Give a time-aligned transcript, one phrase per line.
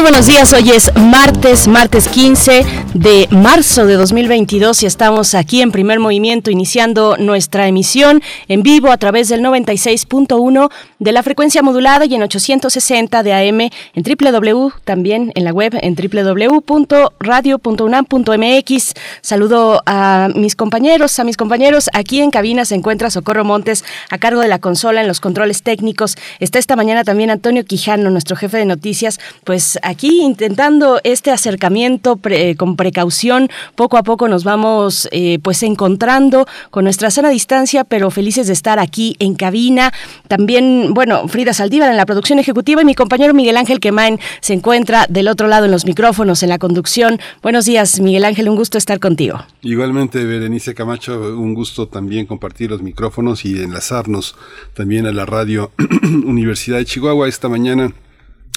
[0.00, 2.64] Muy buenos días, hoy es martes, martes 15
[2.94, 8.92] de marzo de 2022 y estamos aquí en primer movimiento iniciando nuestra emisión en vivo
[8.92, 14.70] a través del 96.1 de la frecuencia modulada y en 860 de AM en www,
[14.84, 18.94] también en la web en www.radio.unam.mx.
[19.20, 21.90] Saludo a mis compañeros, a mis compañeros.
[21.92, 25.62] Aquí en cabina se encuentra Socorro Montes a cargo de la consola en los controles
[25.62, 26.16] técnicos.
[26.38, 32.18] Está esta mañana también Antonio Quijano, nuestro jefe de noticias, pues aquí intentando este acercamiento
[32.56, 33.50] con precaución.
[33.74, 38.52] Poco a poco nos vamos eh, pues encontrando con nuestra sana distancia, pero felices de
[38.52, 39.92] estar aquí en cabina.
[40.28, 44.54] También, bueno, Frida Saldívar en la producción ejecutiva y mi compañero Miguel Ángel Quemain se
[44.54, 47.20] encuentra del otro lado en los micrófonos, en la conducción.
[47.42, 49.44] Buenos días, Miguel Ángel, un gusto estar contigo.
[49.62, 54.36] Igualmente, Berenice Camacho, un gusto también compartir los micrófonos y enlazarnos
[54.74, 55.72] también a la radio
[56.24, 57.92] Universidad de Chihuahua esta mañana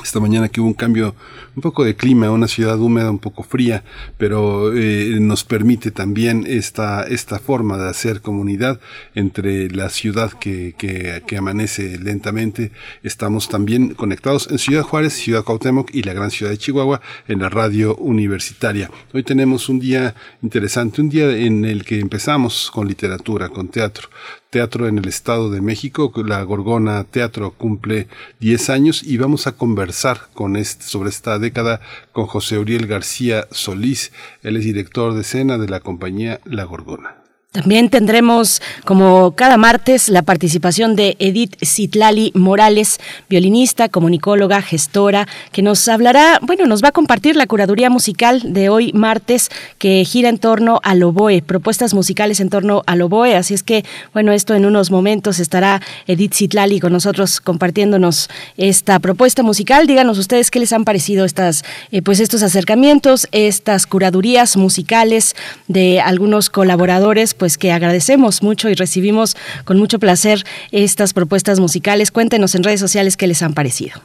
[0.02, 1.16] esta mañana que hubo un cambio
[1.56, 3.84] un poco de clima, una ciudad húmeda, un poco fría,
[4.18, 8.80] pero eh, nos permite también esta, esta forma de hacer comunidad
[9.14, 12.72] entre la ciudad que, que, que, amanece lentamente.
[13.04, 17.40] Estamos también conectados en Ciudad Juárez, Ciudad Cuauhtémoc y la gran ciudad de Chihuahua en
[17.40, 18.90] la radio universitaria.
[19.14, 24.10] Hoy tenemos un día interesante, un día en el que empezamos con literatura, con teatro
[24.54, 26.14] teatro en el Estado de México.
[26.16, 28.08] La Gorgona Teatro cumple
[28.40, 33.48] 10 años y vamos a conversar con este, sobre esta década con José Uriel García
[33.50, 34.12] Solís.
[34.44, 37.23] Él es director de escena de la compañía La Gorgona.
[37.54, 45.62] También tendremos, como cada martes, la participación de Edith Citlali Morales, violinista, comunicóloga, gestora, que
[45.62, 50.30] nos hablará, bueno, nos va a compartir la curaduría musical de hoy martes, que gira
[50.30, 53.36] en torno al oboe, propuestas musicales en torno al oboe.
[53.36, 58.98] Así es que, bueno, esto en unos momentos estará Edith Citlali con nosotros compartiéndonos esta
[58.98, 59.86] propuesta musical.
[59.86, 65.36] Díganos ustedes qué les han parecido estas, eh, pues estos acercamientos, estas curadurías musicales
[65.68, 72.10] de algunos colaboradores pues que agradecemos mucho y recibimos con mucho placer estas propuestas musicales.
[72.10, 74.02] Cuéntenos en redes sociales qué les han parecido.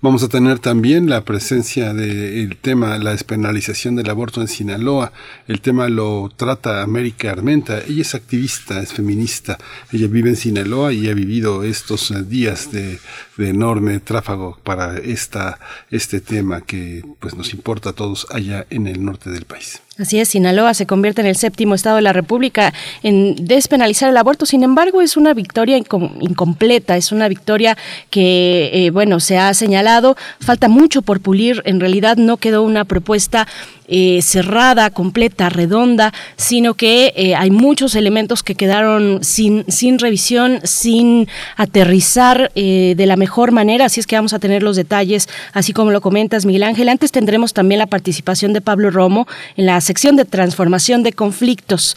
[0.00, 5.12] Vamos a tener también la presencia del tema, la despenalización del aborto en Sinaloa.
[5.46, 7.78] El tema lo trata América Armenta.
[7.78, 9.56] Ella es activista, es feminista.
[9.92, 12.98] Ella vive en Sinaloa y ha vivido estos días de,
[13.38, 15.58] enorme tráfago para esta,
[15.90, 19.80] este tema que pues, nos importa a todos allá en el norte del país.
[19.96, 22.72] Así es, Sinaloa se convierte en el séptimo estado de la República
[23.04, 24.44] en despenalizar el aborto.
[24.44, 27.78] Sin embargo, es una victoria incompleta, es una victoria
[28.10, 30.16] que, eh, bueno, se ha señalado.
[30.40, 31.62] Falta mucho por pulir.
[31.64, 33.46] En realidad no quedó una propuesta
[33.86, 40.60] eh, cerrada, completa, redonda, sino que eh, hay muchos elementos que quedaron sin, sin revisión,
[40.64, 43.84] sin aterrizar eh, de la mejor manera.
[43.84, 46.88] Así es que vamos a tener los detalles, así como lo comentas, Miguel Ángel.
[46.88, 51.94] Antes tendremos también la participación de Pablo Romo en la sección de transformación de conflictos.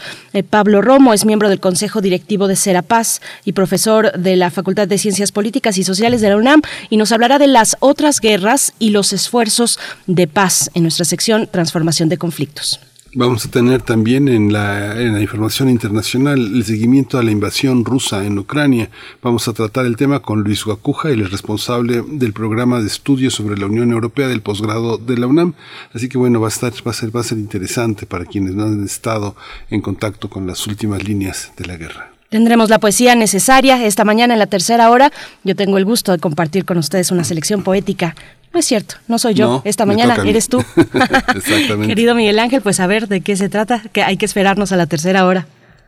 [0.49, 4.97] Pablo Romo es miembro del Consejo Directivo de Serapaz y profesor de la Facultad de
[4.97, 8.89] Ciencias Políticas y Sociales de la UNAM y nos hablará de las otras guerras y
[8.89, 12.79] los esfuerzos de paz en nuestra sección Transformación información de conflictos.
[13.13, 17.85] Vamos a tener también en la, en la, información internacional el seguimiento a la invasión
[17.85, 18.89] rusa en Ucrania.
[19.21, 23.57] Vamos a tratar el tema con Luis Guacuja, el responsable del programa de estudios sobre
[23.57, 25.53] la Unión Europea del posgrado de la UNAM.
[25.93, 28.53] Así que bueno, va a, estar, va a, ser, va a ser interesante para quienes
[28.53, 29.35] no han estado
[29.69, 32.11] en contacto con las últimas líneas de la guerra.
[32.29, 35.13] Tendremos la poesía necesaria esta mañana en la tercera hora.
[35.45, 38.15] Yo tengo el gusto de compartir con ustedes una selección poética
[38.53, 39.61] no es cierto, no soy yo.
[39.65, 40.63] Esta mañana eres tú.
[41.35, 41.87] Exactamente.
[41.87, 44.77] Querido Miguel Ángel, pues a ver de qué se trata, que hay que esperarnos a
[44.77, 45.47] la tercera hora.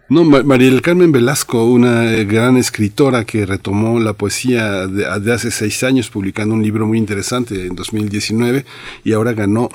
[0.09, 5.51] No, María del Carmen Velasco, una gran escritora que retomó la poesía de, de, hace
[5.51, 8.65] seis años, publicando un libro muy interesante en 2019
[9.03, 9.69] y ahora ganó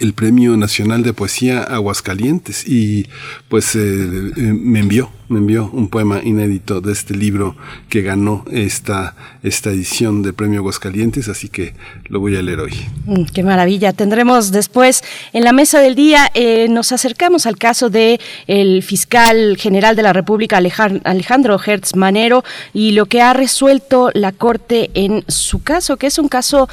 [0.00, 3.06] el Premio Nacional de Poesía Aguascalientes y
[3.48, 7.56] pues eh, eh, me envió me envió un poema inédito de este libro
[7.88, 11.74] que ganó esta, esta edición del Premio Aguascalientes, así que
[12.04, 12.72] lo voy a leer hoy.
[13.06, 13.92] Mm, qué maravilla.
[13.92, 15.02] Tendremos después
[15.32, 20.02] en la mesa del día, eh, nos acercamos al caso de el fiscal general de
[20.02, 25.96] la República, Alejandro Hertz Manero, y lo que ha resuelto la Corte en su caso,
[25.96, 26.68] que es un caso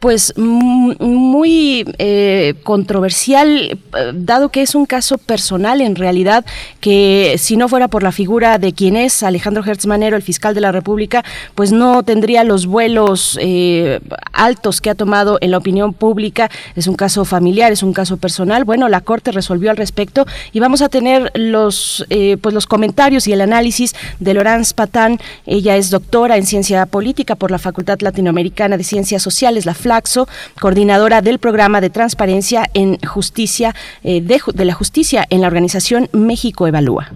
[0.00, 3.48] pues muy eh, controversial,
[3.96, 6.44] eh, dado que es un caso personal en realidad,
[6.80, 10.54] que si no fuera por la figura de quien es Alejandro Hertz Manero, el fiscal
[10.54, 11.24] de la República,
[11.56, 13.98] pues no tendría los vuelos eh,
[14.32, 16.48] altos que ha tomado en la opinión pública.
[16.76, 18.64] Es un caso familiar, es un caso personal.
[18.64, 22.06] Bueno, la Corte resolvió al respecto y vamos a tener los,
[22.40, 25.18] pues los comentarios y el análisis de Laurence Patán.
[25.44, 30.28] Ella es doctora en ciencia política por la Facultad Latinoamericana de Ciencias Sociales, la Flaxo,
[30.60, 36.66] coordinadora del programa de transparencia en justicia eh, de, la justicia en la organización México
[36.66, 37.10] Evalúa.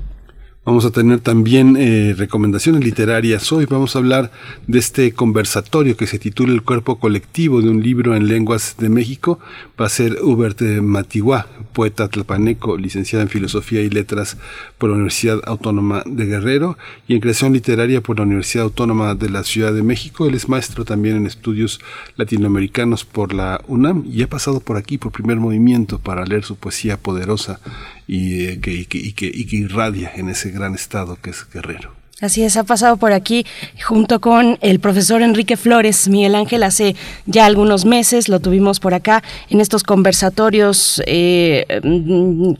[0.65, 3.51] Vamos a tener también eh, recomendaciones literarias.
[3.51, 4.31] Hoy vamos a hablar
[4.69, 8.89] de este conversatorio que se titula El cuerpo colectivo de un libro en lenguas de
[8.89, 9.41] México.
[9.81, 14.37] Va a ser Hubert Matiguá, poeta tlapaneco, licenciado en Filosofía y Letras
[14.79, 19.31] por la Universidad Autónoma de Guerrero y en Creación Literaria por la Universidad Autónoma de
[19.31, 20.27] la Ciudad de México.
[20.27, 21.81] Él es maestro también en estudios
[22.15, 26.55] latinoamericanos por la UNAM y ha pasado por aquí por primer movimiento para leer su
[26.55, 27.59] poesía poderosa
[28.07, 31.31] y, eh, que, y, que, y, que, y que irradia en ese gran estado que
[31.31, 32.02] es Guerrero.
[32.23, 33.45] Así es, ha pasado por aquí
[33.85, 36.95] junto con el profesor Enrique Flores, Miguel Ángel, hace
[37.27, 41.67] ya algunos meses, lo tuvimos por acá en estos conversatorios eh,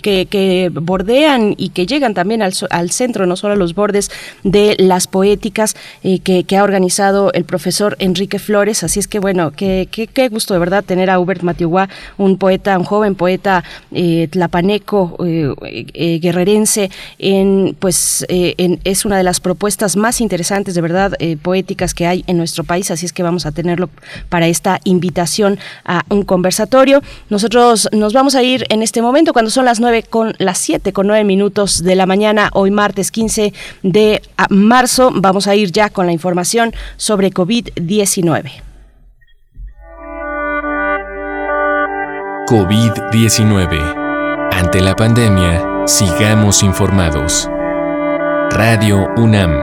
[0.03, 4.11] que, bordean y que llegan también al, centro, no solo a los bordes
[4.43, 8.83] de las poéticas eh, que, ha organizado el profesor Enrique Flores.
[8.83, 11.89] Así es que bueno, qué gusto de verdad tener a Hubert Matihuá,
[12.19, 13.63] un poeta, un joven poeta
[13.93, 21.37] eh, tlapaneco, guerrerense, en, pues es una de las propuestas más interesantes, de verdad, eh,
[21.37, 23.91] poéticas que hay en nuestro país, así es que vamos a tenerlo
[24.31, 27.03] para esta invitación a un conversatorio.
[27.29, 30.95] Nosotros nos vamos a ir en este momento, cuando son las nueve con las siete
[30.95, 33.53] con nueve minutos de la mañana, hoy martes 15
[33.83, 38.53] de ah, marzo, vamos a ir ya con la información sobre COVID-19.
[42.47, 44.49] COVID-19.
[44.51, 47.51] Ante la pandemia, sigamos informados.
[48.55, 49.63] Radio UNAM.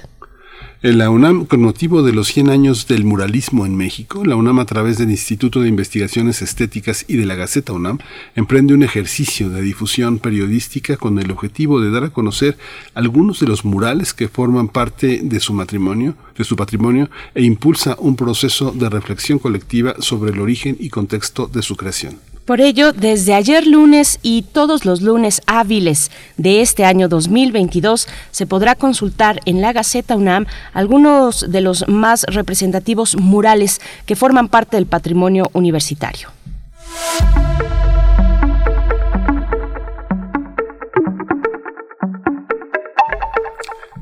[0.81, 4.59] En la UNAM, con motivo de los 100 años del muralismo en México, la UNAM
[4.59, 7.97] a través del Instituto de Investigaciones Estéticas y de la Gaceta UNAM
[8.33, 12.57] emprende un ejercicio de difusión periodística con el objetivo de dar a conocer
[12.93, 17.97] algunos de los murales que forman parte de su matrimonio, de su patrimonio e impulsa
[17.99, 22.28] un proceso de reflexión colectiva sobre el origen y contexto de su creación.
[22.49, 28.47] Por ello, desde ayer lunes y todos los lunes hábiles de este año 2022 se
[28.47, 34.77] podrá consultar en la Gaceta UNAM algunos de los más representativos murales que forman parte
[34.77, 36.29] del patrimonio universitario.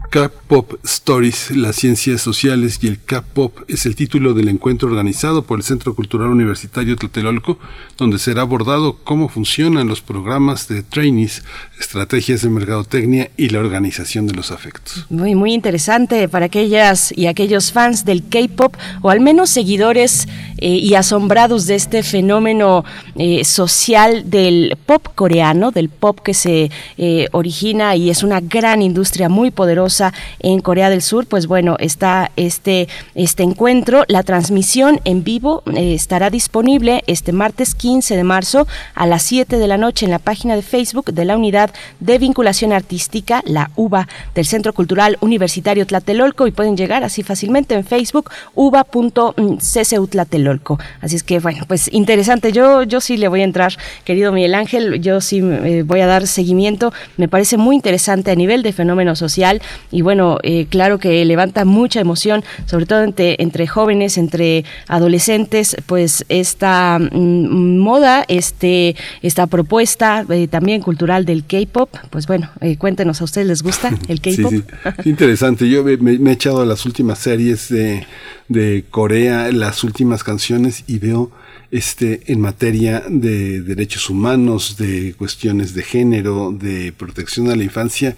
[0.09, 5.59] K-Pop Stories, las ciencias sociales y el K-Pop es el título del encuentro organizado por
[5.59, 7.59] el Centro Cultural Universitario Tlatelolco,
[7.97, 11.43] donde será abordado cómo funcionan los programas de trainees,
[11.77, 15.05] estrategias de mercadotecnia y la organización de los afectos.
[15.09, 20.69] Muy, muy interesante para aquellas y aquellos fans del K-Pop o al menos seguidores eh,
[20.69, 22.85] y asombrados de este fenómeno
[23.15, 28.81] eh, social del pop coreano, del pop que se eh, origina y es una gran
[28.81, 29.96] industria muy poderosa
[30.39, 34.03] en Corea del Sur, pues bueno, está este, este encuentro.
[34.07, 39.57] La transmisión en vivo eh, estará disponible este martes 15 de marzo a las 7
[39.57, 43.71] de la noche en la página de Facebook de la Unidad de Vinculación Artística, la
[43.75, 50.79] UBA, del Centro Cultural Universitario Tlatelolco y pueden llegar así fácilmente en Facebook, uba.ccu Tlatelolco.
[51.01, 52.51] Así es que, bueno, pues interesante.
[52.51, 53.73] Yo, yo sí le voy a entrar,
[54.03, 56.93] querido Miguel Ángel, yo sí eh, voy a dar seguimiento.
[57.17, 61.65] Me parece muy interesante a nivel de fenómeno social y bueno, eh, claro que levanta
[61.65, 69.47] mucha emoción, sobre todo entre, entre jóvenes, entre adolescentes, pues esta mm, moda, este, esta
[69.47, 74.51] propuesta eh, también cultural del K-pop, pues bueno, cuéntenos, ¿a ustedes les gusta el K-pop?
[74.51, 74.63] Sí,
[75.03, 75.09] sí.
[75.09, 78.05] Interesante, yo me, me, he echado las últimas series de,
[78.47, 81.31] de Corea, las últimas canciones y veo
[81.71, 88.15] este, en materia de derechos humanos, de cuestiones de género, de protección a la infancia,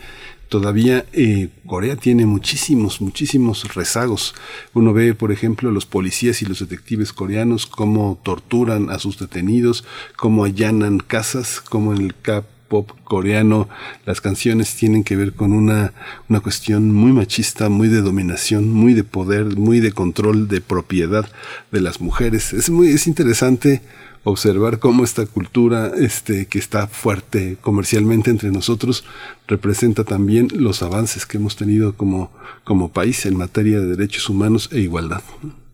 [0.49, 4.35] todavía eh, Corea tiene muchísimos, muchísimos rezagos.
[4.73, 9.85] Uno ve, por ejemplo, los policías y los detectives coreanos cómo torturan a sus detenidos,
[10.17, 13.67] cómo allanan casas, como en el CAP pop coreano,
[14.05, 15.91] las canciones tienen que ver con una,
[16.29, 21.27] una cuestión muy machista, muy de dominación, muy de poder, muy de control de propiedad
[21.71, 22.53] de las mujeres.
[22.53, 23.81] Es muy, es interesante
[24.29, 29.03] observar cómo esta cultura este, que está fuerte comercialmente entre nosotros
[29.47, 32.31] representa también los avances que hemos tenido como,
[32.63, 35.21] como país en materia de derechos humanos e igualdad.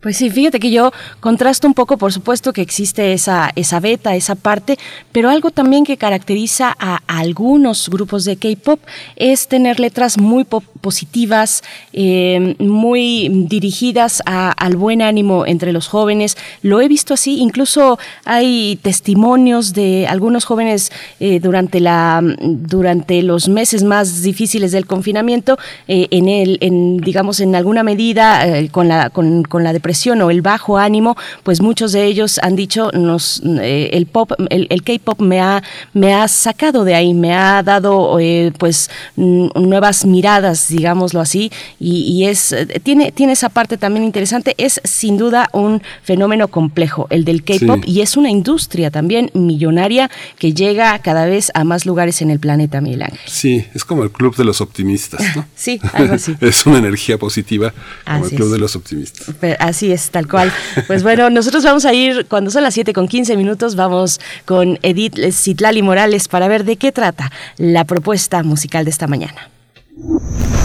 [0.00, 4.14] Pues sí, fíjate que yo contrasto un poco, por supuesto que existe esa, esa beta,
[4.14, 4.78] esa parte,
[5.10, 8.78] pero algo también que caracteriza a, algunos grupos de K-Pop
[9.16, 16.36] es tener letras muy positivas, eh, muy dirigidas al buen ánimo entre los jóvenes.
[16.60, 23.48] Lo he visto así, incluso hay testimonios de algunos jóvenes eh, durante, la, durante los
[23.48, 29.08] meses más difíciles del confinamiento, eh, en, el, en, digamos, en alguna medida con, la,
[29.08, 29.85] con, con la depresión
[30.20, 34.82] o el bajo ánimo, pues muchos de ellos han dicho, nos, eh, el pop, el,
[34.82, 35.62] K-pop me ha,
[35.92, 42.24] me ha sacado de ahí, me ha dado eh, pues nuevas miradas, digámoslo así, y,
[42.24, 47.44] es, tiene, tiene esa parte también interesante, es sin duda un fenómeno complejo, el del
[47.44, 52.30] K-pop, y es una industria también millonaria que llega cada vez a más lugares en
[52.30, 53.20] el planeta, Miguel Ángel.
[53.26, 55.46] Sí, es como el club de los optimistas, ¿no?
[55.54, 56.36] sí, algo así.
[56.40, 57.72] es una energía positiva
[58.04, 59.34] como el club de los optimistas.
[59.58, 60.52] así es, tal cual.
[60.86, 64.78] Pues bueno, nosotros vamos a ir, cuando son las 7 con 15 minutos, vamos con
[64.82, 69.50] Edith Citlali Morales para ver de qué trata la propuesta musical de esta mañana.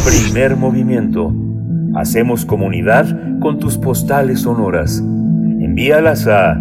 [0.05, 1.33] Primer movimiento.
[1.95, 4.99] Hacemos comunidad con tus postales sonoras.
[4.99, 6.57] Envíalas a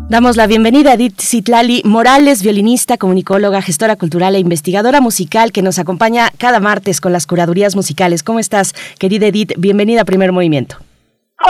[0.10, 5.62] Damos la bienvenida a Edith Citlali Morales, violinista, comunicóloga, gestora cultural e investigadora musical que
[5.62, 8.24] nos acompaña cada martes con las curadurías musicales.
[8.24, 9.54] ¿Cómo estás, querida Edith?
[9.56, 10.78] Bienvenida a Primer Movimiento.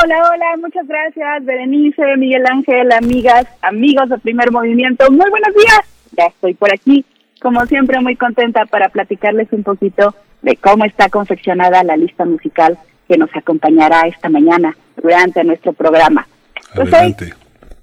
[0.03, 5.09] Hola, hola, muchas gracias, Berenice, Miguel Ángel, amigas, amigos de Primer Movimiento.
[5.11, 5.79] Muy buenos días.
[6.17, 7.05] Ya estoy por aquí,
[7.41, 12.77] como siempre, muy contenta para platicarles un poquito de cómo está confeccionada la lista musical
[13.07, 16.27] que nos acompañará esta mañana durante nuestro programa.
[16.75, 17.33] Pues Adelante.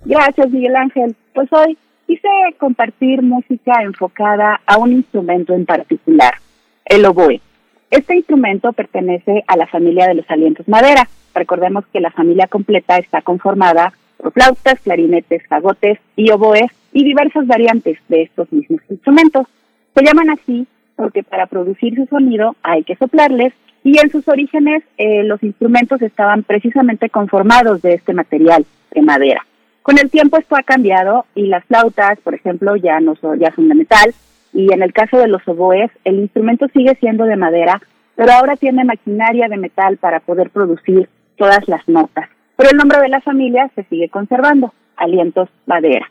[0.05, 1.17] gracias Miguel Ángel.
[1.35, 6.35] Pues hoy quise compartir música enfocada a un instrumento en particular,
[6.85, 7.41] el oboe.
[7.91, 11.09] Este instrumento pertenece a la familia de los alientos madera.
[11.35, 17.47] Recordemos que la familia completa está conformada por flautas, clarinetes, fagotes y oboes y diversas
[17.47, 19.47] variantes de estos mismos instrumentos.
[19.95, 20.67] Se llaman así
[21.05, 26.01] porque para producir su sonido hay que soplarles y en sus orígenes eh, los instrumentos
[26.01, 29.45] estaban precisamente conformados de este material de madera.
[29.83, 33.55] Con el tiempo esto ha cambiado y las flautas, por ejemplo, ya no son, ya
[33.55, 34.15] son de metal
[34.55, 37.83] y en el caso de los oboes el instrumento sigue siendo de madera,
[38.17, 42.31] pero ahora tiene maquinaria de metal para poder producir todas las notas.
[42.57, 46.11] Pero el nombre de la familia se sigue conservando, alientos madera.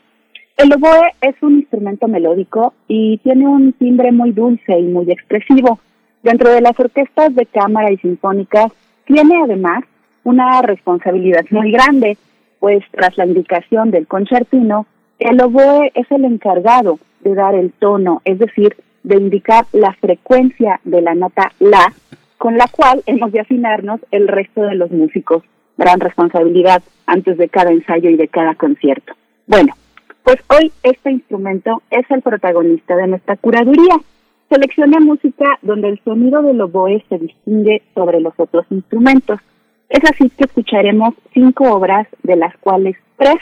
[0.56, 5.80] El oboe es un instrumento melódico y tiene un timbre muy dulce y muy expresivo.
[6.22, 8.70] Dentro de las orquestas de cámara y sinfónicas
[9.04, 9.82] tiene además
[10.22, 12.16] una responsabilidad muy grande,
[12.60, 14.86] pues tras la indicación del concertino,
[15.18, 20.80] el oboe es el encargado de dar el tono, es decir, de indicar la frecuencia
[20.84, 21.92] de la nota la,
[22.38, 25.42] con la cual hemos de afinarnos el resto de los músicos.
[25.76, 29.14] Gran responsabilidad antes de cada ensayo y de cada concierto.
[29.46, 29.74] Bueno,
[30.24, 33.94] Pues hoy este instrumento es el protagonista de nuestra curaduría.
[34.48, 39.38] Selecciona música donde el sonido del oboe se distingue sobre los otros instrumentos.
[39.90, 43.36] Es así que escucharemos cinco obras, de las cuales tres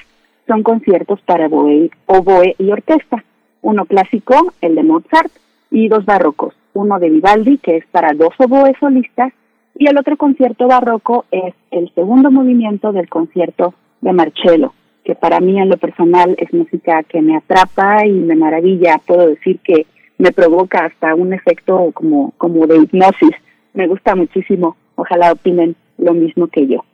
[0.48, 3.22] son conciertos para oboe, oboe y orquesta.
[3.60, 5.30] Uno clásico, el de Mozart,
[5.70, 6.52] y dos barrocos.
[6.74, 9.32] Uno de Vivaldi, que es para dos oboes solistas,
[9.76, 15.40] y el otro concierto barroco es el segundo movimiento del concierto de Marcello, que para
[15.40, 19.00] mí en lo personal es música que me atrapa y me maravilla.
[19.04, 19.86] Puedo decir que
[20.18, 23.34] me provoca hasta un efecto como, como de hipnosis.
[23.74, 24.76] Me gusta muchísimo.
[24.94, 26.84] Ojalá opinen lo mismo que yo.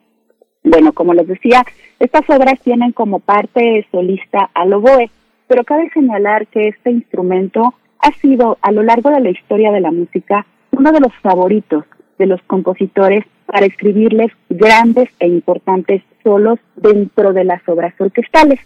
[0.64, 1.64] Bueno, como les decía,
[1.98, 5.10] estas obras tienen como parte solista al oboe,
[5.46, 9.80] pero cabe señalar que este instrumento ha sido a lo largo de la historia de
[9.80, 11.84] la música uno de los favoritos
[12.18, 18.60] de los compositores para escribirles grandes e importantes solos dentro de las obras orquestales.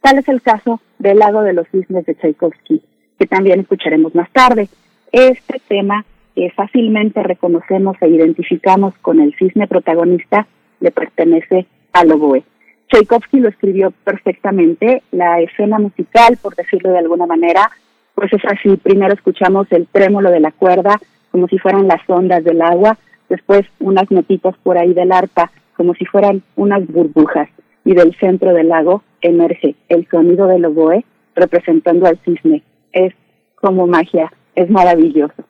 [0.00, 2.80] Tal es el caso del Lago de los Cisnes de Tchaikovsky,
[3.18, 4.68] que también escucharemos más tarde.
[5.12, 10.46] Este tema que fácilmente reconocemos e identificamos con el cisne protagonista
[10.80, 12.44] le pertenece al oboe.
[12.88, 17.70] Tchaikovsky lo escribió perfectamente, la escena musical, por decirlo de alguna manera,
[18.14, 20.98] pues es así, primero escuchamos el trémolo de la cuerda,
[21.30, 22.96] como si fueran las ondas del agua,
[23.28, 25.50] después unas notitas por ahí del arpa,
[25.82, 27.48] como si fueran unas burbujas,
[27.84, 32.62] y del centro del lago emerge el sonido del oboe representando al cisne.
[32.92, 33.12] Es
[33.56, 35.42] como magia, es maravilloso.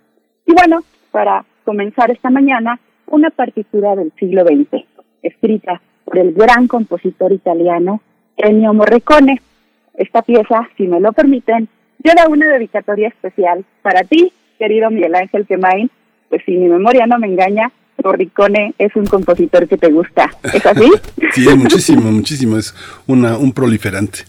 [0.46, 4.86] Y bueno, para comenzar esta mañana, una partitura del siglo XX,
[5.22, 8.00] escrita por el gran compositor italiano
[8.38, 9.38] Ennio Morricone.
[9.92, 11.68] Esta pieza, si me lo permiten,
[12.02, 15.90] lleva una dedicatoria especial para ti, querido Miguel Ángel Quemain,
[16.30, 17.70] pues si mi memoria no me engaña,
[18.02, 20.30] Morricone es un compositor que te gusta.
[20.42, 20.90] ¿Es así?
[21.32, 22.58] sí, muchísimo, muchísimo.
[22.58, 22.74] Es
[23.06, 24.20] una, un proliferante.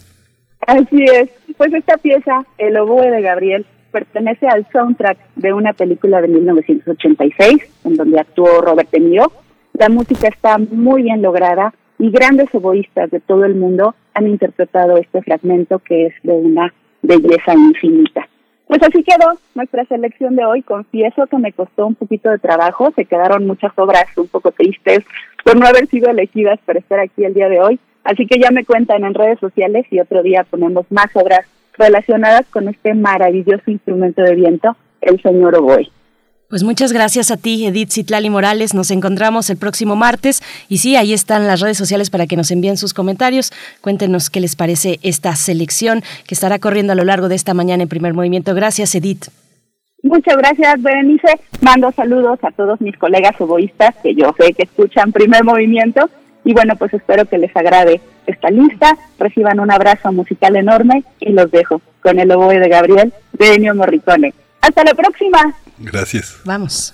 [0.67, 1.29] Así es.
[1.57, 7.57] Pues esta pieza, El oboe de Gabriel, pertenece al soundtrack de una película de 1986,
[7.85, 9.31] en donde actuó Robert De Niro.
[9.73, 14.97] La música está muy bien lograda y grandes oboístas de todo el mundo han interpretado
[14.97, 18.27] este fragmento que es de una belleza infinita.
[18.67, 20.61] Pues así quedó nuestra selección de hoy.
[20.61, 22.91] Confieso que me costó un poquito de trabajo.
[22.95, 24.99] Se quedaron muchas obras un poco tristes
[25.43, 27.79] por no haber sido elegidas para estar aquí el día de hoy.
[28.03, 31.45] Así que ya me cuentan en redes sociales y otro día ponemos más obras
[31.77, 35.89] relacionadas con este maravilloso instrumento de viento, el señor oboe.
[36.53, 38.75] Pues muchas gracias a ti, Edith Citlali Morales.
[38.75, 40.43] Nos encontramos el próximo martes.
[40.69, 43.51] Y sí, ahí están las redes sociales para que nos envíen sus comentarios.
[43.81, 47.81] Cuéntenos qué les parece esta selección que estará corriendo a lo largo de esta mañana
[47.81, 48.53] en primer movimiento.
[48.53, 49.29] Gracias, Edith.
[50.03, 51.39] Muchas gracias, Berenice.
[51.61, 56.07] Mando saludos a todos mis colegas oboístas que yo sé que escuchan primer movimiento.
[56.45, 58.95] Y bueno, pues espero que les agrade esta lista.
[59.17, 63.73] Reciban un abrazo musical enorme y los dejo con el oboe de Gabriel de Ennio
[63.73, 64.35] Morricone.
[64.61, 65.55] Hasta la próxima.
[65.77, 66.37] Gracias.
[66.45, 66.93] Vamos.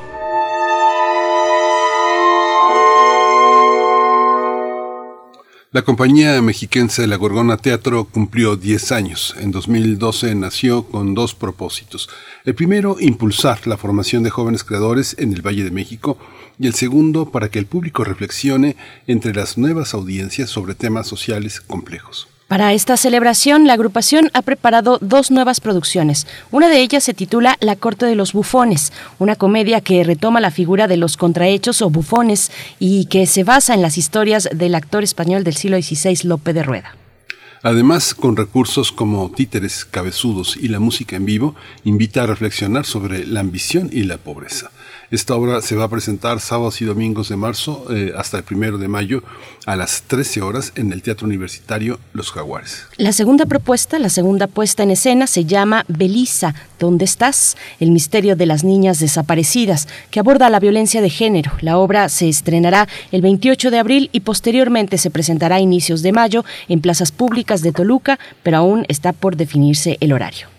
[5.73, 9.33] La compañía mexiquense La Gorgona Teatro cumplió 10 años.
[9.39, 12.09] En 2012 nació con dos propósitos.
[12.43, 16.17] El primero, impulsar la formación de jóvenes creadores en el Valle de México
[16.59, 18.75] y el segundo, para que el público reflexione
[19.07, 22.27] entre las nuevas audiencias sobre temas sociales complejos.
[22.51, 26.27] Para esta celebración, la agrupación ha preparado dos nuevas producciones.
[26.51, 30.51] Una de ellas se titula La Corte de los Bufones, una comedia que retoma la
[30.51, 35.01] figura de los contrahechos o bufones y que se basa en las historias del actor
[35.01, 36.97] español del siglo XVI, Lope de Rueda.
[37.63, 43.25] Además, con recursos como títeres, cabezudos y la música en vivo, invita a reflexionar sobre
[43.25, 44.71] la ambición y la pobreza.
[45.11, 48.77] Esta obra se va a presentar sábados y domingos de marzo eh, hasta el primero
[48.77, 49.23] de mayo
[49.65, 52.85] a las 13 horas en el Teatro Universitario Los Jaguares.
[52.95, 57.57] La segunda propuesta, la segunda puesta en escena, se llama Belisa, ¿dónde estás?
[57.81, 61.51] El misterio de las niñas desaparecidas, que aborda la violencia de género.
[61.59, 66.13] La obra se estrenará el 28 de abril y posteriormente se presentará a inicios de
[66.13, 70.50] mayo en plazas públicas de Toluca, pero aún está por definirse el horario.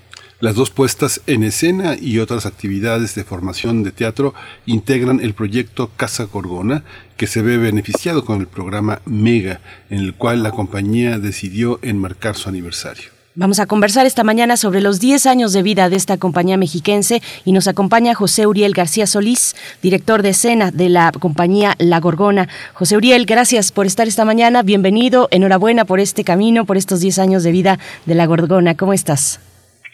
[0.43, 4.35] Las dos puestas en escena y otras actividades de formación de teatro
[4.67, 6.83] integran el proyecto Casa Gorgona,
[7.17, 12.35] que se ve beneficiado con el programa Mega, en el cual la compañía decidió enmarcar
[12.35, 13.05] su aniversario.
[13.37, 17.23] Vamos a conversar esta mañana sobre los 10 años de vida de esta compañía mexiquense
[17.45, 22.49] y nos acompaña José Uriel García Solís, director de escena de la compañía La Gorgona.
[22.75, 27.21] José Uriel, gracias por estar esta mañana, bienvenido, enhorabuena por este camino, por estos 10
[27.21, 28.77] años de vida de La Gorgona.
[28.77, 29.39] ¿Cómo estás?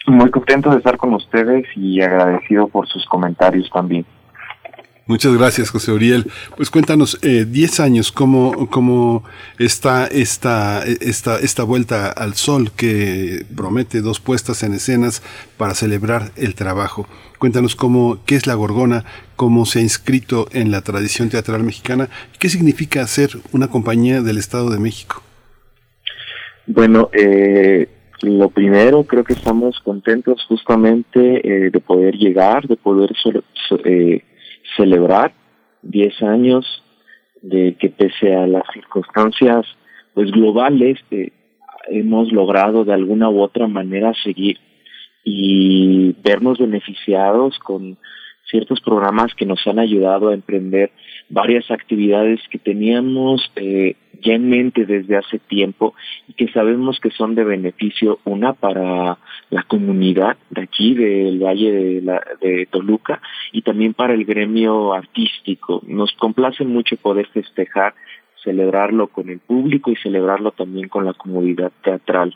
[0.09, 4.05] Muy contento de estar con ustedes y agradecido por sus comentarios también.
[5.05, 6.31] Muchas gracias, José Uriel.
[6.55, 9.23] Pues cuéntanos, 10 eh, años, ¿cómo, cómo
[9.57, 15.23] está esta, esta, esta vuelta al sol que promete dos puestas en escenas
[15.57, 17.07] para celebrar el trabajo?
[17.37, 19.03] Cuéntanos cómo, qué es la Gorgona,
[19.35, 24.37] cómo se ha inscrito en la tradición teatral mexicana, qué significa ser una compañía del
[24.37, 25.23] Estado de México.
[26.67, 27.89] Bueno, eh,
[28.21, 33.11] lo primero, creo que estamos contentos justamente eh, de poder llegar, de poder
[33.85, 34.23] eh,
[34.75, 35.33] celebrar
[35.83, 36.83] 10 años,
[37.41, 39.65] de que pese a las circunstancias
[40.13, 41.31] pues globales, eh,
[41.87, 44.57] hemos logrado de alguna u otra manera seguir
[45.23, 47.97] y vernos beneficiados con
[48.49, 50.91] ciertos programas que nos han ayudado a emprender
[51.29, 55.93] varias actividades que teníamos eh, ya en mente desde hace tiempo
[56.27, 59.17] y que sabemos que son de beneficio, una para
[59.49, 64.93] la comunidad de aquí, del Valle de, la, de Toluca, y también para el gremio
[64.93, 65.81] artístico.
[65.87, 67.93] Nos complace mucho poder festejar,
[68.43, 72.33] celebrarlo con el público y celebrarlo también con la comunidad teatral.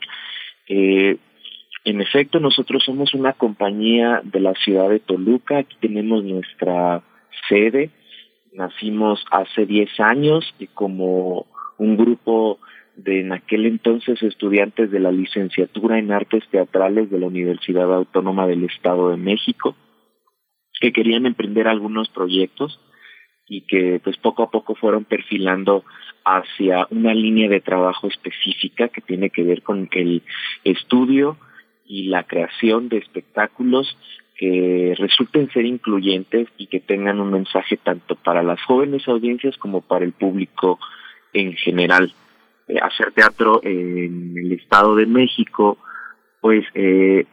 [0.68, 1.16] Eh,
[1.84, 7.02] en efecto, nosotros somos una compañía de la ciudad de Toluca, aquí tenemos nuestra
[7.48, 7.90] sede,
[8.54, 12.58] nacimos hace 10 años y como un grupo
[12.96, 18.46] de en aquel entonces estudiantes de la licenciatura en artes teatrales de la Universidad Autónoma
[18.46, 19.74] del Estado de México
[20.80, 22.80] que querían emprender algunos proyectos
[23.46, 25.84] y que pues poco a poco fueron perfilando
[26.24, 30.22] hacia una línea de trabajo específica que tiene que ver con el
[30.62, 31.36] estudio
[31.84, 33.96] y la creación de espectáculos
[34.36, 39.80] que resulten ser incluyentes y que tengan un mensaje tanto para las jóvenes audiencias como
[39.80, 40.78] para el público
[41.32, 42.12] en general.
[42.66, 45.78] Eh, hacer teatro en el Estado de México,
[46.40, 47.26] pues eh,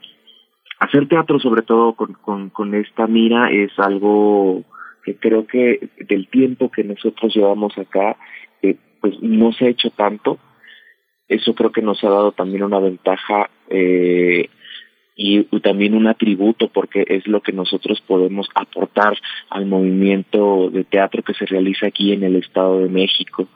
[0.79, 4.63] hacer teatro sobre todo con, con, esta mira es algo
[5.03, 8.17] que creo que del tiempo que nosotros llevamos acá,
[8.61, 10.37] eh, pues no se ha hecho tanto.
[11.27, 14.49] Eso creo que nos ha dado también una ventaja eh,
[15.15, 19.17] y, también un atributo porque es lo que nosotros podemos aportar
[19.49, 23.47] al movimiento de teatro que se realiza aquí en el Estado de México.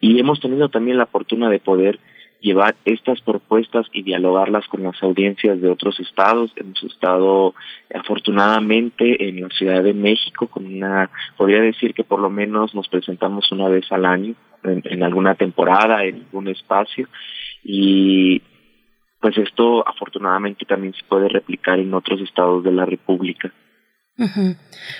[0.00, 1.98] Y hemos tenido también la fortuna de poder
[2.40, 6.52] llevar estas propuestas y dialogarlas con las audiencias de otros estados.
[6.54, 7.54] Hemos estado
[7.92, 12.88] afortunadamente en la Ciudad de México con una, podría decir que por lo menos nos
[12.88, 17.08] presentamos una vez al año en, en alguna temporada, en algún espacio
[17.64, 18.40] y
[19.20, 23.52] pues esto afortunadamente también se puede replicar en otros estados de la República.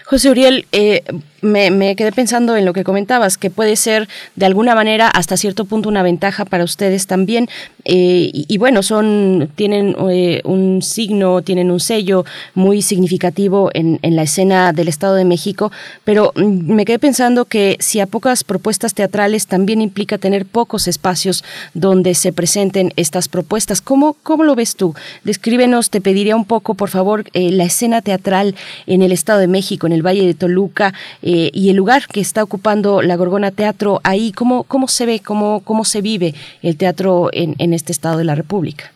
[0.05, 1.03] José Uriel, eh,
[1.41, 5.67] me, quedé pensando en lo que comentabas, que puede ser de alguna manera hasta cierto
[5.67, 7.49] punto una ventaja para ustedes también.
[7.85, 14.23] Eh, y, bueno, son, tienen eh, un signo, tienen un sello muy significativo en, la
[14.23, 15.71] escena del Estado de México,
[16.05, 20.89] pero mm, me quedé pensando que si a pocas propuestas teatrales también implica tener pocos
[20.89, 23.81] espacios donde se presenten estas propuestas.
[23.81, 24.95] ¿Cómo, cómo lo ves tú?
[25.25, 28.55] Descríbenos, te pediría un poco, por favor, la escena teatral
[28.87, 30.93] en el Estado de México, en el Valle de Toluca.
[31.23, 35.21] Eh, y el lugar que está ocupando la Gorgona Teatro ahí, ¿cómo, cómo se ve,
[35.25, 38.93] cómo, cómo se vive el teatro en, en este estado de la República?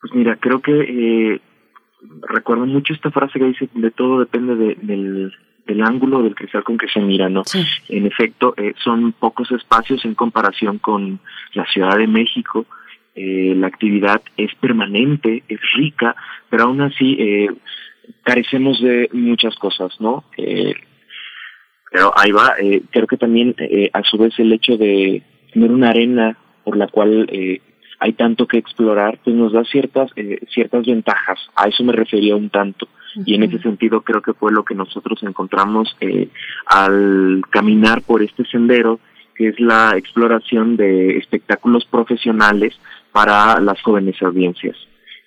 [0.00, 1.40] Pues mira, creo que eh,
[2.28, 5.32] recuerdo mucho esta frase que dice, de todo depende del,
[5.66, 7.42] del ángulo del cristal con que se mira, ¿no?
[7.88, 11.18] En efecto, eh, son pocos espacios en comparación con
[11.54, 12.66] la Ciudad de México.
[13.14, 16.14] Eh, la actividad es permanente, es rica,
[16.50, 17.48] pero aún así eh,
[18.22, 20.24] carecemos de muchas cosas, ¿no?
[20.36, 20.74] Eh,
[21.90, 25.70] pero ahí va, eh, creo que también eh, a su vez el hecho de tener
[25.70, 27.60] una arena por la cual eh,
[27.98, 31.38] hay tanto que explorar, pues nos da ciertas eh, ciertas ventajas.
[31.54, 32.88] A eso me refería un tanto.
[33.24, 36.28] Y en ese sentido creo que fue lo que nosotros encontramos eh,
[36.66, 39.00] al caminar por este sendero,
[39.34, 42.78] que es la exploración de espectáculos profesionales
[43.12, 44.76] para las jóvenes audiencias.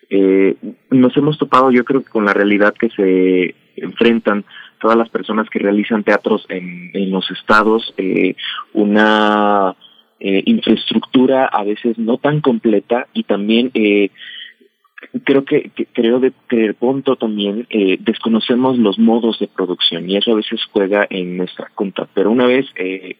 [0.10, 0.56] Eh,
[0.90, 4.44] nos hemos topado yo creo que con la realidad que se enfrentan
[4.80, 8.36] todas las personas que realizan teatros en, en los estados, eh,
[8.74, 9.76] una
[10.20, 14.10] eh, infraestructura a veces no tan completa y también eh,
[15.24, 20.32] creo que, creo de creer punto también eh, desconocemos los modos de producción y eso
[20.32, 22.08] a veces juega en nuestra contra.
[22.14, 23.16] Pero una vez eh,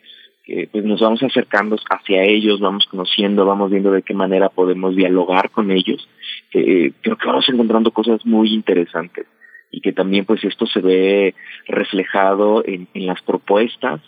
[0.72, 5.52] pues nos vamos acercando hacia ellos vamos conociendo vamos viendo de qué manera podemos dialogar
[5.52, 6.10] con ellos
[6.54, 9.26] eh, creo que vamos encontrando cosas muy interesantes
[9.72, 11.36] y que también pues esto se ve
[11.68, 14.02] reflejado en, en las propuestas,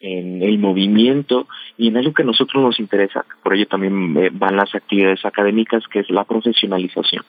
[0.00, 1.46] en el movimiento
[1.78, 3.24] y en algo que a nosotros nos interesa.
[3.42, 7.24] Por ello también eh, van las actividades académicas, que es la profesionalización.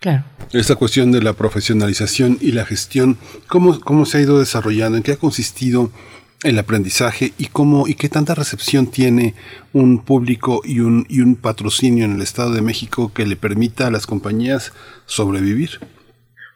[0.00, 0.24] Claro.
[0.52, 3.16] Esta cuestión de la profesionalización y la gestión,
[3.48, 4.96] ¿cómo, cómo se ha ido desarrollando?
[4.98, 5.90] ¿En qué ha consistido
[6.44, 9.34] el aprendizaje y cómo y qué tanta recepción tiene
[9.72, 13.86] un público y un, y un patrocinio en el Estado de México que le permita
[13.86, 14.72] a las compañías
[15.06, 15.70] sobrevivir?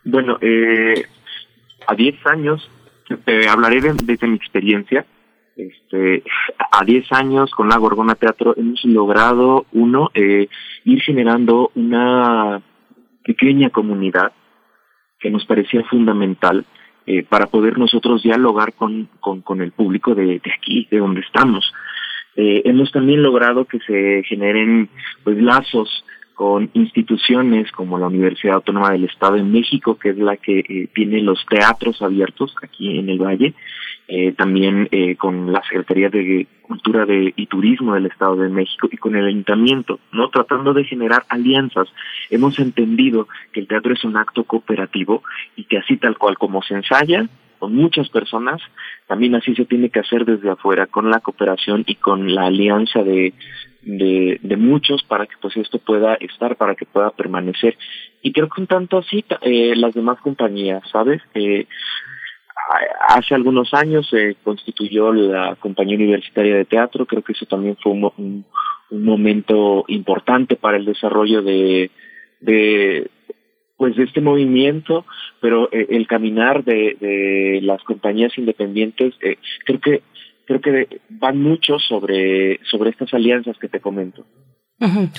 [0.04, 1.04] Bueno, eh,
[1.86, 2.70] a 10 años,
[3.24, 5.06] te hablaré de, desde mi experiencia.
[5.56, 6.22] Este,
[6.70, 10.48] a 10 años con la Gorgona Teatro hemos logrado, uno, eh,
[10.84, 12.60] ir generando una
[13.24, 14.32] pequeña comunidad
[15.18, 16.66] que nos parecía fundamental
[17.06, 21.72] eh, para poder nosotros dialogar con, con, el público de, de aquí, de donde estamos.
[22.34, 24.88] Eh, hemos también logrado que se generen
[25.24, 30.36] pues lazos con instituciones como la Universidad Autónoma del Estado de México, que es la
[30.36, 33.54] que eh, tiene los teatros abiertos aquí en el Valle,
[34.08, 38.88] eh, también eh, con la Secretaría de Cultura de, y Turismo del Estado de México
[38.90, 40.28] y con el Ayuntamiento, ¿no?
[40.30, 41.88] Tratando de generar alianzas.
[42.30, 45.22] Hemos entendido que el teatro es un acto cooperativo
[45.56, 48.60] y que así tal cual como se ensaya, con muchas personas,
[49.06, 53.02] también así se tiene que hacer desde afuera, con la cooperación y con la alianza
[53.02, 53.32] de,
[53.82, 57.76] de, de muchos para que pues esto pueda estar, para que pueda permanecer.
[58.22, 61.22] Y creo que un tanto así eh, las demás compañías, ¿sabes?
[61.34, 61.66] Eh,
[63.08, 67.92] hace algunos años se constituyó la compañía universitaria de teatro, creo que eso también fue
[67.92, 68.44] un,
[68.90, 71.90] momento importante para el desarrollo de,
[73.76, 75.04] pues de este movimiento,
[75.40, 80.02] pero eh, el caminar de, de las compañías independientes, eh, creo que
[80.44, 84.24] creo que van mucho sobre sobre estas alianzas que te comento.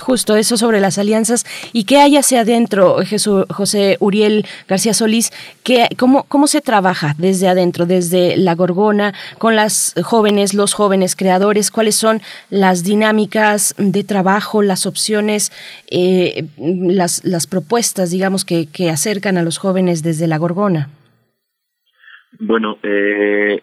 [0.00, 5.32] Justo eso sobre las alianzas y qué hay hacia adentro, Jesús, José Uriel García Solís,
[5.64, 11.16] que, cómo, cómo se trabaja desde adentro, desde la Gorgona, con las jóvenes, los jóvenes
[11.16, 15.50] creadores, cuáles son las dinámicas de trabajo, las opciones,
[15.90, 20.88] eh, las, las propuestas, digamos, que, que acercan a los jóvenes desde la Gorgona.
[22.38, 23.60] Bueno, eh,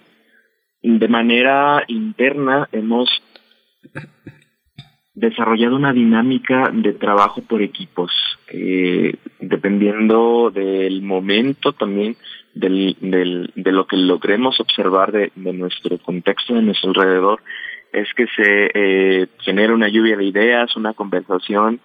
[0.81, 3.09] de manera interna hemos
[5.15, 8.11] desarrollado una dinámica de trabajo por equipos,
[8.49, 12.15] eh, dependiendo del momento también
[12.53, 17.41] del, del, de lo que logremos observar de, de nuestro contexto, de nuestro alrededor,
[17.93, 21.79] es que se eh, genera una lluvia de ideas, una conversación,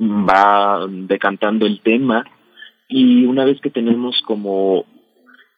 [0.00, 2.24] va decantando el tema
[2.88, 4.84] y una vez que tenemos como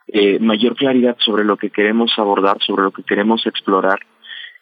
[0.08, 4.00] eh, mayor claridad sobre lo que queremos abordar, sobre lo que queremos explorar,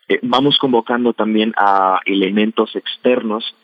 [0.06, 3.56] Eh, vamos convocando también a elementos externos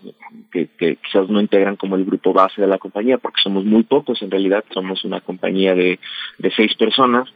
[0.51, 4.23] que, quizás no integran como el grupo base de la compañía, porque somos muy pocos,
[4.23, 5.99] en realidad somos una compañía de,
[6.57, 7.29] seis personas,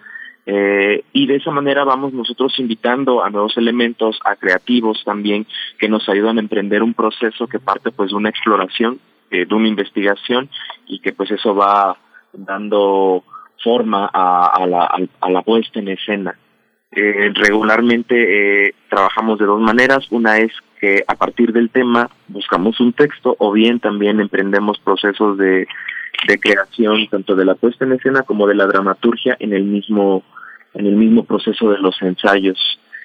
[0.46, 5.46] eh, y de esa manera vamos nosotros invitando a nuevos elementos, a creativos también,
[5.78, 9.54] que nos ayudan a emprender un proceso que parte pues de una exploración, eh, de
[9.54, 10.48] una investigación,
[10.86, 11.98] y que pues eso va
[12.32, 13.22] dando
[13.62, 16.36] forma a, la, a la puesta en escena.
[16.96, 20.06] Eh, regularmente eh, trabajamos de dos maneras.
[20.10, 25.36] Una es que a partir del tema buscamos un texto o bien también emprendemos procesos
[25.38, 25.66] de,
[26.28, 30.22] de creación tanto de la puesta en escena como de la dramaturgia en el mismo
[30.74, 32.58] en el mismo proceso de los ensayos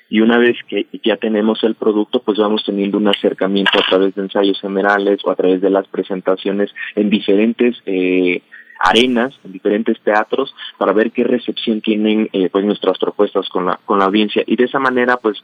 [0.09, 4.15] y una vez que ya tenemos el producto, pues vamos teniendo un acercamiento a través
[4.15, 8.41] de ensayos generales o a través de las presentaciones en diferentes eh,
[8.79, 13.79] arenas en diferentes teatros para ver qué recepción tienen eh, pues nuestras propuestas con la
[13.85, 14.43] con la audiencia.
[14.47, 15.43] Y de esa manera pues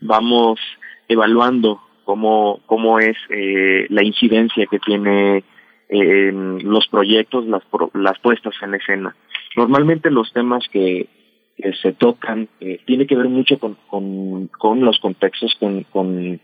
[0.00, 0.60] vamos
[1.08, 5.44] evaluando cómo cómo es eh, la incidencia que tiene
[5.88, 7.62] eh, los proyectos las
[7.94, 9.16] las puestas en escena.
[9.56, 11.08] Normalmente los temas que,
[11.56, 16.40] que se tocan eh, tiene que ver mucho con, con, con los contextos con, con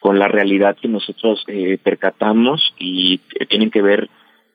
[0.00, 4.10] con la realidad que nosotros eh, percatamos y tienen que ver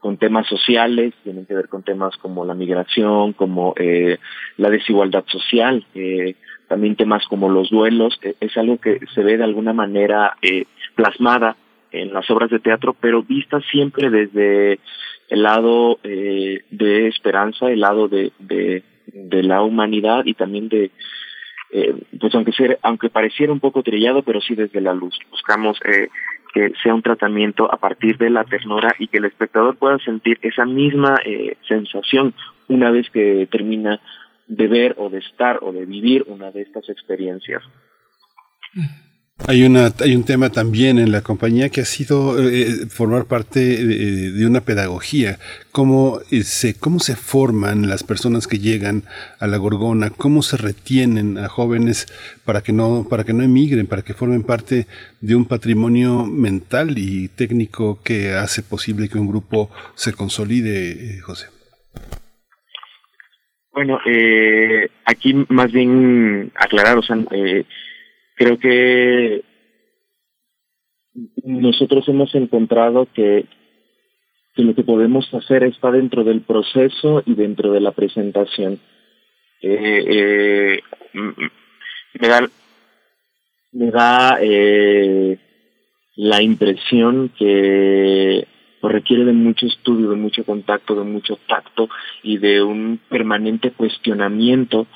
[0.08, 4.20] con temas sociales, tienen que ver con temas como la migración, como eh,
[4.56, 6.36] la desigualdad social, eh,
[6.70, 10.64] también temas como los duelos, eh, es algo que se ve de alguna manera eh,
[10.96, 11.58] plasmada
[11.92, 14.80] en las obras de teatro, pero vista siempre desde
[15.28, 20.90] el lado eh, de esperanza, el lado de, de, la humanidad y también de,
[21.74, 25.20] eh, pues aunque ser, aunque pareciera un poco trillado, pero sí desde la luz.
[25.32, 26.08] Buscamos eh,
[26.58, 30.40] que sea un tratamiento a partir de la ternura y que el espectador pueda sentir
[30.42, 32.34] esa misma eh, sensación
[32.68, 34.02] una vez que termina
[34.48, 37.62] de ver o de estar o de vivir una de estas experiencias.
[39.46, 43.60] Hay, una, hay un tema también en la compañía que ha sido eh, formar parte
[43.60, 45.38] de, de, una pedagogía.
[45.72, 49.04] Cómo eh, se, cómo se forman las personas que llegan
[49.40, 52.08] a la Gorgona, cómo se retienen a jóvenes
[52.46, 54.88] para que no, para que no emigren, para que formen parte
[55.22, 61.20] de un patrimonio mental y técnico que hace posible que un grupo se consolide, eh,
[61.20, 61.48] José.
[63.78, 67.64] Bueno, eh, aquí más bien aclarar, o sea, eh,
[68.38, 69.44] creo que
[71.44, 73.46] nosotros hemos encontrado que,
[74.56, 78.80] lo que podemos hacer está dentro del proceso y dentro de la presentación.
[79.62, 80.80] Eh, eh,
[81.14, 82.50] me da,
[83.72, 85.38] me da eh,
[86.16, 88.48] la impresión que
[88.84, 91.90] requiere de mucho estudio, de mucho contacto, de mucho tacto
[92.22, 94.88] y de un permanente cuestionamiento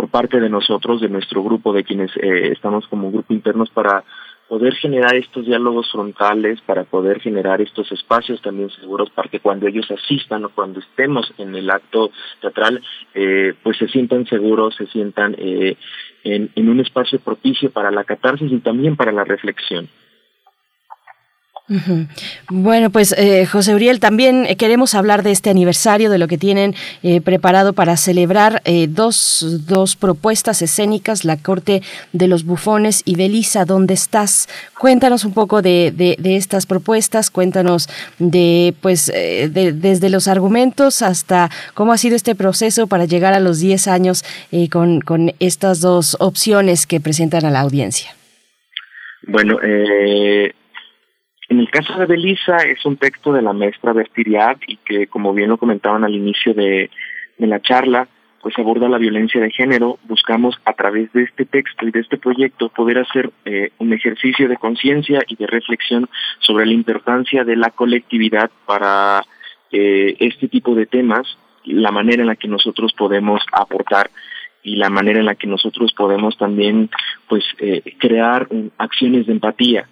[0.00, 4.02] por parte de nosotros, de nuestro grupo, de quienes eh, estamos como grupo internos para
[4.48, 9.66] poder generar estos diálogos frontales, para poder generar estos espacios también seguros para que cuando
[9.66, 12.82] ellos asistan o cuando estemos en el acto teatral,
[13.12, 15.76] eh, pues se sientan seguros, se sientan eh,
[16.24, 19.86] en, en un espacio propicio para la catarsis y también para la reflexión.
[22.48, 26.36] Bueno, pues eh, José Uriel, también eh, queremos hablar de este aniversario, de lo que
[26.36, 33.02] tienen eh, preparado para celebrar eh, dos, dos propuestas escénicas, La Corte de los Bufones
[33.04, 34.48] y Belisa, ¿dónde estás?
[34.78, 41.50] Cuéntanos un poco de, de, estas propuestas, cuéntanos de, pues, de, desde los argumentos hasta
[41.74, 44.24] cómo ha sido este proceso para llegar a los 10 años
[44.70, 48.14] con, con estas dos opciones que presentan a la audiencia.
[49.26, 50.52] Bueno, eh,
[51.50, 55.34] en el caso de Belisa es un texto de la maestra Bertiriad y que, como
[55.34, 56.90] bien lo comentaban al inicio de,
[57.38, 58.06] la charla,
[58.40, 59.98] pues aborda la violencia de género.
[60.04, 64.48] Buscamos a través de este texto y de este proyecto poder hacer eh, un ejercicio
[64.48, 66.08] de conciencia y de reflexión
[66.38, 69.24] sobre la importancia de la colectividad para
[69.72, 74.10] eh, este tipo de temas, la manera en la que nosotros podemos aportar
[74.62, 76.90] y la manera en la que nosotros podemos también
[77.28, 79.88] pues eh, crear um, acciones de empatía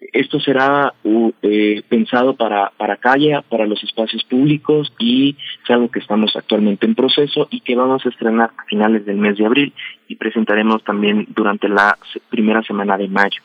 [0.00, 5.90] esto será uh, eh, pensado para, para calle, para los espacios públicos y es algo
[5.90, 9.46] que estamos actualmente en proceso y que vamos a estrenar a finales del mes de
[9.46, 9.72] abril
[10.08, 13.40] y presentaremos también durante la primera semana de mayo.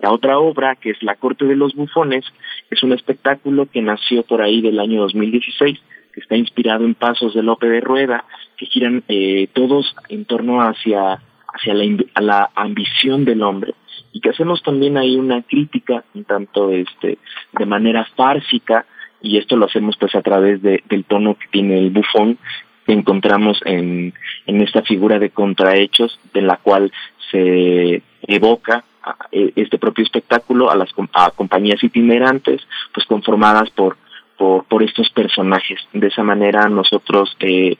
[0.00, 2.24] La otra obra, que es La Corte de los Bufones,
[2.70, 5.78] es un espectáculo que nació por ahí del año 2016,
[6.14, 8.24] que está inspirado en pasos de Lope de Rueda,
[8.56, 11.20] que giran eh, todos en torno hacia,
[11.52, 13.74] hacia la, a la ambición del hombre
[14.12, 17.18] y que hacemos también ahí una crítica un tanto este
[17.52, 18.86] de manera fársica
[19.20, 22.38] y esto lo hacemos pues a través de, del tono que tiene el bufón
[22.86, 24.12] que encontramos en,
[24.46, 26.92] en esta figura de contrahechos de la cual
[27.30, 28.84] se evoca
[29.32, 33.96] este propio espectáculo a las a compañías itinerantes, pues conformadas por,
[34.36, 35.80] por, por estos personajes.
[35.92, 37.76] De esa manera nosotros eh,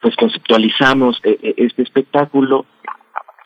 [0.00, 2.66] pues conceptualizamos eh, eh, este espectáculo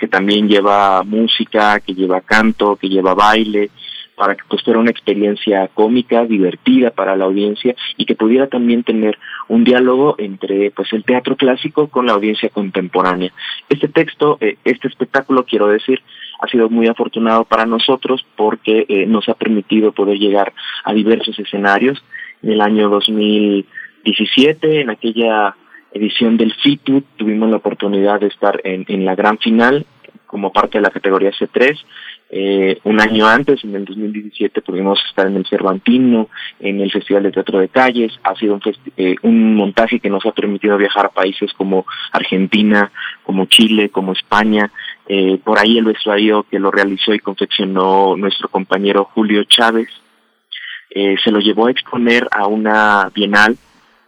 [0.01, 3.71] que también lleva música, que lleva canto, que lleva baile,
[4.17, 8.83] para que pues fuera una experiencia cómica, divertida para la audiencia y que pudiera también
[8.83, 13.33] tener un diálogo entre pues el teatro clásico con la audiencia contemporánea.
[13.69, 16.03] Este texto, eh, este espectáculo quiero decir,
[16.41, 20.53] ha sido muy afortunado para nosotros porque eh, nos ha permitido poder llegar
[20.85, 22.03] a diversos escenarios.
[22.43, 25.55] En el año 2017, en aquella
[25.93, 29.87] edición del FITU, tuvimos la oportunidad de estar en, la gran final
[30.27, 31.77] como parte de la categoría C3
[32.33, 36.29] eh, un año antes, en el 2017, pudimos estar en el Cervantino,
[36.61, 38.13] en el Festival de Teatro de Calles.
[38.23, 38.63] Ha sido un,
[38.97, 42.93] eh, un montaje que nos ha permitido viajar a países como Argentina,
[43.25, 44.71] como Chile, como España.
[45.09, 49.89] Eh, por ahí el vestuario que lo realizó y confeccionó nuestro compañero Julio Chávez
[50.91, 53.57] eh, se lo llevó a exponer a una bienal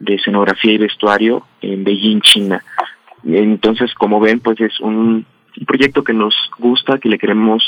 [0.03, 2.63] de escenografía y vestuario en Beijing, China.
[3.25, 5.25] Entonces, como ven, pues es un,
[5.67, 7.63] proyecto que nos gusta, que le queremos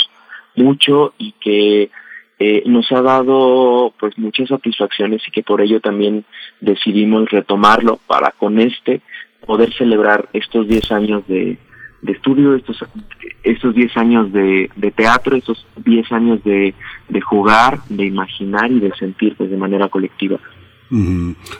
[0.57, 1.91] mucho y que
[2.39, 6.25] eh, nos ha dado pues muchas satisfacciones y que por ello también
[6.61, 9.03] decidimos retomarlo para con este
[9.47, 11.59] poder celebrar estos 10 años de,
[12.01, 12.83] de estudio, estos
[13.43, 16.75] estos 10 años de, de teatro, estos 10 años de,
[17.09, 20.41] de jugar, de imaginar y de sentir pues, de manera colectiva.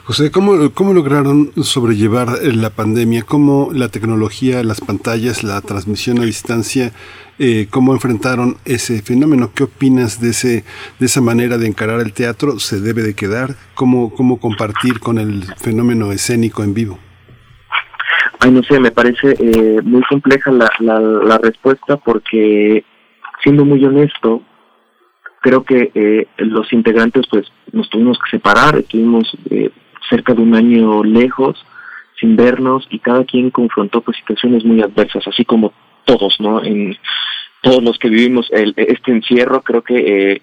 [0.03, 3.23] José, ¿cómo, ¿cómo lograron sobrellevar la pandemia?
[3.23, 6.91] ¿Cómo la tecnología, las pantallas, la transmisión a distancia,
[7.39, 9.51] eh, cómo enfrentaron ese fenómeno?
[9.53, 10.63] ¿Qué opinas de, ese,
[10.99, 12.59] de esa manera de encarar el teatro?
[12.59, 13.55] ¿Se debe de quedar?
[13.73, 16.99] ¿Cómo, cómo compartir con el fenómeno escénico en vivo?
[18.39, 22.85] Ay, no sé, me parece eh, muy compleja la, la, la respuesta porque,
[23.43, 24.43] siendo muy honesto,
[25.45, 29.69] creo que eh, los integrantes pues nos tuvimos que separar, estuvimos eh,
[30.09, 31.63] cerca de un año lejos,
[32.19, 35.71] sin vernos y cada quien confrontó pues situaciones muy adversas, así como
[36.05, 36.63] todos, ¿no?
[36.63, 36.97] En
[37.61, 39.97] todos los que vivimos el, este encierro, creo que
[40.33, 40.41] eh,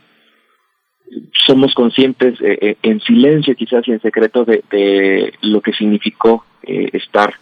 [1.48, 6.44] somos conscientes eh, eh en silencio quizás y en secreto de, de lo que significó
[6.62, 7.34] estar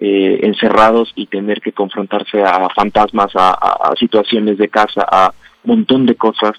[0.00, 5.78] eh, encerrados y tener que confrontarse a fantasmas, a, a situaciones de casa, a un
[5.78, 6.52] montón de cosas.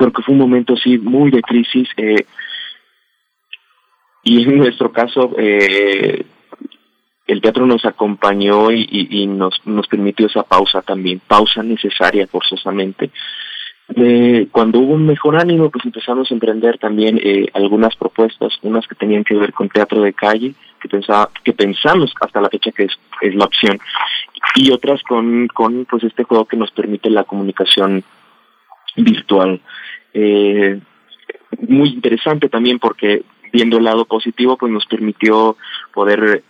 [0.00, 2.24] Creo que fue un momento sí muy de crisis eh,
[4.24, 6.24] y en nuestro caso eh,
[7.26, 13.10] el teatro nos acompañó y, nos, nos permitió esa pausa también, pausa necesaria forzosamente.
[14.50, 18.94] Cuando hubo un mejor ánimo, pues empezamos a emprender también eh, algunas propuestas, unas que
[18.94, 22.84] tenían que ver con teatro de calle, que, pensaba, que pensamos hasta la fecha que
[22.84, 23.78] es, es la opción,
[24.56, 28.02] y otras con, con pues este juego que nos permite la comunicación
[28.96, 29.60] virtual.
[30.12, 30.80] Eh,
[31.68, 33.22] muy interesante también porque
[33.52, 35.56] viendo el lado positivo pues nos permitió
[35.92, 36.42] poder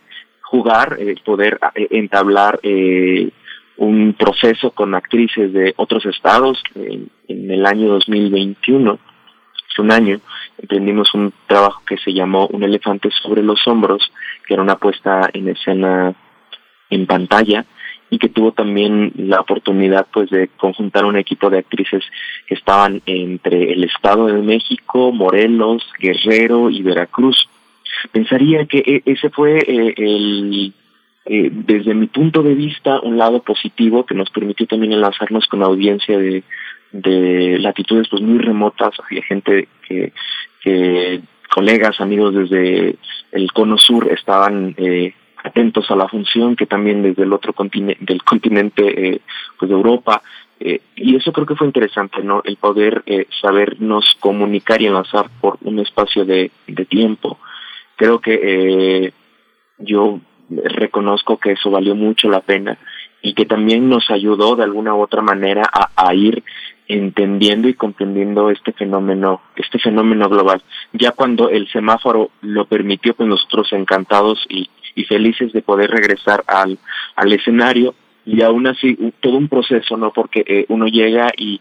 [0.42, 3.30] jugar, eh, poder eh, entablar eh,
[3.76, 8.98] un proceso con actrices de otros estados en, el año 2021
[9.70, 10.20] hace un año
[10.58, 14.12] emprendimos un trabajo que se llamó Un elefante sobre los hombros,
[14.46, 16.12] que era una puesta en escena
[16.90, 17.64] en pantalla
[18.10, 22.04] y que tuvo también la oportunidad pues de conjuntar un equipo de actrices
[22.46, 27.48] que estaban entre el Estado de México, Morelos, Guerrero y Veracruz.
[28.12, 30.74] Pensaría que e, ese fue eh, el
[31.26, 35.60] eh, desde mi punto de vista un lado positivo que nos permitió también enlazarnos con
[35.60, 36.42] la audiencia de,
[36.92, 40.12] de latitudes pues muy remotas, había gente que,
[40.62, 41.20] que
[41.52, 42.96] colegas, amigos desde
[43.32, 48.04] el cono sur estaban eh, atentos a la función que también desde el otro continente
[48.04, 49.20] del continente eh,
[49.58, 50.22] pues de Europa
[50.58, 55.30] eh, y eso creo que fue interesante no el poder eh, sabernos comunicar y enlazar
[55.40, 57.38] por un espacio de, de tiempo
[57.96, 59.12] creo que eh,
[59.78, 60.20] yo
[60.50, 62.78] reconozco que eso valió mucho la pena
[63.22, 66.42] y que también nos ayudó de alguna u otra manera a, a ir
[66.90, 70.60] entendiendo y comprendiendo este fenómeno, este fenómeno global.
[70.92, 74.68] Ya cuando el semáforo lo permitió, pues nosotros encantados y,
[75.00, 76.78] y felices de poder regresar al,
[77.16, 77.94] al escenario
[78.24, 80.12] y aún así todo un proceso, ¿no?
[80.12, 81.60] Porque eh, uno llega y,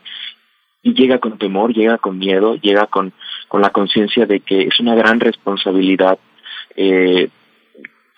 [0.84, 3.14] llega con temor, llega con miedo, llega con,
[3.48, 6.18] con la conciencia de que es una gran responsabilidad
[6.76, 7.30] eh,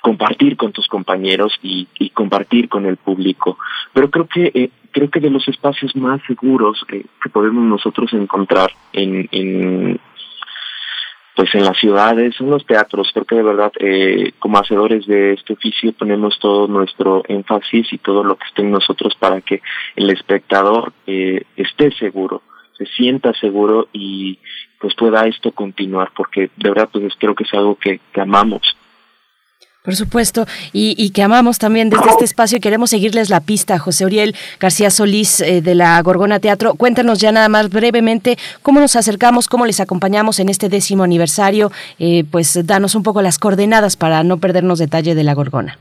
[0.01, 3.57] compartir con tus compañeros y, y compartir con el público.
[3.93, 8.11] Pero creo que eh, creo que de los espacios más seguros eh, que podemos nosotros
[8.13, 9.99] encontrar en, en
[11.35, 15.33] pues en las ciudades, en los teatros, creo que de verdad eh, como hacedores de
[15.33, 19.61] este oficio ponemos todo nuestro énfasis y todo lo que esté en nosotros para que
[19.95, 22.41] el espectador eh, esté seguro,
[22.77, 24.39] se sienta seguro y
[24.79, 28.75] pues pueda esto continuar, porque de verdad pues creo que es algo que, que amamos
[29.83, 33.79] por supuesto, y, que amamos también desde este espacio y queremos seguirles la pista.
[33.79, 38.79] José Uriel García Solís eh, de la Gorgona Teatro, cuéntanos ya nada más brevemente cómo
[38.79, 43.39] nos acercamos, cómo les acompañamos en este décimo aniversario, eh, pues danos un poco las
[43.39, 45.77] coordenadas para no perdernos detalle de la Gorgona.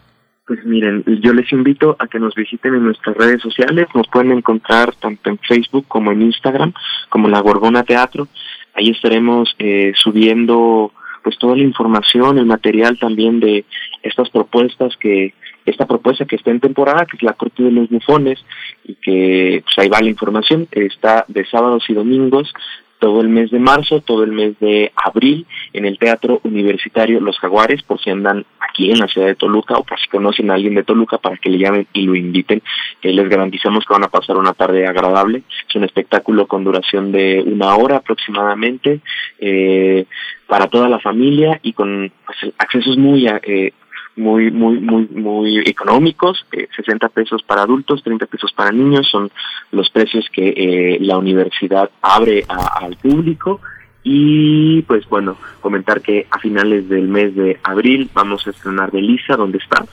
[0.47, 4.33] Pues miren, yo les invito a que nos visiten en nuestras redes sociales, nos pueden
[4.33, 6.73] encontrar tanto en Facebook como en Instagram,
[7.09, 8.29] como la Gorgona Teatro.
[8.75, 10.93] Ahí estaremos eh, subiendo
[11.23, 13.65] pues toda la información, el material también de
[14.03, 15.35] estas propuestas que
[15.67, 18.43] esta propuesta que está en temporada, que es la Corte de los Bufones,
[18.85, 22.53] y que pues ahí va la información, está de sábados y domingos
[23.01, 27.39] todo el mes de marzo, todo el mes de abril en el Teatro Universitario Los
[27.39, 30.55] Jaguares, por si andan aquí en la ciudad de Toluca o por si conocen a
[30.55, 32.63] alguien de Toluca para que le llamen y lo inviten.
[33.03, 35.43] Eh, les garantizamos que van a pasar una tarde agradable.
[35.69, 39.01] Es un espectáculo con duración de una hora aproximadamente
[39.39, 40.05] eh,
[40.47, 43.73] para toda la familia y con pues, accesos muy eh,
[44.21, 49.31] muy, muy, muy, muy económicos, eh, 60 pesos para adultos, 30 pesos para niños, son
[49.73, 53.61] los precios que eh, la universidad abre al público.
[54.03, 59.37] Y pues bueno, comentar que a finales del mes de abril vamos a estrenar Belisa,
[59.37, 59.89] donde estás,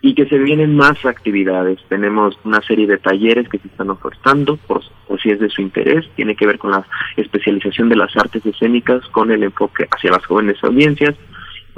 [0.00, 1.78] y que se vienen más actividades.
[1.88, 5.60] Tenemos una serie de talleres que se están ofertando, por, por, si es de su
[5.60, 6.86] interés, tiene que ver con la
[7.16, 11.14] especialización de las artes escénicas con el enfoque hacia las jóvenes audiencias,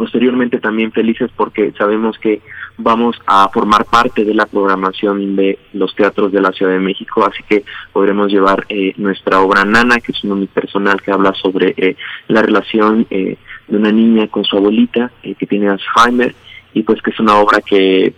[0.01, 2.41] posteriormente también felices porque sabemos que
[2.79, 7.23] vamos a formar parte de la programación de los teatros de la Ciudad de México,
[7.23, 11.75] así que podremos llevar eh, nuestra obra Nana, que es un unipersonal que habla sobre
[11.77, 11.97] eh,
[12.29, 13.37] la relación eh,
[13.69, 16.35] de una niña con su abuelita que tiene Alzheimer
[16.73, 18.15] y pues que es una obra que,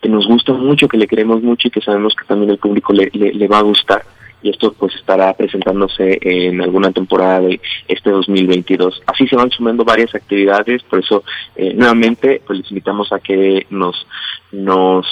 [0.00, 2.92] que nos gusta mucho, que le queremos mucho y que sabemos que también el público
[2.92, 4.04] le, le va a gustar
[4.42, 9.02] y esto pues estará presentándose en alguna temporada de este 2022.
[9.06, 11.24] Así se van sumando varias actividades, por eso
[11.56, 14.06] eh, nuevamente pues les invitamos a que nos
[14.52, 15.06] nos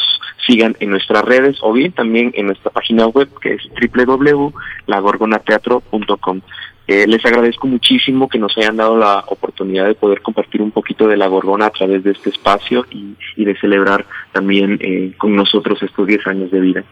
[0.46, 3.62] sigan en nuestras redes o bien también en nuestra página web que es
[3.96, 6.40] www.lagorgonateatro.com.
[6.86, 11.08] Eh, les agradezco muchísimo que nos hayan dado la oportunidad de poder compartir un poquito
[11.08, 15.82] de la Gorgona a través de este espacio y, de celebrar también eh, con nosotros
[15.82, 16.84] estos 10 años de vida.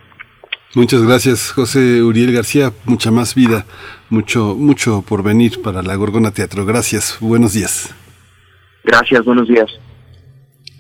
[0.75, 2.73] Muchas gracias, José Uriel García.
[2.87, 3.67] Mucha más vida,
[4.09, 6.65] mucho, mucho por venir para la Gorgona Teatro.
[6.65, 7.95] Gracias, buenos días.
[8.85, 9.71] Gracias, buenos días.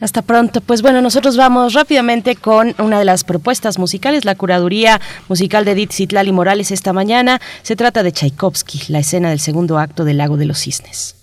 [0.00, 0.60] Hasta pronto.
[0.60, 5.72] Pues bueno, nosotros vamos rápidamente con una de las propuestas musicales, la curaduría musical de
[5.72, 7.40] Edith Zitlali Morales esta mañana.
[7.62, 11.22] Se trata de Tchaikovsky, la escena del segundo acto del Lago de los Cisnes.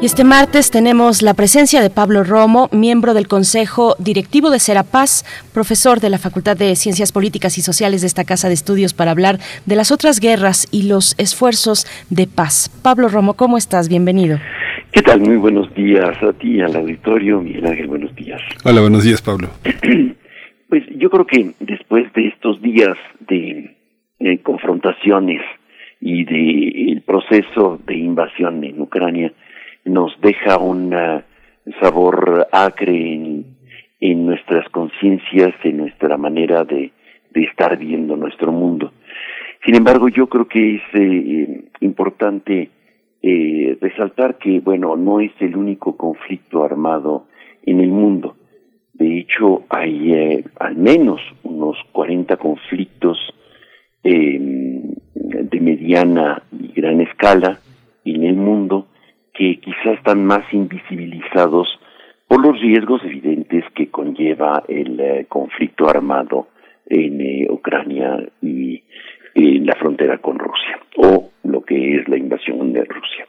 [0.00, 5.24] Y este martes tenemos la presencia de Pablo Romo, miembro del Consejo Directivo de Serapaz,
[5.52, 9.10] profesor de la Facultad de Ciencias Políticas y Sociales de esta Casa de Estudios para
[9.10, 12.70] hablar de las otras guerras y los esfuerzos de paz.
[12.84, 13.88] Pablo Romo, ¿cómo estás?
[13.88, 14.38] Bienvenido.
[14.92, 15.20] ¿Qué tal?
[15.20, 17.40] Muy buenos días a ti, al auditorio.
[17.40, 18.40] Miguel Ángel, buenos días.
[18.64, 19.48] Hola, buenos días, Pablo.
[20.68, 22.96] pues yo creo que después de estos días
[23.28, 23.74] de,
[24.44, 25.42] confrontaciones
[26.00, 29.32] y del proceso de invasión en Ucrania,
[29.88, 30.94] nos deja un
[31.80, 33.14] sabor acre
[34.00, 36.92] en, nuestras conciencias, en nuestra manera de,
[37.34, 38.92] estar viendo nuestro mundo.
[39.64, 42.70] Sin embargo, yo creo que es eh, importante
[43.22, 47.26] eh, resaltar que, bueno, no es el único conflicto armado
[47.64, 48.36] en el mundo.
[48.92, 53.18] De hecho, hay eh, al menos unos 40 conflictos
[54.02, 57.60] de mediana y gran escala
[58.04, 58.86] en el mundo
[59.38, 61.68] que quizás están más invisibilizados
[62.26, 66.48] por los riesgos evidentes que conlleva el eh, conflicto armado
[66.86, 68.82] en eh, Ucrania y
[69.36, 73.26] en la frontera con Rusia, o lo que es la invasión de Rusia.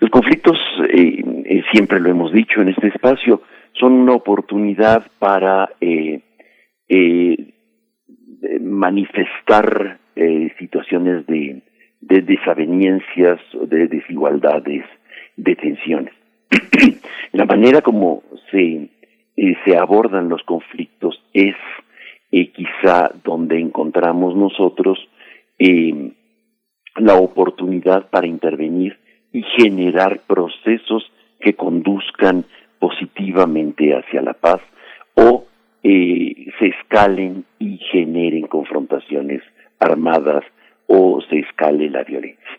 [0.00, 0.58] Los conflictos,
[0.92, 3.42] eh, siempre lo hemos dicho en este espacio,
[3.74, 5.68] son una oportunidad para
[8.60, 9.98] manifestar
[10.58, 11.62] situaciones de,
[12.00, 14.84] de desavenencias, de desigualdades,
[15.38, 16.12] detenciones.
[17.32, 18.88] la manera como se,
[19.36, 21.54] eh, se abordan los conflictos es
[22.30, 24.98] eh, quizá donde encontramos nosotros
[25.58, 26.12] eh,
[26.96, 28.98] la oportunidad para intervenir
[29.32, 31.10] y generar procesos
[31.40, 32.44] que conduzcan
[32.78, 34.60] positivamente hacia la paz
[35.14, 35.44] o
[35.82, 39.42] se escalen y generen confrontaciones
[39.78, 40.44] armadas
[40.86, 42.57] o se escale la violencia.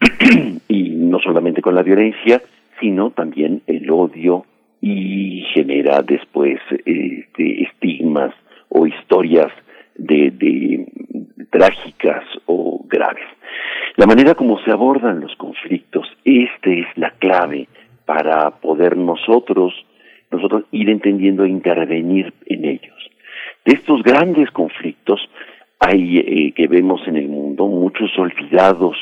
[0.68, 2.42] y no solamente con la violencia,
[2.80, 4.44] sino también el odio
[4.80, 8.32] y genera después este, estigmas
[8.68, 9.52] o historias
[9.96, 10.86] de,
[11.50, 13.24] trágicas o graves.
[13.96, 17.68] La manera como se abordan los conflictos, esta es la clave
[18.04, 19.74] para poder nosotros,
[20.30, 23.10] nosotros ir entendiendo e intervenir en ellos.
[23.64, 25.20] De estos grandes conflictos
[25.80, 28.96] hay eh, que vemos en el mundo muchos olvidados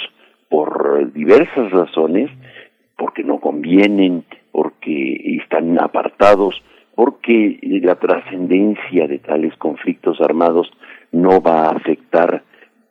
[0.49, 2.31] por diversas razones,
[2.97, 6.63] porque no convienen, porque están apartados,
[6.95, 10.71] porque la trascendencia de tales conflictos armados
[11.13, 12.43] no va a afectar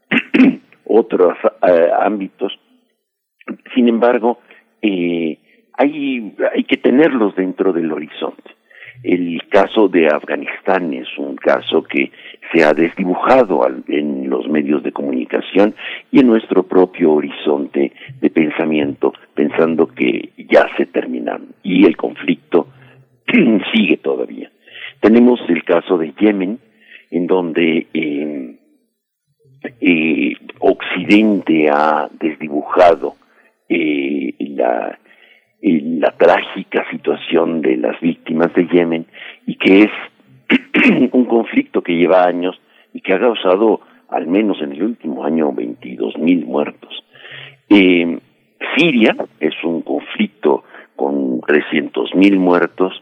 [0.85, 1.37] otros
[1.67, 2.57] eh, ámbitos.
[3.73, 4.39] Sin embargo,
[4.81, 5.39] eh,
[5.73, 8.54] hay, hay que tenerlos dentro del horizonte.
[9.03, 12.11] El caso de Afganistán es un caso que
[12.51, 15.75] se ha desdibujado en los medios de comunicación
[16.11, 22.67] y en nuestro propio horizonte de pensamiento, pensando que ya se terminaron y el conflicto
[23.73, 24.51] sigue todavía.
[25.01, 26.59] Tenemos el caso de Yemen,
[27.11, 28.57] en donde em,
[29.81, 33.15] eh, Occidente ha desdibujado
[33.69, 34.97] eh, la
[35.71, 39.05] la trágica situación de las víctimas de Yemen
[39.47, 39.91] y que es
[41.11, 42.59] un conflicto que lleva años
[42.93, 47.03] y que ha causado al menos en el último año 22 mil muertos.
[47.69, 48.19] Eh,
[48.77, 50.63] Siria es un conflicto
[50.95, 52.93] con 300 mil muertos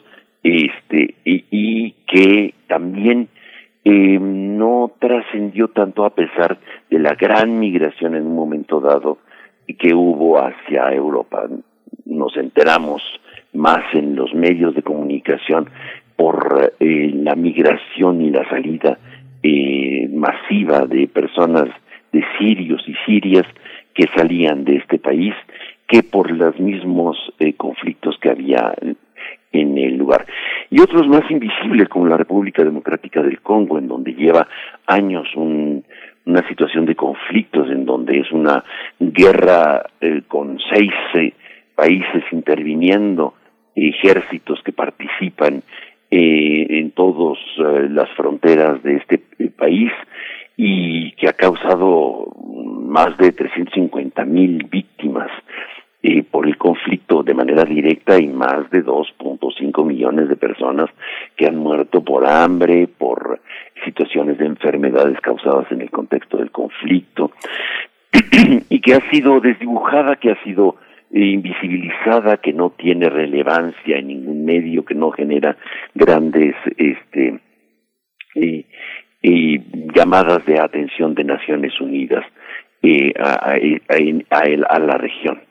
[0.41, 3.27] este y, que también
[3.83, 6.59] eh, no trascendió tanto a pesar
[6.89, 9.17] de la gran migración en un momento dado
[9.77, 11.47] que hubo hacia Europa
[12.05, 13.01] nos enteramos
[13.53, 15.69] más en los medios de comunicación
[16.15, 18.97] por eh, la migración y la salida
[19.41, 21.65] eh, masiva de personas
[22.11, 23.45] de sirios y sirias
[23.93, 25.33] que salían de este país
[25.87, 28.73] que por los mismos eh, conflictos que había
[29.51, 30.25] en el lugar.
[30.69, 34.47] Y otros más invisibles, como la República Democrática del Congo, en donde lleva
[34.87, 38.63] años una situación de conflictos, en donde es una
[38.99, 39.83] guerra
[40.27, 40.91] con seis
[41.75, 43.33] países interviniendo,
[43.75, 45.63] ejércitos que participan
[46.11, 49.91] eh, en todas eh, las fronteras de este eh, país
[50.55, 52.27] y que ha causado
[52.85, 55.31] más de 350 mil víctimas
[56.31, 60.89] por el conflicto de manera directa y más de 2.5 millones de personas
[61.37, 63.39] que han muerto por hambre, por
[63.85, 67.31] situaciones de enfermedades causadas en el contexto del conflicto,
[68.69, 70.75] y que ha sido desdibujada, que ha sido
[71.19, 75.57] invisibilizada, que no tiene relevancia en ningún medio, que no genera
[75.93, 77.39] grandes este,
[78.35, 78.65] eh,
[79.21, 79.61] eh,
[79.93, 82.25] llamadas de atención de Naciones Unidas
[83.19, 85.41] a, a, la región.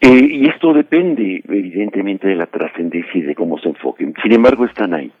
[0.00, 4.14] y esto depende, evidentemente, de la trascendencia y de cómo se enfoquen.
[4.22, 5.12] Sin embargo, están ahí.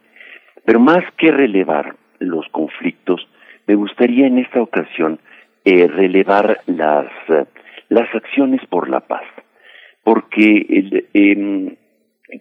[0.64, 3.26] Pero más que relevar los conflictos,
[3.66, 5.20] me gustaría en esta ocasión
[5.64, 7.06] eh, relevar las,
[7.88, 9.24] las acciones por la paz,
[10.04, 11.76] porque em,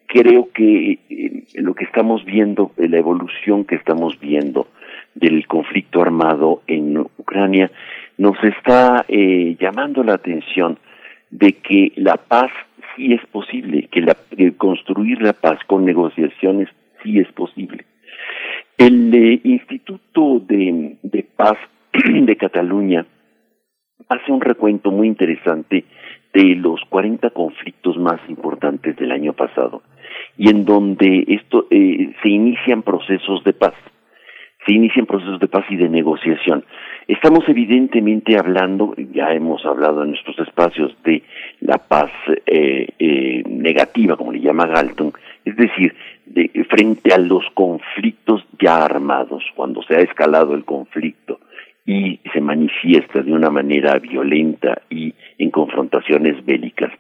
[0.08, 4.68] creo que em, lo que estamos viendo, la evolución que estamos viendo
[5.16, 7.72] del conflicto armado en Ucrania,
[8.18, 10.80] nos está eh, llamando la atención
[11.30, 12.52] de que la paz
[12.96, 14.16] sí es posible, que, la,
[14.58, 16.70] construir la paz con negociaciones
[17.04, 17.86] sí es posible.
[18.78, 21.58] El eh, Instituto de, Paz
[21.94, 23.06] de Cataluña
[24.10, 25.86] hace un recuento muy interesante
[26.34, 29.82] de los 40 conflictos más importantes del año pasado
[30.38, 33.74] y en donde esto eh, se inician procesos de paz
[34.66, 36.66] se inician procesos de paz y de negociación.
[37.08, 41.24] Estamos evidentemente hablando, ya hemos hablado en nuestros espacios, de
[41.62, 42.12] la paz
[42.46, 45.14] eh, negativa, como le llama Galton,
[45.46, 45.96] es decir,
[46.26, 51.40] de, frente a los conflictos ya armados, cuando se ha escalado el conflicto
[51.88, 56.92] y se manifiesta de una manera violenta y en confrontaciones bélicas,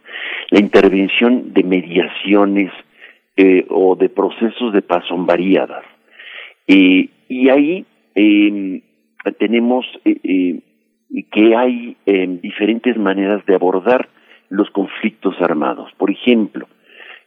[0.49, 2.71] la intervención de mediaciones
[3.35, 5.83] eh, o de procesos de paz son variadas.
[6.67, 7.85] Eh, y ahí
[8.15, 8.81] em,
[9.37, 10.61] tenemos eh,
[11.31, 14.07] que hay em, diferentes maneras de abordar
[14.49, 15.91] los conflictos armados.
[15.97, 16.65] Por ejemplo,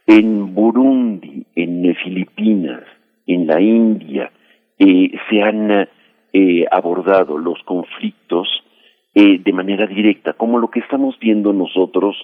[0.07, 2.81] en Burundi, en Filipinas,
[3.27, 4.31] en la India,
[4.79, 5.87] se han
[6.33, 8.47] eh, abordado los conflictos
[9.13, 12.15] eh, de manera directa, como lo que estamos viendo nosotros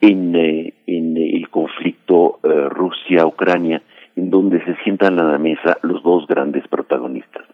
[0.00, 3.82] en, en el conflicto Rusia-Ucrania,
[4.16, 7.44] en donde se sientan a la mesa los dos grandes protagonistas.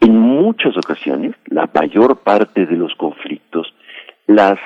[0.00, 3.72] En muchas ocasiones, la mayor parte de los conflictos,
[4.26, 4.58] las,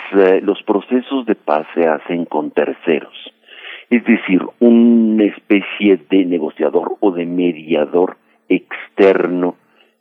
[0.42, 3.14] los procesos de paz se hacen con terceros
[3.90, 8.18] es decir, una especie de negociador o de mediador
[8.49, 9.57] externo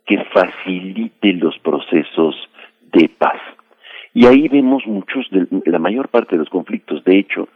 [0.08, 2.34] que facilite los procesos
[2.92, 3.40] de paz.
[4.14, 7.04] Y ahí vemos muchos, de, la mayor parte de los conflictos.
[7.04, 7.48] De hecho,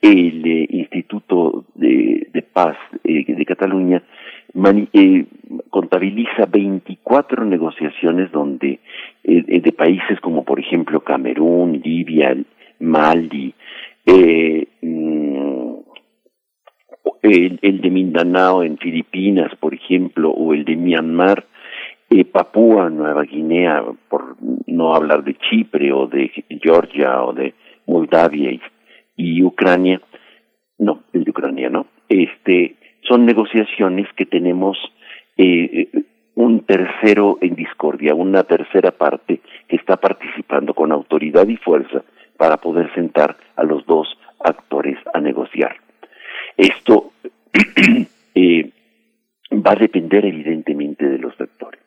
[0.00, 4.02] el eh, Instituto de, Paz eh, de Cataluña
[4.92, 5.26] eh,
[5.68, 8.80] contabiliza 24 negociaciones donde
[9.24, 12.36] de países como por ejemplo Camerún, Libia,
[12.78, 13.52] Mali,
[14.06, 15.74] mm,
[17.22, 21.44] el, de Mindanao en Filipinas, por ejemplo, o el de Myanmar,
[22.10, 24.36] eh, Papúa Nueva Guinea, por
[24.66, 26.30] no hablar de Chipre o de
[26.62, 27.54] Georgia o de
[27.86, 28.58] Moldavia
[29.16, 30.00] y, Ucrania,
[30.78, 32.76] no, de Ucrania no, este,
[33.08, 34.76] son negociaciones que tenemos
[35.36, 35.88] eh,
[36.36, 42.02] un tercero en discordia, una tercera parte que está participando con autoridad y fuerza
[42.36, 44.06] para poder sentar a los dos
[44.40, 45.76] actores a negociar.
[46.56, 47.12] Esto
[48.34, 48.70] eh,
[49.52, 51.80] va a depender evidentemente de los actores.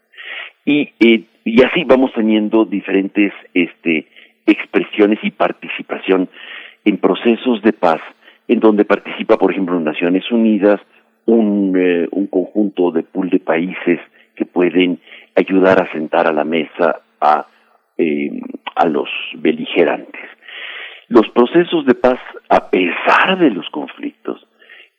[0.66, 4.08] Y, eh, y así vamos teniendo diferentes este,
[4.46, 6.30] expresiones y participación
[6.86, 8.02] en procesos de paz,
[8.48, 10.80] en donde participa, por ejemplo, Naciones Unidas,
[11.26, 14.00] un, eh, un conjunto de pool de países
[14.36, 15.00] que pueden
[15.36, 17.48] ayudar a sentar a la mesa a,
[18.76, 20.30] a los beligerantes.
[21.10, 24.46] Los procesos de paz, a pesar de los conflictos,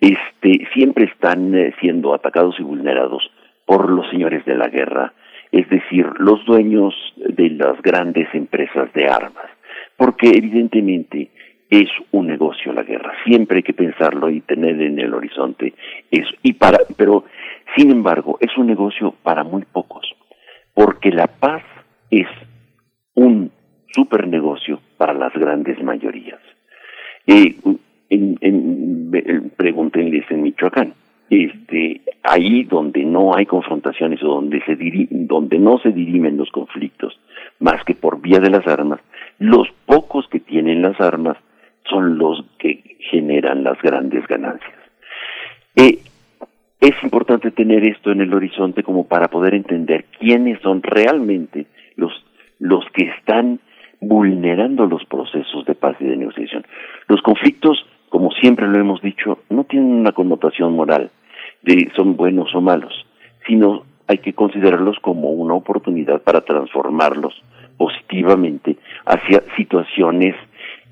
[0.00, 3.30] este, siempre están eh, siendo atacados y vulnerados
[3.64, 5.12] por los señores de la guerra,
[5.52, 9.50] es decir, los dueños de las grandes empresas de armas,
[9.96, 11.30] porque evidentemente
[11.68, 15.74] es un negocio la guerra, siempre hay que pensarlo y tener en el horizonte
[16.10, 17.24] eso, y para, pero
[17.76, 20.04] sin embargo es un negocio para muy pocos,
[20.74, 21.62] porque la paz
[22.10, 22.26] es
[23.14, 23.52] un
[23.92, 26.40] super negocio para las grandes mayorías.
[27.26, 27.56] Eh,
[28.08, 30.94] en, en, pregúntenles en Michoacán.
[31.30, 34.76] Este, ahí donde no hay confrontaciones o donde, se
[35.58, 37.18] no se dirimen los conflictos,
[37.60, 39.00] más que por vía de las armas,
[39.38, 41.36] los pocos que tienen las armas
[41.88, 44.74] son los que generan las grandes ganancias.
[45.76, 46.00] Eh,
[46.80, 52.12] es importante tener esto en el horizonte como para poder entender quiénes son realmente los,
[52.58, 53.60] los que están
[54.00, 56.66] vulnerando los procesos de paz y de negociación.
[57.06, 61.10] Los conflictos como siempre lo hemos dicho, no tienen una connotación moral
[61.62, 63.06] de son buenos o malos,
[63.46, 67.42] sino hay que considerarlos como una oportunidad para transformarlos
[67.76, 70.34] positivamente hacia situaciones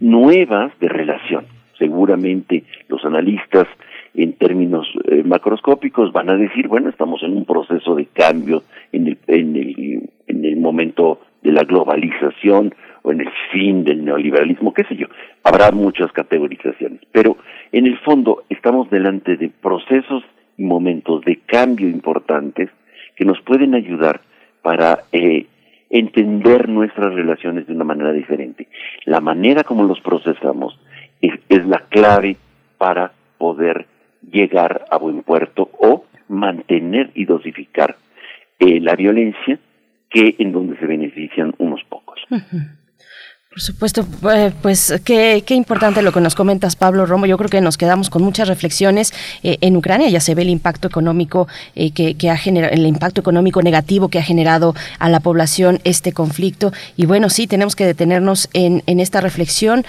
[0.01, 1.47] nuevas de relación.
[1.79, 3.66] Seguramente los analistas
[4.14, 8.62] en términos eh, macroscópicos van a decir, bueno, estamos en un proceso de cambio
[8.93, 14.05] en el, en el, en el momento de la globalización o en el fin del
[14.05, 15.07] neoliberalismo, qué sé yo.
[15.45, 17.37] Habrá muchas categorizaciones, pero
[17.73, 20.25] en el fondo estamos delante de procesos
[20.59, 22.71] momentos de cambio importantes
[23.17, 24.21] que nos pueden ayudar
[24.63, 25.47] para eh,
[25.91, 28.69] entender nuestras relaciones de una manera diferente.
[29.05, 30.79] La manera como los procesamos
[31.21, 32.37] es, la clave
[32.77, 33.87] para poder
[34.31, 37.97] llegar a buen puerto o mantener y dosificar
[38.59, 39.59] eh, la violencia
[40.11, 42.21] que en donde se benefician unos pocos.
[43.59, 47.27] Por supuesto, eh, pues qué, qué, importante lo que nos comentas, Pablo Romo.
[47.27, 49.13] Yo creo que nos quedamos con muchas reflexiones.
[49.43, 53.21] Eh, en Ucrania ya se ve el impacto económico eh, que, ha generado, el impacto
[53.21, 56.73] económico negativo que ha generado a la población este conflicto.
[56.97, 59.85] Y bueno, sí, tenemos que detenernos en, en esta reflexión.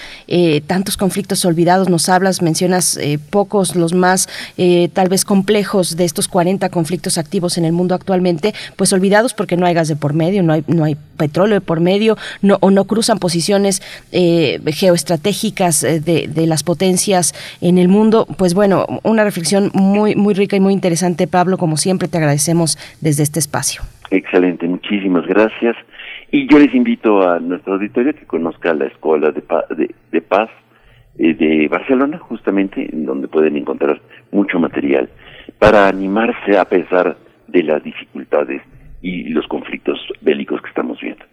[0.65, 2.99] tantos conflictos olvidados, nos hablas, mencionas
[3.29, 4.29] pocos, los más
[4.93, 9.57] tal vez complejos de estos 40 conflictos activos en el mundo actualmente, pues olvidados porque
[9.57, 12.57] no hay gas de por medio, no hay, no hay petróleo de por medio, no,
[12.61, 13.58] o no cruzan posiciones
[14.11, 18.25] eh, geoestratégicas eh, de, las potencias en el mundo.
[18.37, 21.57] Pues bueno, una reflexión muy, muy rica y muy interesante, Pablo.
[21.57, 23.81] Como siempre, te agradecemos desde este espacio.
[24.11, 25.75] Excelente, muchísimas gracias.
[26.31, 30.49] Y yo les invito a nuestro auditorio que conozca la Escuela de, de, Paz
[31.17, 33.99] eh, de Barcelona, justamente, en donde pueden encontrar
[34.31, 35.09] mucho material
[35.57, 38.61] para animarse a pesar de las dificultades
[39.01, 41.23] y los conflictos bélicos que estamos viendo.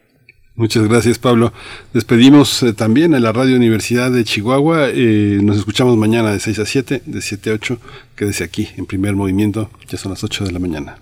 [0.57, 1.52] Muchas gracias, Pablo.
[1.92, 4.88] Despedimos eh, también a la Radio Universidad de Chihuahua.
[4.88, 7.78] Eh, nos escuchamos mañana de 6 a 7, de 7 a 8.
[8.16, 9.70] Quédese aquí en primer movimiento.
[9.86, 10.96] Ya son las 8 de la mañana.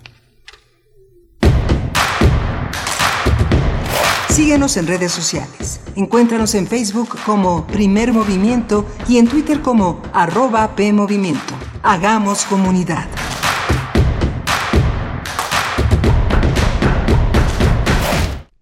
[4.28, 5.80] Síguenos en redes sociales.
[5.94, 11.54] Encuéntranos en Facebook como Primer Movimiento y en Twitter como arroba PMovimiento.
[11.84, 13.06] Hagamos comunidad.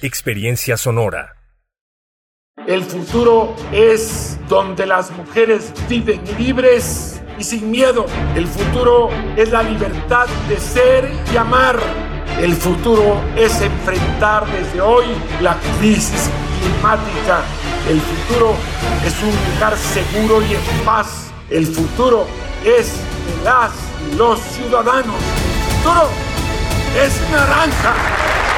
[0.00, 1.34] Experiencia Sonora.
[2.68, 8.06] El futuro es donde las mujeres viven libres y sin miedo.
[8.36, 11.80] El futuro es la libertad de ser y amar.
[12.40, 15.06] El futuro es enfrentar desde hoy
[15.40, 16.30] la crisis
[16.60, 17.42] climática.
[17.88, 18.54] El futuro
[19.04, 21.32] es un lugar seguro y en paz.
[21.50, 22.24] El futuro
[22.64, 23.72] es de las
[24.16, 25.16] los ciudadanos.
[25.16, 26.08] El futuro
[27.02, 28.57] es naranja.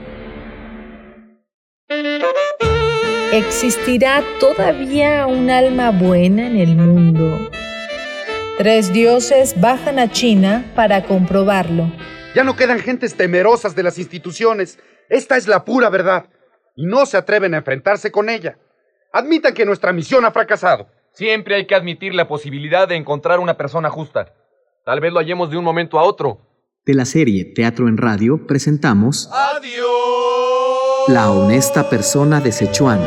[3.31, 7.49] ¿Existirá todavía un alma buena en el mundo?
[8.57, 11.89] Tres dioses bajan a China para comprobarlo.
[12.35, 14.79] Ya no quedan gentes temerosas de las instituciones.
[15.07, 16.25] Esta es la pura verdad.
[16.75, 18.57] Y no se atreven a enfrentarse con ella.
[19.13, 20.89] Admitan que nuestra misión ha fracasado.
[21.13, 24.33] Siempre hay que admitir la posibilidad de encontrar una persona justa.
[24.83, 26.41] Tal vez lo hallemos de un momento a otro.
[26.85, 29.29] De la serie Teatro en Radio presentamos...
[29.31, 30.80] ¡Adiós!
[31.07, 33.01] La honesta persona de Sichuan.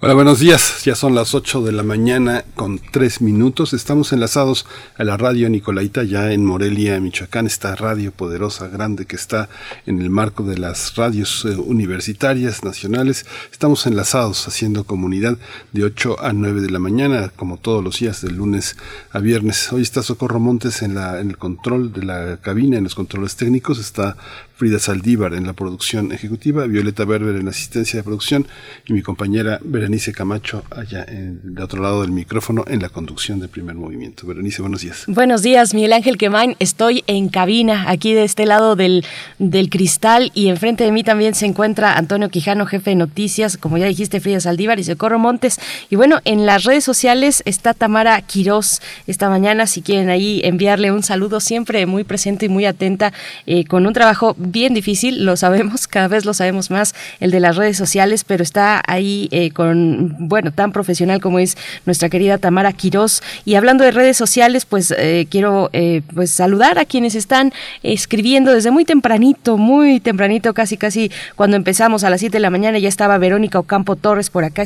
[0.00, 0.84] Hola, buenos días.
[0.84, 3.72] Ya son las 8 de la mañana con 3 minutos.
[3.72, 4.64] Estamos enlazados
[4.96, 7.48] a la radio Nicolaita ya en Morelia, Michoacán.
[7.48, 9.48] Esta radio poderosa, grande que está
[9.86, 13.26] en el marco de las radios eh, universitarias nacionales.
[13.50, 15.36] Estamos enlazados haciendo comunidad
[15.72, 18.76] de 8 a 9 de la mañana, como todos los días, de lunes
[19.10, 19.72] a viernes.
[19.72, 23.34] Hoy está Socorro Montes en, la, en el control de la cabina, en los controles
[23.34, 23.80] técnicos.
[23.80, 24.16] Está
[24.58, 28.44] Frida Saldívar en la producción ejecutiva, Violeta Berber en la asistencia de producción
[28.86, 33.38] y mi compañera Berenice Camacho allá en, de otro lado del micrófono en la conducción
[33.38, 34.26] del primer movimiento.
[34.26, 35.04] Berenice, buenos días.
[35.06, 36.56] Buenos días, Miguel Ángel Quemain.
[36.58, 39.04] Estoy en cabina, aquí de este lado del,
[39.38, 43.78] del cristal y enfrente de mí también se encuentra Antonio Quijano, jefe de noticias, como
[43.78, 45.60] ya dijiste, Frida Saldívar y Socorro Montes.
[45.88, 50.90] Y bueno, en las redes sociales está Tamara Quirós esta mañana, si quieren ahí enviarle
[50.90, 53.12] un saludo, siempre muy presente y muy atenta,
[53.46, 57.40] eh, con un trabajo bien difícil, lo sabemos, cada vez lo sabemos más, el de
[57.40, 62.38] las redes sociales, pero está ahí eh, con, bueno, tan profesional como es nuestra querida
[62.38, 63.22] Tamara Quirós.
[63.44, 68.52] Y hablando de redes sociales, pues eh, quiero eh, pues saludar a quienes están escribiendo
[68.52, 72.78] desde muy tempranito, muy tempranito, casi casi cuando empezamos a las 7 de la mañana,
[72.78, 74.64] ya estaba Verónica Ocampo Torres por acá,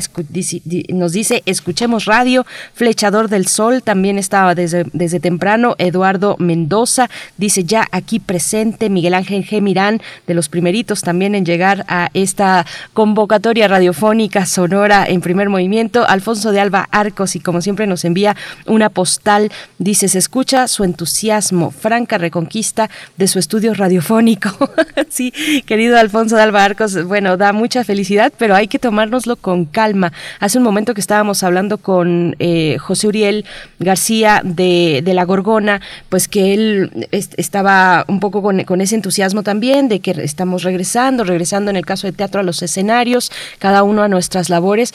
[0.89, 7.63] nos dice, escuchemos radio, Flechador del Sol, también estaba desde, desde temprano, Eduardo Mendoza, dice
[7.63, 13.67] ya aquí presente, Miguel Ángel G De los primeritos también en llegar a esta convocatoria
[13.67, 16.07] radiofónica sonora en primer movimiento.
[16.07, 18.35] Alfonso de Alba Arcos, y como siempre nos envía
[18.67, 24.69] una postal, dice, se escucha su entusiasmo, franca reconquista de su estudio radiofónico.
[25.09, 25.33] sí,
[25.65, 30.13] querido Alfonso de Alba Arcos, bueno, da mucha felicidad, pero hay que tomárnoslo con calma.
[30.39, 33.45] Hace un momento que estábamos hablando con eh, José Uriel
[33.79, 39.41] García de, de, La Gorgona, pues que él estaba un poco con, con ese entusiasmo
[39.43, 43.83] también de que estamos regresando, regresando en el caso de teatro a los escenarios, cada
[43.83, 44.93] uno a nuestras labores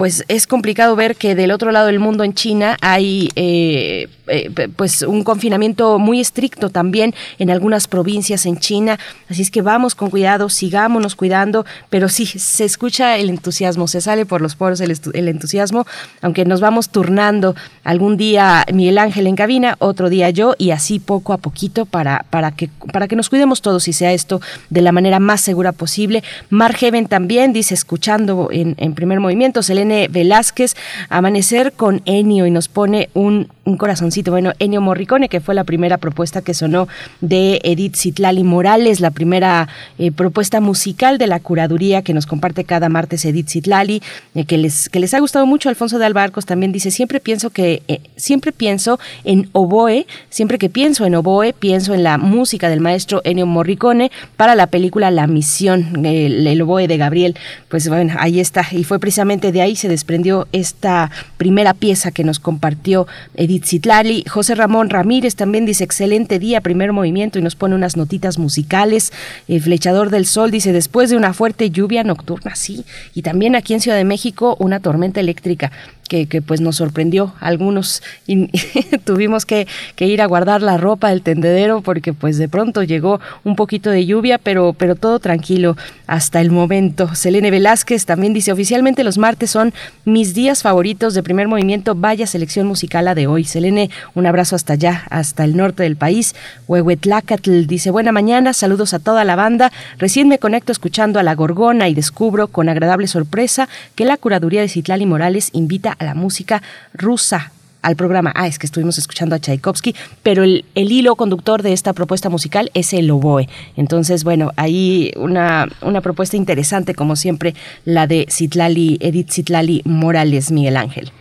[0.00, 4.48] pues es complicado ver que del otro lado del mundo en China hay eh, eh,
[4.74, 8.98] pues un confinamiento muy estricto también en algunas provincias en China.
[9.28, 14.00] Así es que vamos con cuidado sigámonos cuidando pero sí se escucha el entusiasmo se
[14.00, 15.86] sale por los poros el, entusiasmo
[16.22, 17.54] aunque nos vamos turnando.
[17.84, 22.24] Algún día Miguel Ángel en cabina otro día yo y así poco a poquito para
[22.30, 24.40] para que para que nos cuidemos todos y sea esto
[24.70, 26.24] de la manera más segura posible.
[26.48, 29.62] Margeven también dice escuchando en, primer movimiento
[30.08, 30.76] Velázquez,
[31.08, 34.30] Amanecer con Enio y nos pone un, un, corazoncito.
[34.30, 36.88] Bueno, Enio Morricone, que fue la primera propuesta que sonó
[37.20, 39.68] de Edith Citlali Morales, la primera
[39.98, 44.02] eh, propuesta musical de la curaduría que nos comparte cada martes Edith Citlali,
[44.34, 45.68] eh, que, les, que les ha gustado mucho.
[45.68, 50.68] Alfonso de Albarcos también dice, siempre pienso que, eh, siempre pienso en oboe, siempre que
[50.68, 55.26] pienso en oboe, pienso en la música del maestro Ennio Morricone para la película La
[55.26, 57.36] Misión, el oboe de Gabriel.
[57.68, 58.66] Pues bueno, ahí está.
[58.70, 64.24] Y fue precisamente de ahí se desprendió esta primera pieza que nos compartió Edith Zitlali.
[64.28, 69.12] José Ramón Ramírez también dice excelente día, primer movimiento y nos pone unas notitas musicales.
[69.48, 72.84] El Flechador del Sol dice después de una fuerte lluvia nocturna, sí.
[73.14, 75.70] Y también aquí en Ciudad de México una tormenta eléctrica
[76.10, 78.48] que, pues nos sorprendió algunos y
[79.04, 83.20] tuvimos que, que, ir a guardar la ropa del tendedero porque pues de pronto llegó
[83.44, 85.76] un poquito de lluvia, pero, pero todo tranquilo
[86.08, 87.14] hasta el momento.
[87.14, 89.72] Selene Velázquez también dice oficialmente los martes son
[90.04, 93.44] mis días favoritos de primer movimiento, vaya selección musical a de hoy.
[93.50, 96.34] Selene, un abrazo hasta allá, hasta el norte del país.
[96.68, 99.72] Huehuetlacatl dice buena mañana, saludos a toda la banda.
[99.98, 104.60] Recién me conecto escuchando a La Gorgona y descubro con agradable sorpresa que la curaduría
[104.60, 106.62] de Citlali Morales invita a la música
[106.94, 108.32] rusa al programa.
[108.34, 112.70] Ah, es que estuvimos escuchando a Tchaikovsky, pero el, hilo conductor de esta propuesta musical
[112.74, 113.48] es el oboe.
[113.76, 120.50] Entonces, bueno, ahí una, una propuesta interesante, como siempre, la de Citlali, Edith Citlali Morales,
[120.50, 121.12] Miguel Ángel.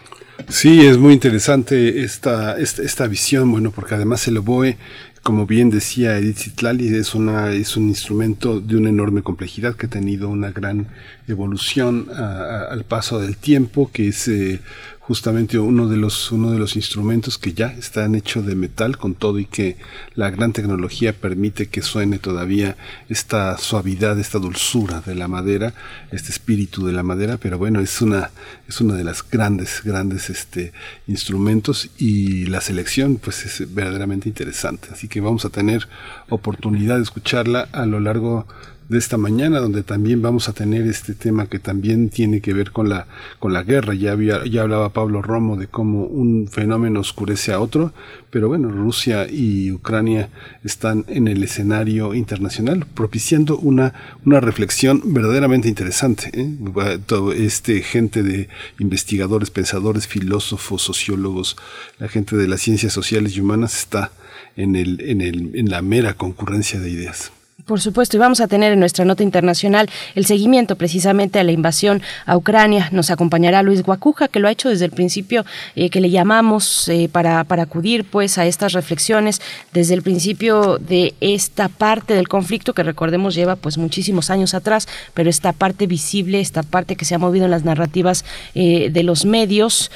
[0.48, 4.78] Sí, es muy interesante esta, esta, visión, bueno, porque además el oboe
[5.22, 9.88] como bien decía Edith Zitlali, es, una, es un instrumento de una enorme complejidad que
[9.88, 10.88] ha tenido una gran
[11.28, 14.62] evolución a, a, al paso del tiempo, que es eh,
[15.10, 19.16] justamente uno de los uno de los instrumentos que ya están hechos de metal con
[19.16, 19.76] todo y que
[20.14, 22.78] la gran tecnología permite que suene todavía
[23.10, 25.74] esta suavidad, esta dulzura de la madera,
[26.12, 28.30] este espíritu de la madera, pero bueno, es una
[28.68, 30.74] es una de las grandes grandes este
[31.08, 35.88] instrumentos y la selección pues es verdaderamente interesante, así que vamos a tener
[36.30, 38.46] oportunidad de escucharla a lo largo
[38.90, 42.72] de esta mañana, donde también vamos a tener este tema que también tiene que ver
[42.72, 43.06] con la,
[43.38, 43.94] con la guerra.
[43.94, 47.94] Ya, había, ya hablaba Pablo Romo de cómo un fenómeno oscurece a otro,
[48.32, 50.30] pero bueno, Rusia y Ucrania
[50.64, 53.94] están en el escenario internacional, propiciando una,
[54.26, 56.32] una reflexión verdaderamente interesante.
[56.34, 57.00] ¿eh?
[57.06, 61.58] Todo este gente de investigadores, pensadores, filósofos, sociólogos,
[62.00, 64.12] la gente de las ciencias sociales y humanas está
[64.58, 67.32] en, el, en, el, en la mera concurrencia de ideas.
[67.70, 71.52] Por supuesto, y vamos a tener en nuestra nota internacional el seguimiento precisamente a la
[71.52, 72.90] invasión a Ucrania.
[72.92, 75.46] Nos acompañará Luis Guacuja, que lo ha hecho desde el principio,
[75.76, 79.40] eh, que le llamamos eh, para, para acudir pues a estas reflexiones
[79.72, 84.88] desde el principio de esta parte del conflicto que recordemos lleva pues muchísimos años atrás,
[85.14, 89.04] pero esta parte visible, esta parte que se ha movido en las narrativas eh, de
[89.04, 89.92] los medios,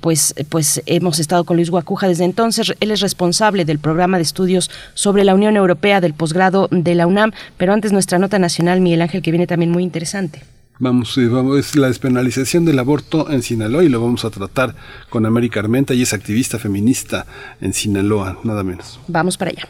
[0.00, 2.72] pues, pues hemos estado con Luis Guacuja desde entonces.
[2.80, 7.01] Él es responsable del programa de estudios sobre la Unión Europea del posgrado de la
[7.06, 10.42] UNAM, pero antes nuestra nota nacional, Miguel Ángel, que viene también muy interesante.
[10.78, 14.74] Vamos, vamos, es la despenalización del aborto en Sinaloa y lo vamos a tratar
[15.10, 17.24] con América Armenta, y es activista feminista
[17.60, 18.98] en Sinaloa, nada menos.
[19.06, 19.68] Vamos para allá.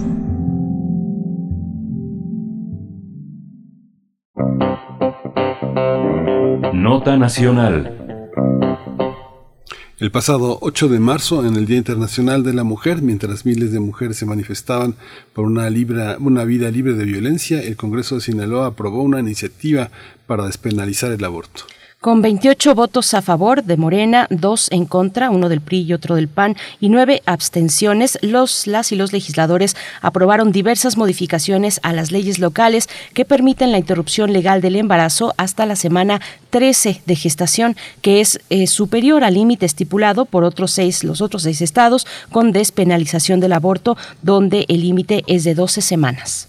[6.72, 7.96] Nota Nacional.
[9.98, 13.80] El pasado 8 de marzo, en el Día Internacional de la Mujer, mientras miles de
[13.80, 14.94] mujeres se manifestaban
[15.34, 15.68] por una,
[16.18, 19.90] una vida libre de violencia, el Congreso de Sinaloa aprobó una iniciativa
[20.26, 21.64] para despenalizar el aborto.
[22.00, 26.14] Con 28 votos a favor de Morena, dos en contra, uno del PRI y otro
[26.14, 32.10] del PAN, y nueve abstenciones, los, las y los legisladores aprobaron diversas modificaciones a las
[32.10, 37.76] leyes locales que permiten la interrupción legal del embarazo hasta la semana 13 de gestación,
[38.00, 42.52] que es eh, superior al límite estipulado por otros seis, los otros seis estados, con
[42.52, 46.48] despenalización del aborto, donde el límite es de 12 semanas.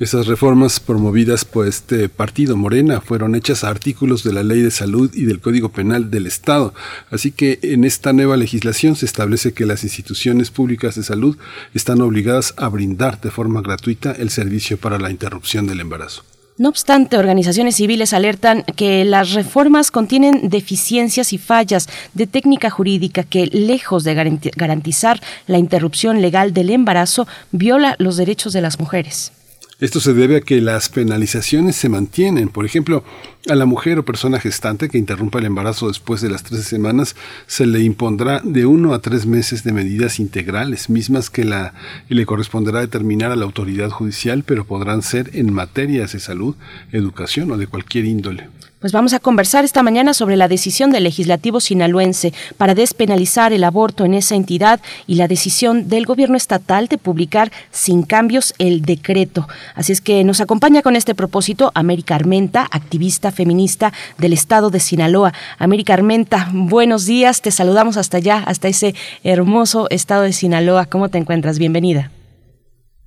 [0.00, 4.70] Esas reformas promovidas por este partido Morena fueron hechas a artículos de la Ley de
[4.70, 6.72] Salud y del Código Penal del Estado.
[7.10, 11.36] Así que en esta nueva legislación se establece que las instituciones públicas de salud
[11.74, 16.24] están obligadas a brindar de forma gratuita el servicio para la interrupción del embarazo.
[16.56, 23.22] No obstante, organizaciones civiles alertan que las reformas contienen deficiencias y fallas de técnica jurídica
[23.22, 24.14] que, lejos de
[24.56, 29.32] garantizar la interrupción legal del embarazo, viola los derechos de las mujeres.
[29.80, 32.50] Esto se debe a que las penalizaciones se mantienen.
[32.50, 33.02] Por ejemplo,
[33.48, 37.16] a la mujer o persona gestante que interrumpa el embarazo después de las 13 semanas
[37.46, 41.72] se le impondrá de uno a tres meses de medidas integrales, mismas que la
[42.10, 46.56] y le corresponderá determinar a la autoridad judicial, pero podrán ser en materias de salud,
[46.92, 48.48] educación o de cualquier índole.
[48.80, 53.62] Pues vamos a conversar esta mañana sobre la decisión del legislativo sinaloense para despenalizar el
[53.62, 58.80] aborto en esa entidad y la decisión del gobierno estatal de publicar sin cambios el
[58.80, 59.46] decreto.
[59.74, 64.80] Así es que nos acompaña con este propósito América Armenta, activista feminista del estado de
[64.80, 65.34] Sinaloa.
[65.58, 70.86] América Armenta, buenos días, te saludamos hasta allá, hasta ese hermoso estado de Sinaloa.
[70.86, 71.58] ¿Cómo te encuentras?
[71.58, 72.10] Bienvenida.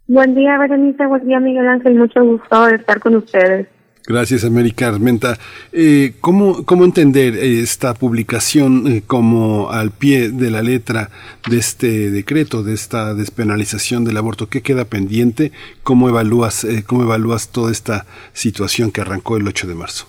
[0.07, 1.07] Buen día, Berenice.
[1.07, 1.95] Buen día, Miguel Ángel.
[1.95, 3.72] Mucho gusto estar con ustedes.
[4.05, 5.37] Gracias, América Armenta.
[5.71, 11.09] Eh, ¿cómo, ¿Cómo entender esta publicación eh, como al pie de la letra
[11.49, 14.49] de este decreto, de esta despenalización del aborto?
[14.49, 15.53] ¿Qué queda pendiente?
[15.83, 20.07] ¿Cómo evalúas, eh, cómo evalúas toda esta situación que arrancó el 8 de marzo?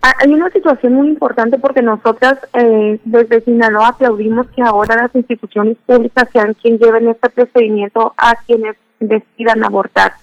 [0.00, 5.76] Hay una situación muy importante porque nosotras eh, desde Sinaloa aplaudimos que ahora las instituciones
[5.84, 10.14] públicas sean quienes lleven este procedimiento a quienes decidan abortar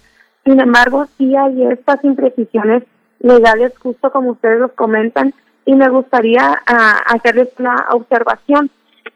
[0.45, 2.83] sin embargo, sí hay estas imprecisiones
[3.19, 5.33] legales, justo como ustedes los comentan,
[5.65, 8.69] y me gustaría ah, hacerles una observación.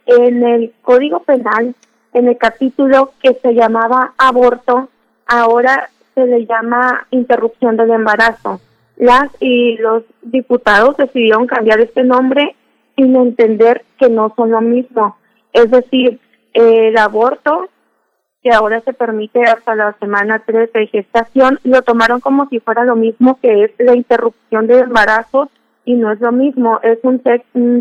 [0.06, 1.73] En el Código Penal,
[2.14, 4.89] en el capítulo que se llamaba aborto,
[5.26, 8.61] ahora se le llama interrupción del embarazo.
[8.97, 12.56] Las y los diputados decidieron cambiar este nombre
[12.95, 15.18] sin entender que no son lo mismo.
[15.52, 16.19] Es decir,
[16.53, 17.68] el aborto
[18.45, 22.84] que ahora se permite hasta la semana 3 de gestación, lo tomaron como si fuera
[22.84, 25.49] lo mismo que es la interrupción del embarazo
[25.84, 27.23] y no es lo mismo, es un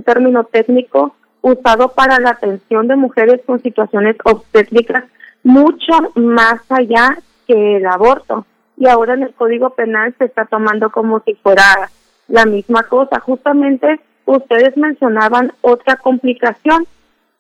[0.03, 5.05] término técnico usado para la atención de mujeres con situaciones obstétricas
[5.43, 8.47] mucho más allá que el aborto.
[8.79, 11.91] Y ahora en el Código Penal se está tomando como si fuera
[12.27, 13.21] la misma cosa.
[13.21, 16.87] Justamente ustedes mencionaban otra complicación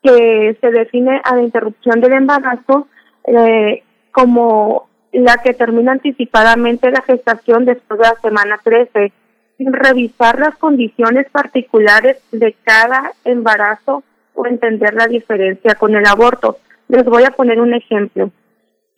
[0.02, 2.86] que se define a la interrupción del embarazo
[3.24, 3.82] eh,
[4.12, 9.12] como la que termina anticipadamente la gestación después de la semana 13,
[9.56, 14.02] sin revisar las condiciones particulares de cada embarazo
[14.34, 16.58] o entender la diferencia con el aborto.
[16.88, 18.30] Les voy a poner un ejemplo.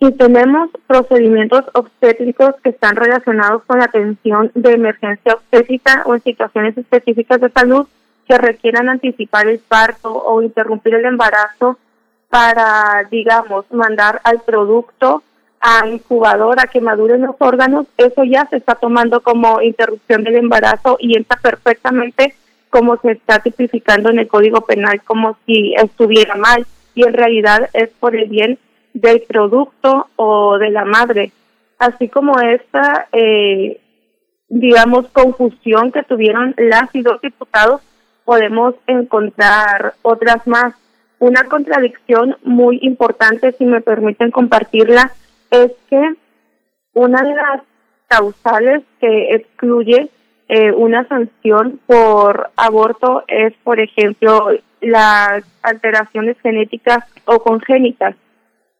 [0.00, 6.22] Si tenemos procedimientos obstétricos que están relacionados con la atención de emergencia obstétrica o en
[6.22, 7.86] situaciones específicas de salud
[8.28, 11.78] que requieran anticipar el parto o interrumpir el embarazo
[12.28, 15.22] para, digamos, mandar al producto
[15.60, 20.96] a incubadora que maduren los órganos, eso ya se está tomando como interrupción del embarazo
[21.00, 22.34] y entra perfectamente
[22.70, 27.68] como se está tipificando en el Código Penal como si estuviera mal y en realidad
[27.72, 28.58] es por el bien
[28.92, 31.32] del producto o de la madre,
[31.78, 33.80] así como esta, eh,
[34.48, 37.82] digamos, confusión que tuvieron las y dos diputados,
[38.24, 40.74] podemos encontrar otras más.
[41.18, 45.12] Una contradicción muy importante, si me permiten compartirla,
[45.50, 46.14] es que
[46.92, 47.62] una de las
[48.08, 50.10] causales que excluye
[50.48, 58.14] eh, una sanción por aborto es, por ejemplo, las alteraciones genéticas o congénitas.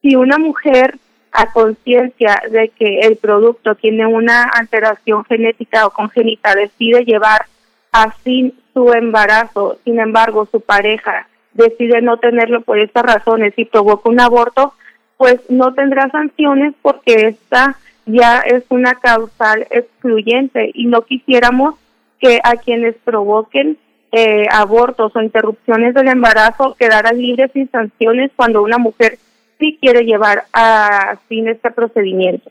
[0.03, 0.99] Si una mujer
[1.33, 7.47] a conciencia de que el producto tiene una alteración genética o congénita decide llevar
[7.93, 14.09] así su embarazo, sin embargo su pareja decide no tenerlo por estas razones y provoca
[14.09, 14.75] un aborto,
[15.17, 21.75] pues no tendrá sanciones porque esta ya es una causal excluyente y no quisiéramos
[22.21, 23.79] que a quienes provoquen
[24.13, 29.19] eh, abortos o interrupciones del embarazo quedaran libres sin sanciones cuando una mujer
[29.59, 32.51] sí quiere llevar a fin este procedimiento.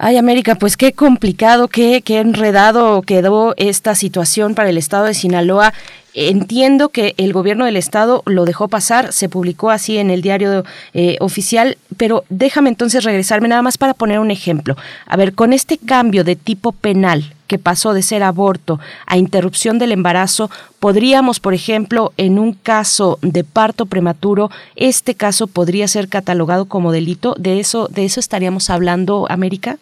[0.00, 5.12] Ay, América, pues qué complicado, qué, qué enredado quedó esta situación para el estado de
[5.12, 5.74] Sinaloa.
[6.14, 10.64] Entiendo que el gobierno del estado lo dejó pasar, se publicó así en el diario
[10.94, 14.76] eh, oficial, pero déjame entonces regresarme nada más para poner un ejemplo.
[15.04, 19.80] A ver, con este cambio de tipo penal que pasó de ser aborto a interrupción
[19.80, 20.48] del embarazo,
[20.78, 26.92] podríamos, por ejemplo, en un caso de parto prematuro, este caso podría ser catalogado como
[26.92, 27.34] delito.
[27.36, 29.76] ¿De eso, de eso estaríamos hablando, América?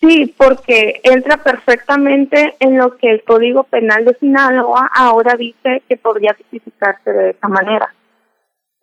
[0.00, 5.96] Sí, porque entra perfectamente en lo que el Código Penal de Sinaloa ahora dice que
[5.96, 7.92] podría tipificarse de esa manera.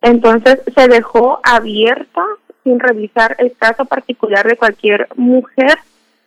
[0.02, 2.22] Entonces se dejó abierta
[2.62, 5.78] sin revisar el caso particular de cualquier mujer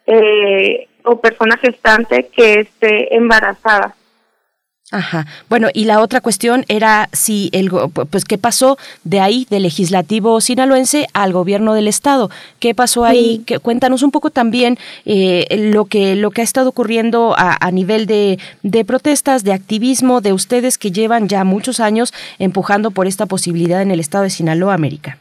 [0.08, 3.96] eh, o persona gestante que esté embarazada.
[4.92, 5.28] Ajá.
[5.50, 7.70] Bueno, y la otra cuestión era si el
[8.10, 12.32] pues qué pasó de ahí del legislativo sinaloense al gobierno del estado.
[12.60, 13.44] ¿Qué pasó ahí?
[13.46, 17.70] Que, cuéntanos un poco también eh, lo que lo que ha estado ocurriendo a, a
[17.70, 23.06] nivel de, de, protestas, de activismo de ustedes que llevan ya muchos años empujando por
[23.06, 25.20] esta posibilidad en el estado de Sinaloa, América.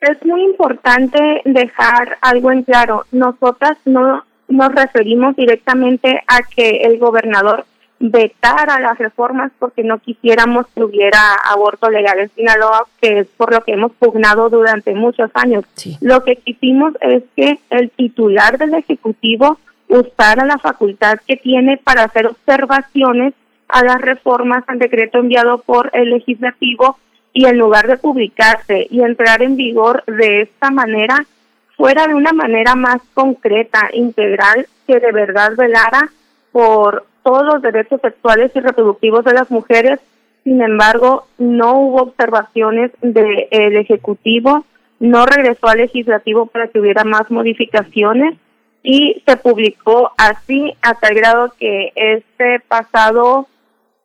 [0.00, 3.06] Es muy importante dejar algo en claro.
[3.12, 7.64] Nosotras no nos referimos directamente a que el gobernador
[8.10, 13.26] vetar a las reformas porque no quisiéramos que hubiera aborto legal en Sinaloa, que es
[13.28, 15.64] por lo que hemos pugnado durante muchos años.
[16.02, 19.58] Lo que quisimos es que el titular del Ejecutivo
[19.88, 23.32] usara la facultad que tiene para hacer observaciones
[23.68, 26.98] a las reformas al decreto enviado por el legislativo
[27.32, 31.24] y en lugar de publicarse y entrar en vigor de esta manera,
[31.76, 36.10] fuera de una manera más concreta, integral, que de verdad velara
[36.52, 39.98] por todos los derechos sexuales y reproductivos de las mujeres.
[40.44, 44.64] Sin embargo, no hubo observaciones del Ejecutivo,
[45.00, 48.36] no regresó al Legislativo para que hubiera más modificaciones
[48.82, 53.48] y se publicó así a tal grado que este pasado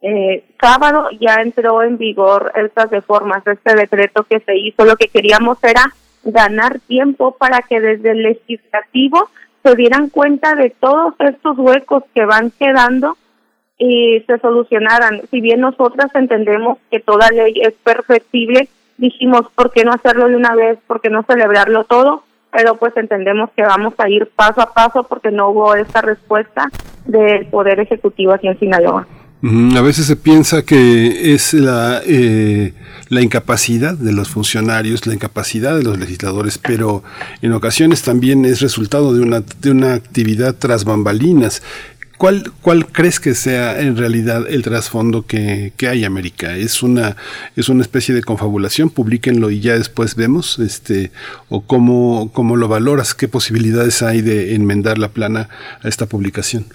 [0.02, 4.86] eh, sábado ya entró en vigor estas reformas, este decreto que se hizo.
[4.86, 5.94] Lo que queríamos era
[6.24, 9.30] ganar tiempo para que desde el legislativo
[9.64, 13.18] se dieran cuenta de todos estos huecos que van quedando
[13.78, 15.22] y se solucionaran.
[15.32, 20.36] Si bien nosotras entendemos que toda ley es perfectible, dijimos, ¿por qué no hacerlo de
[20.36, 20.78] una vez?
[20.86, 22.24] ¿Por qué no celebrarlo todo?
[22.52, 26.70] Pero pues entendemos que vamos a ir paso a paso porque no hubo esta respuesta
[27.06, 29.08] del Poder Ejecutivo aquí en Sinaloa.
[29.42, 32.74] A veces se piensa que es la, eh,
[33.10, 37.04] la incapacidad de los funcionarios, la incapacidad de los legisladores, pero
[37.42, 41.62] en ocasiones también es resultado de una, de una actividad tras bambalinas.
[42.20, 46.58] ¿Cuál, ¿Cuál crees que sea en realidad el trasfondo que, que, hay, América?
[46.58, 47.16] ¿Es una,
[47.56, 48.90] ¿Es una especie de confabulación?
[48.90, 50.60] Publíquenlo y ya después vemos.
[50.60, 51.12] Este,
[51.48, 53.16] ¿O cómo, cómo lo valoras?
[53.16, 55.48] ¿Qué posibilidades hay de enmendar la plana
[55.82, 56.66] a esta publicación?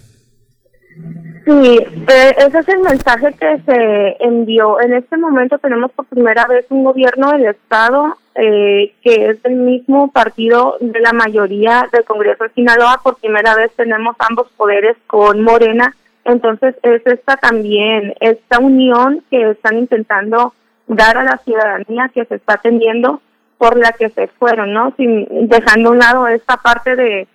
[1.45, 4.81] Sí, eh, ese es el mensaje que se envió.
[4.81, 9.55] En este momento tenemos por primera vez un gobierno del Estado eh, que es el
[9.55, 13.01] mismo partido de la mayoría del Congreso de Sinaloa.
[13.03, 15.95] Por primera vez tenemos ambos poderes con Morena.
[16.25, 20.55] Entonces es esta también, esta unión que están intentando
[20.87, 23.21] dar a la ciudadanía que se está teniendo
[23.59, 24.93] por la que se fueron, ¿no?
[24.97, 27.29] Sin, dejando a un lado esta parte de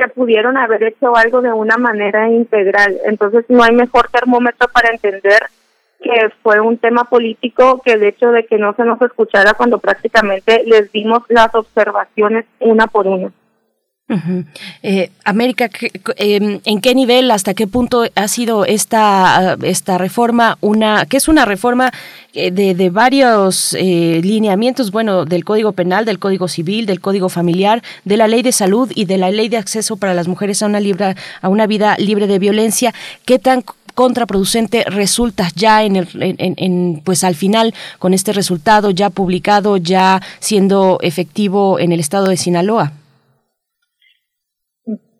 [0.00, 2.96] que pudieron haber hecho algo de una manera integral.
[3.04, 5.42] Entonces no hay mejor termómetro para entender
[6.02, 9.78] que fue un tema político que el hecho de que no se nos escuchara cuando
[9.78, 13.30] prácticamente les dimos las observaciones una por una.
[14.82, 15.70] Eh, América,
[16.16, 21.28] em, ¿en qué nivel, hasta qué punto ha sido esta, esta reforma, una, que es
[21.28, 21.92] una reforma
[22.32, 27.28] eh, de, de varios eh, lineamientos, bueno, del Código Penal, del Código Civil, del Código
[27.28, 30.62] Familiar, de la Ley de Salud y de la Ley de Acceso para las Mujeres
[30.62, 32.92] a una, libre, a una vida libre de violencia?
[33.24, 33.64] ¿Qué tan
[33.94, 40.22] contraproducente resulta ya en, el, en, pues al final con este resultado ya publicado, ya
[40.38, 42.92] siendo efectivo en el estado de Sinaloa?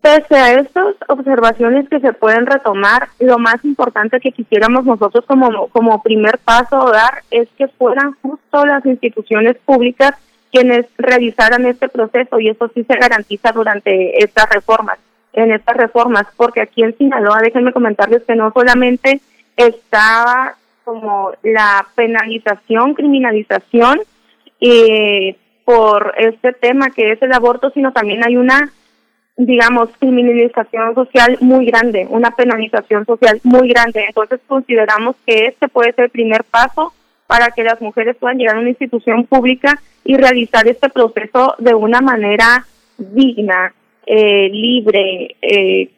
[0.01, 5.67] Pese a estas observaciones que se pueden retomar, lo más importante que quisiéramos nosotros como,
[5.67, 10.15] como primer paso dar es que fueran justo las instituciones públicas
[10.51, 14.97] quienes realizaran este proceso y eso sí se garantiza durante estas reformas
[15.33, 19.21] en estas reformas, porque aquí en Sinaloa, déjenme comentarles que no solamente
[19.55, 24.01] estaba como la penalización, criminalización
[24.59, 28.71] eh, por este tema que es el aborto, sino también hay una,
[29.45, 34.05] digamos, criminalización social muy grande, una penalización social muy grande.
[34.07, 36.93] Entonces consideramos que este puede ser el primer paso
[37.25, 41.73] para que las mujeres puedan llegar a una institución pública y realizar este proceso de
[41.73, 43.73] una manera digna,
[44.05, 45.89] eh, libre, eh,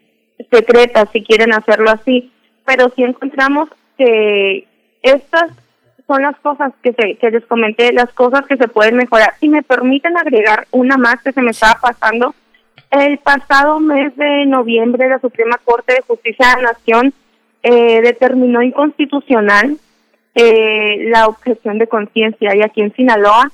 [0.49, 2.31] secreta, si quieren hacerlo así,
[2.65, 4.67] pero si encontramos que
[5.01, 5.51] estas
[6.07, 9.33] son las cosas que, se, que les comenté, las cosas que se pueden mejorar.
[9.39, 12.33] Si me permiten agregar una más que se me estaba pasando,
[12.93, 17.13] el pasado mes de noviembre la Suprema Corte de Justicia de la Nación
[17.63, 19.77] eh, determinó inconstitucional
[20.35, 23.51] eh, la objeción de conciencia y aquí en Sinaloa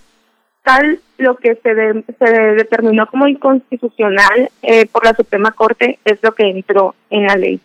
[0.63, 6.33] tal lo que se, se determinó como inconstitucional eh, por la Suprema Corte es lo
[6.33, 7.61] que entró en la ley.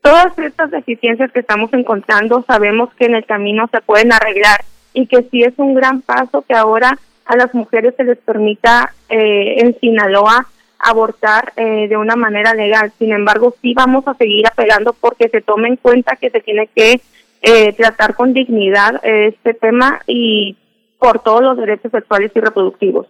[0.00, 4.64] Todas estas deficiencias que estamos encontrando sabemos que en el camino se pueden arreglar
[4.94, 8.94] y que sí es un gran paso que ahora a las mujeres se les permita
[9.10, 10.46] eh, en Sinaloa
[10.78, 12.92] abortar eh, de una manera legal.
[12.98, 16.68] Sin embargo, sí vamos a seguir apelando porque se tome en cuenta que se tiene
[16.74, 17.00] que
[17.42, 20.56] eh, tratar con dignidad este tema y
[20.98, 23.06] por todos los derechos sexuales y reproductivos.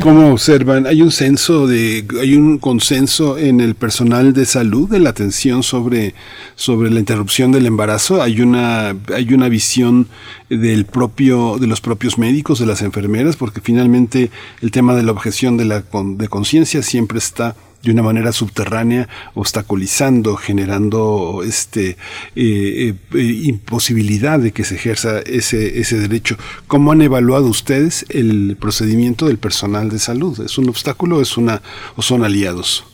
[0.00, 0.86] ¿Cómo observan?
[0.86, 5.62] ¿Hay un censo de, hay un consenso en el personal de salud de la atención
[5.62, 6.14] sobre,
[6.54, 8.22] sobre la interrupción del embarazo?
[8.22, 10.08] ¿Hay una, hay una visión
[10.48, 13.36] del propio, de los propios médicos, de las enfermeras?
[13.36, 14.30] Porque finalmente
[14.62, 19.08] el tema de la objeción de la, de conciencia siempre está de una manera subterránea,
[19.34, 21.96] obstaculizando, generando este
[22.36, 26.36] eh, eh, imposibilidad de que se ejerza ese, ese derecho.
[26.66, 30.40] ¿Cómo han evaluado ustedes el procedimiento del personal de salud?
[30.40, 31.60] ¿Es un obstáculo es una,
[31.96, 32.84] o son aliados?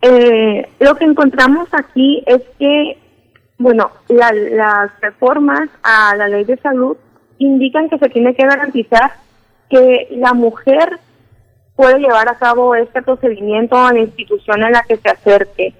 [0.00, 2.98] Eh, lo que encontramos aquí es que,
[3.58, 6.96] bueno, las reformas a la ley de salud
[7.38, 9.12] indican que se tiene que garantizar
[9.68, 10.98] que la mujer
[11.78, 15.74] puede llevar a cabo este procedimiento a la institución en la que se acerque.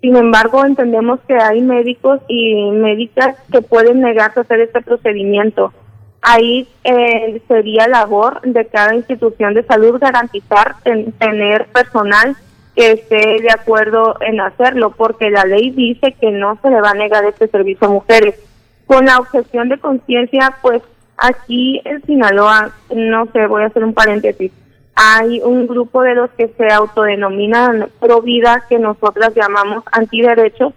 [0.00, 5.74] Sin embargo, entendemos que hay médicos y médicas que pueden negarse a hacer este procedimiento.
[6.22, 10.76] Ahí eh, sería labor de cada institución de salud garantizar
[11.18, 12.34] tener personal
[12.74, 16.92] que esté de acuerdo en hacerlo, porque la ley dice que no se le va
[16.92, 18.36] a negar este servicio a mujeres.
[18.86, 20.80] Con la objeción de conciencia, pues
[21.18, 24.50] aquí en Sinaloa, no sé, voy a hacer un paréntesis,
[24.94, 30.74] hay un grupo de los que se autodenominan pro vida que nosotras llamamos antiderechos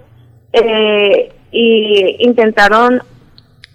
[0.54, 3.02] eh, y intentaron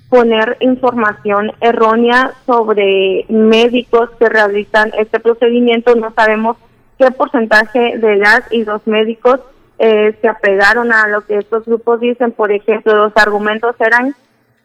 [0.08, 5.94] poner información errónea sobre médicos que realizan este procedimiento.
[5.94, 6.56] No sabemos
[6.98, 9.40] qué porcentaje de las y los médicos
[9.78, 12.32] eh, se apegaron a lo que estos grupos dicen.
[12.32, 14.14] Por ejemplo, los argumentos eran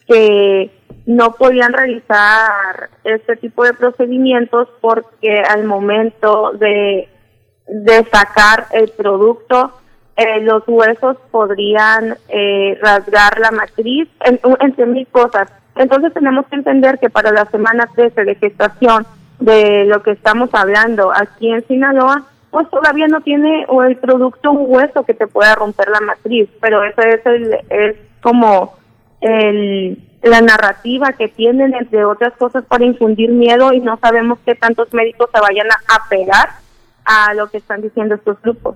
[0.07, 0.71] que
[1.05, 7.07] no podían realizar este tipo de procedimientos porque al momento de,
[7.67, 9.71] de sacar el producto
[10.17, 15.51] eh, los huesos podrían eh, rasgar la matriz, entre mil cosas.
[15.75, 19.05] Entonces tenemos que entender que para la semana 13 de gestación
[19.39, 24.51] de lo que estamos hablando aquí en Sinaloa, pues todavía no tiene o el producto
[24.51, 28.75] un hueso que te pueda romper la matriz, pero eso es, el, es como
[29.25, 34.55] el, la narrativa que tienen, entre otras cosas, para infundir miedo y no sabemos qué
[34.55, 36.49] tantos médicos se vayan a, a pegar
[37.05, 38.75] a lo que están diciendo estos grupos.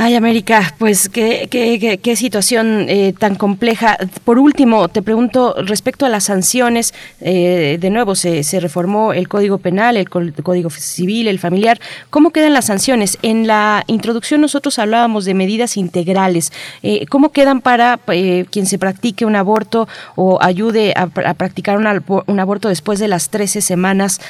[0.00, 3.98] Ay, América, pues qué, qué, qué, situación eh, tan compleja.
[4.22, 9.26] Por último, te pregunto respecto a las sanciones, eh, de nuevo, se, se, reformó el
[9.26, 11.80] Código Penal, el, Código Civil, el familiar.
[12.10, 13.18] ¿Cómo quedan las sanciones?
[13.22, 16.52] En la introducción nosotros hablábamos de medidas integrales.
[16.84, 22.68] Eh, ¿Cómo quedan para quien se practique un aborto o ayude a, practicar un, aborto
[22.68, 24.20] después de las 13 semanas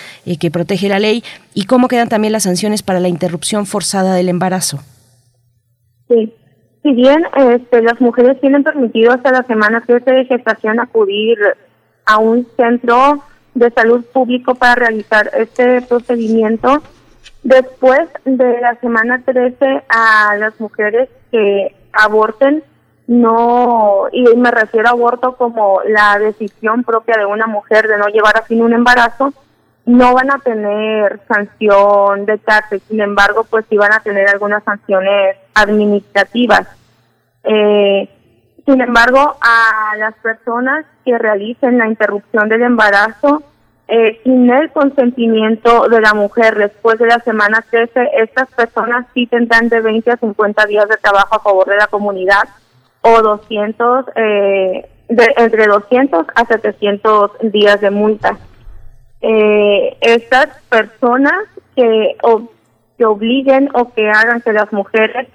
[0.40, 1.22] que protege la ley?
[1.52, 4.82] ¿Y cómo quedan también las sanciones para la interrupción forzada del embarazo?
[6.08, 6.34] Sí.
[6.82, 11.38] Si bien este, las mujeres tienen permitido hasta la semana 13 de gestación acudir
[12.06, 13.22] a un centro
[13.54, 16.82] de salud público para realizar este procedimiento,
[17.42, 22.62] después de la semana 13 a las mujeres que aborten,
[23.06, 28.06] no, y me refiero a aborto como la decisión propia de una mujer de no
[28.06, 29.32] llevar a fin un embarazo,
[29.88, 34.62] no van a tener sanción de cárcel, sin embargo, pues sí van a tener algunas
[34.62, 36.68] sanciones administrativas.
[37.44, 38.06] Eh,
[38.66, 43.42] sin embargo, a las personas que realicen la interrupción del embarazo
[43.88, 49.26] eh, sin el consentimiento de la mujer después de la semana 13, estas personas sí
[49.26, 52.44] tendrán de 20 a 50 días de trabajo a favor de la comunidad
[53.00, 58.36] o 200, eh, de, entre 200 a 700 días de multa
[59.20, 62.16] eh, estas personas que,
[62.96, 65.28] que obliguen o que hagan que las mujeres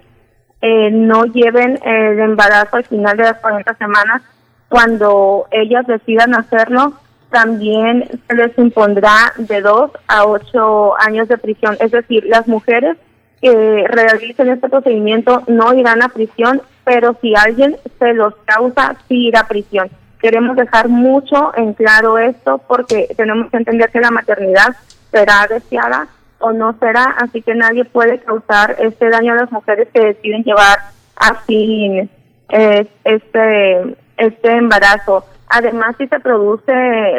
[0.61, 4.21] eh, no lleven el embarazo al final de las 40 semanas,
[4.69, 6.93] cuando ellas decidan hacerlo,
[7.29, 11.75] también se les impondrá de 2 a 8 años de prisión.
[11.79, 12.97] Es decir, las mujeres
[13.41, 19.27] que realicen este procedimiento no irán a prisión, pero si alguien se los causa, sí
[19.27, 19.89] irá a prisión
[20.23, 24.73] queremos dejar mucho en claro esto porque tenemos que entender que la maternidad
[25.11, 26.07] será deseada
[26.39, 30.43] o no será, así que nadie puede causar este daño a las mujeres que deciden
[30.43, 30.79] llevar
[31.17, 32.09] a fin
[32.49, 35.25] eh, este, este embarazo.
[35.49, 36.71] Además, si se produce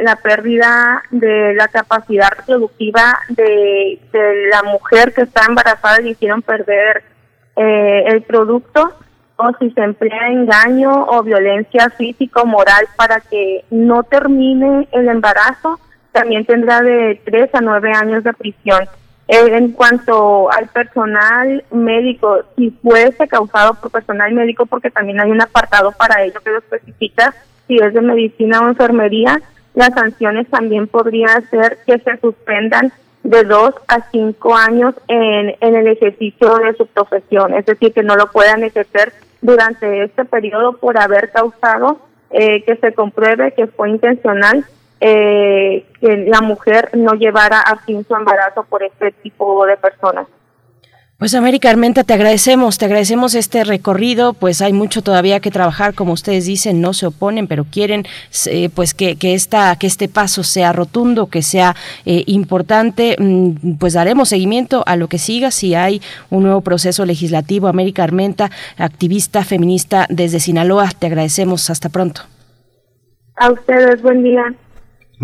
[0.02, 6.40] la pérdida de la capacidad reproductiva de, de la mujer que está embarazada y hicieron
[6.40, 7.04] perder
[7.56, 8.94] eh, el producto,
[9.36, 15.80] o si se emplea engaño o violencia física moral para que no termine el embarazo,
[16.12, 18.84] también tendrá de tres a nueve años de prisión.
[19.26, 25.30] Eh, en cuanto al personal médico, si fuese causado por personal médico, porque también hay
[25.30, 27.34] un apartado para ello que lo especifica,
[27.66, 29.40] si es de medicina o enfermería,
[29.74, 32.92] las sanciones también podrían ser que se suspendan
[33.22, 38.02] de dos a cinco años en, en el ejercicio de su profesión, es decir, que
[38.02, 39.14] no lo puedan ejercer
[39.44, 41.98] durante este periodo por haber causado
[42.30, 44.64] eh, que se compruebe que fue intencional
[45.00, 50.26] eh, que la mujer no llevara a fin su embarazo por este tipo de personas.
[51.24, 55.94] Pues América Armenta, te agradecemos, te agradecemos este recorrido, pues hay mucho todavía que trabajar,
[55.94, 58.04] como ustedes dicen, no se oponen, pero quieren
[58.44, 63.76] eh, pues que, que, esta, que este paso sea rotundo, que sea eh, importante, mm,
[63.78, 67.68] pues daremos seguimiento a lo que siga, si hay un nuevo proceso legislativo.
[67.68, 72.20] América Armenta, activista feminista desde Sinaloa, te agradecemos, hasta pronto.
[73.36, 74.54] A ustedes, buen día.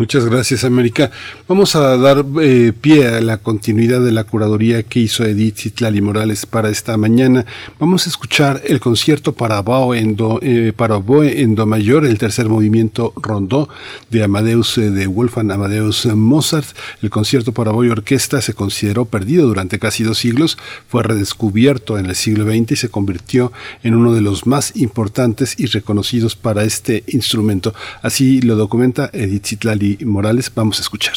[0.00, 1.10] Muchas gracias, América.
[1.46, 6.00] Vamos a dar eh, pie a la continuidad de la curaduría que hizo Edith Citlali
[6.00, 7.44] Morales para esta mañana.
[7.78, 12.16] Vamos a escuchar el concierto para Boe en Do, eh, para en Do mayor, el
[12.16, 13.68] tercer movimiento rondó
[14.08, 16.68] de Amadeus eh, de Wolfgang Amadeus Mozart.
[17.02, 20.56] El concierto para Boe orquesta se consideró perdido durante casi dos siglos,
[20.88, 23.52] fue redescubierto en el siglo XX y se convirtió
[23.82, 27.74] en uno de los más importantes y reconocidos para este instrumento.
[28.00, 31.16] Así lo documenta Edith Citlali Morales, vamos a escuchar.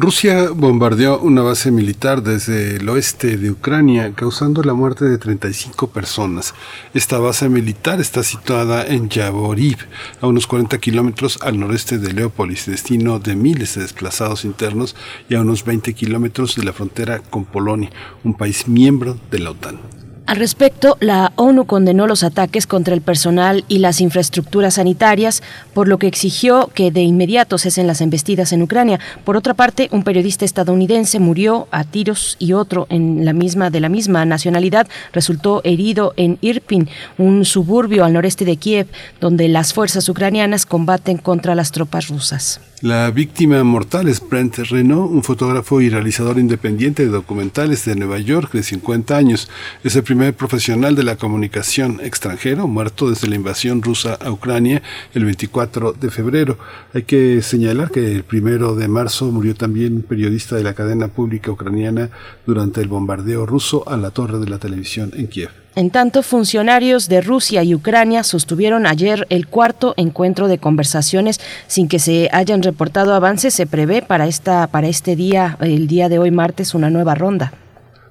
[0.00, 5.90] Rusia bombardeó una base militar desde el oeste de Ucrania, causando la muerte de 35
[5.90, 6.54] personas.
[6.94, 9.78] Esta base militar está situada en Yavoriv,
[10.20, 14.94] a unos 40 kilómetros al noreste de Leópolis, destino de miles de desplazados internos,
[15.28, 17.90] y a unos 20 kilómetros de la frontera con Polonia,
[18.22, 19.97] un país miembro de la OTAN.
[20.28, 25.42] Al respecto, la ONU condenó los ataques contra el personal y las infraestructuras sanitarias,
[25.72, 29.00] por lo que exigió que de inmediato cesen las embestidas en Ucrania.
[29.24, 33.80] Por otra parte, un periodista estadounidense murió a tiros y otro en la misma de
[33.80, 38.88] la misma nacionalidad resultó herido en Irpin, un suburbio al noreste de Kiev,
[39.22, 42.60] donde las fuerzas ucranianas combaten contra las tropas rusas.
[42.80, 48.20] La víctima mortal es Brent Renault, un fotógrafo y realizador independiente de documentales de Nueva
[48.20, 49.50] York de 50 años.
[49.82, 54.80] Es el primer profesional de la comunicación extranjero muerto desde la invasión rusa a Ucrania
[55.12, 56.56] el 24 de febrero.
[56.94, 61.08] Hay que señalar que el primero de marzo murió también un periodista de la cadena
[61.08, 62.10] pública ucraniana
[62.46, 65.50] durante el bombardeo ruso a la torre de la televisión en Kiev.
[65.78, 71.38] En tanto, funcionarios de Rusia y Ucrania sostuvieron ayer el cuarto encuentro de conversaciones
[71.68, 73.54] sin que se hayan reportado avances.
[73.54, 77.52] Se prevé para esta para este día, el día de hoy martes, una nueva ronda.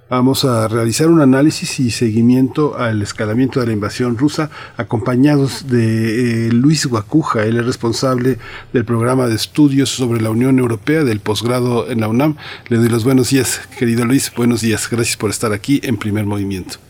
[0.10, 6.48] Vamos a realizar un análisis y seguimiento al escalamiento de la invasión rusa, acompañados de
[6.48, 7.44] eh, Luis Guacuja.
[7.44, 8.38] Él es responsable
[8.72, 12.38] del programa de estudios sobre la Unión Europea del posgrado en la UNAM.
[12.70, 14.32] Le doy los buenos días, querido Luis.
[14.38, 14.90] Buenos días.
[14.90, 16.87] Gracias por estar aquí en primer movimiento.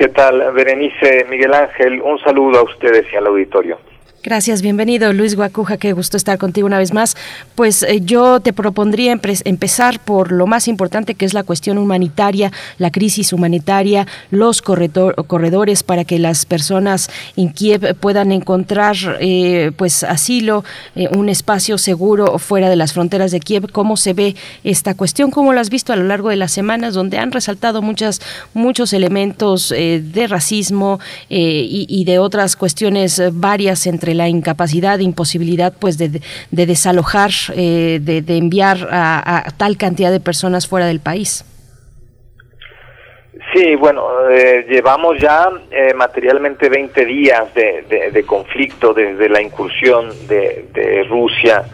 [0.00, 2.00] ¿Qué tal, Berenice, Miguel Ángel?
[2.00, 3.76] Un saludo a ustedes y al auditorio.
[4.22, 7.16] Gracias, bienvenido Luis Guacuja, qué gusto estar contigo una vez más.
[7.54, 12.52] Pues eh, yo te propondría empezar por lo más importante que es la cuestión humanitaria,
[12.76, 20.04] la crisis humanitaria, los corredores para que las personas en Kiev puedan encontrar eh, pues
[20.04, 20.64] asilo,
[20.96, 23.72] eh, un espacio seguro fuera de las fronteras de Kiev.
[23.72, 25.30] ¿Cómo se ve esta cuestión?
[25.30, 28.20] ¿Cómo lo has visto a lo largo de las semanas donde han resaltado muchas,
[28.52, 35.98] muchos elementos de racismo y, y de otras cuestiones varias entre la incapacidad, imposibilidad pues
[35.98, 36.20] de,
[36.50, 41.44] desalojar, eh, de, enviar a, tal cantidad de personas fuera del país.
[43.54, 51.06] Sí, bueno, eh, llevamos ya eh, materialmente 20 días de, conflicto desde la incursión de,
[51.08, 51.64] Rusia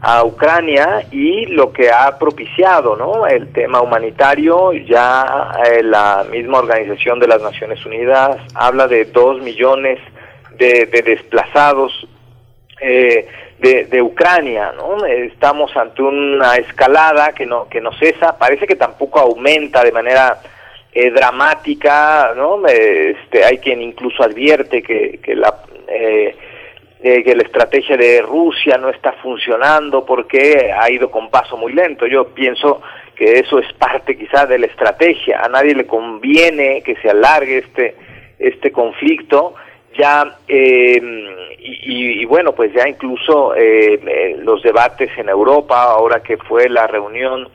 [0.00, 3.26] a Ucrania y lo que ha propiciado ¿no?
[3.26, 5.52] el tema humanitario, ya
[5.82, 9.98] la misma Organización de las Naciones Unidas habla de 2 millones
[10.56, 11.92] de, desplazados
[12.80, 13.26] eh,
[13.58, 15.04] de, Ucrania, ¿no?
[15.06, 20.38] Estamos ante una escalada que no que no cesa, parece que tampoco aumenta de manera
[20.92, 22.66] eh, dramática, ¿no?
[22.66, 25.54] Este, hay quien incluso advierte que, que la
[25.88, 26.34] eh,
[27.02, 32.06] que la estrategia de Rusia no está funcionando porque ha ido con paso muy lento.
[32.06, 32.82] Yo pienso
[33.14, 35.40] que eso es parte quizá de la estrategia.
[35.42, 37.94] A nadie le conviene que se alargue este
[38.38, 39.54] este conflicto
[39.96, 41.00] ya eh,
[41.58, 46.86] y, bueno pues ya incluso eh, eh, los debates en Europa ahora que fue la
[46.86, 47.48] reunión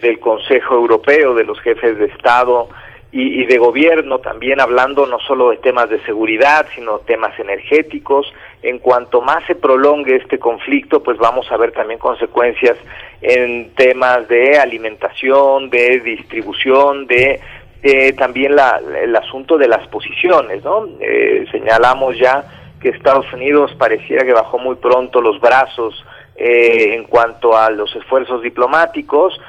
[0.00, 2.68] del Consejo Europeo de los jefes de Estado
[3.10, 8.78] y, de gobierno también hablando no solo de temas de seguridad sino temas energéticos en
[8.78, 12.76] cuanto más se prolongue este conflicto pues vamos a ver también consecuencias
[13.22, 17.40] en temas de alimentación de distribución de
[17.82, 20.88] eh, también la, el asunto de las posiciones, ¿no?
[21.00, 22.44] Eh, señalamos ya
[22.80, 26.04] que Estados Unidos pareciera que bajó muy pronto los brazos
[26.36, 29.40] eh, en cuanto a los esfuerzos diplomáticos,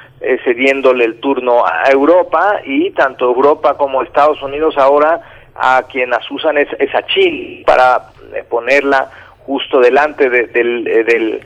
[0.44, 5.22] cediéndole el turno a Europa y tanto Europa como Estados Unidos ahora
[5.54, 8.10] a quien asusan es, es a Chile para
[8.50, 9.10] ponerla
[9.46, 11.40] justo delante del, del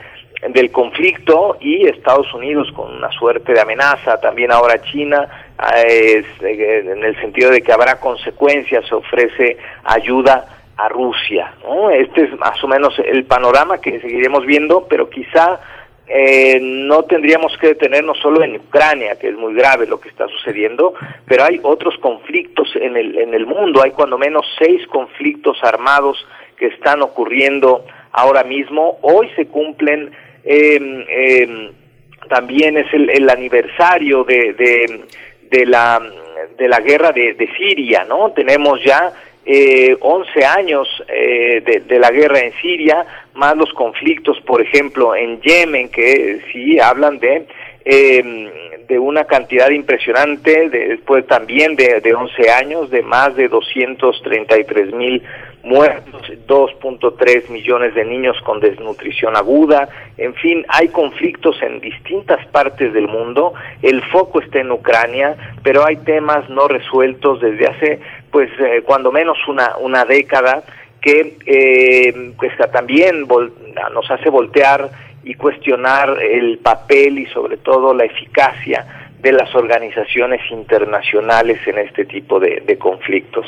[0.53, 7.05] del conflicto y Estados Unidos con una suerte de amenaza, también ahora China, eh, en
[7.05, 11.53] el sentido de que habrá consecuencias, ofrece ayuda a Rusia.
[11.93, 15.61] Este es más o menos el panorama que seguiremos viendo, pero quizá
[16.07, 20.27] eh, no tendríamos que detenernos solo en Ucrania, que es muy grave lo que está
[20.29, 20.95] sucediendo,
[21.27, 26.27] pero hay otros conflictos en el, en el mundo, hay cuando menos seis conflictos armados
[26.59, 28.99] que están ocurriendo ahora mismo.
[29.03, 30.11] Hoy se cumplen
[30.45, 31.71] eh,
[32.29, 35.05] también es el, el aniversario de,
[35.55, 36.03] de, la,
[36.59, 38.33] de la guerra de, de Siria, ¿no?
[38.33, 39.13] Tenemos ya
[39.47, 45.41] eh, 11 años eh, de, la guerra en Siria, más los conflictos, por ejemplo, en
[45.41, 47.47] Yemen, que sí hablan de,
[47.85, 53.49] eh, de una cantidad impresionante, de, después también de, de 11 años, de más de
[53.49, 55.23] 233 mil
[55.65, 59.89] muertos, 2.3 millones de niños con desnutrición aguda,
[60.19, 65.85] en fin, hay conflictos en distintas partes del mundo, el foco está en Ucrania, pero
[65.87, 68.01] hay temas no resueltos desde hace,
[68.31, 70.63] pues, eh, cuando menos una, una década,
[71.01, 73.27] que eh, pues, también
[73.93, 74.91] nos hace voltear
[75.23, 82.05] y cuestionar el papel y sobre todo la eficacia de las organizaciones internacionales en este
[82.05, 83.47] tipo de, conflictos.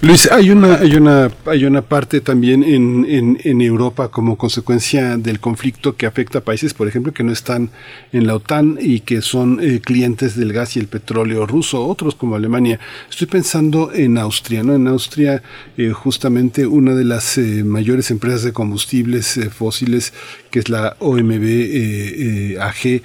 [0.00, 5.38] Luis, hay una, hay una, hay una parte también en, en, Europa como consecuencia del
[5.38, 7.70] conflicto que afecta a países, por ejemplo, que no están
[8.12, 12.16] en la OTAN y que son eh, clientes del gas y el petróleo ruso, otros
[12.16, 12.80] como Alemania.
[13.08, 14.74] Estoy pensando en Austria, ¿no?
[14.74, 15.42] En Austria,
[15.76, 20.12] eh, justamente una de las eh, mayores empresas de combustibles fósiles,
[20.50, 23.02] que es la OMB AG,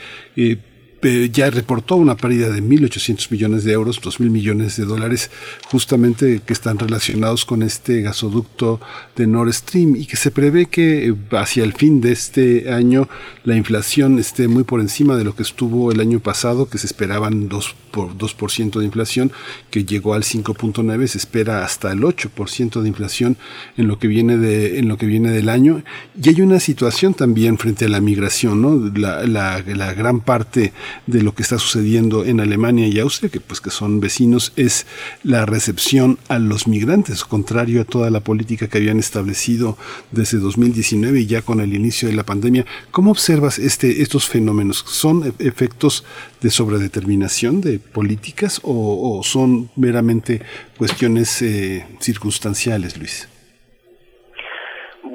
[1.31, 5.31] ya reportó una pérdida de 1.800 millones de euros, 2.000 millones de dólares,
[5.71, 8.81] justamente que están relacionados con este gasoducto
[9.15, 13.07] de Nord Stream y que se prevé que eh, hacia el fin de este año
[13.43, 16.87] la inflación esté muy por encima de lo que estuvo el año pasado, que se
[16.87, 19.31] esperaban 2 por 2% de inflación,
[19.71, 23.37] que llegó al 5.9, se espera hasta el 8% de inflación
[23.77, 25.83] en lo que viene de en lo que viene del año
[26.21, 28.91] y hay una situación también frente a la migración, ¿no?
[28.95, 30.73] La gran parte
[31.07, 34.85] de lo que está sucediendo en Alemania y Austria, que pues que son vecinos, es
[35.23, 39.77] la recepción a los migrantes, contrario a toda la política que habían establecido
[40.11, 42.65] desde 2019 y ya con el inicio de la pandemia.
[42.91, 44.83] ¿Cómo observas este, estos fenómenos?
[44.87, 46.03] ¿Son e-, efectos
[46.41, 50.41] de sobredeterminación de políticas o, son meramente
[50.77, 53.27] cuestiones eh, circunstanciales, Luis?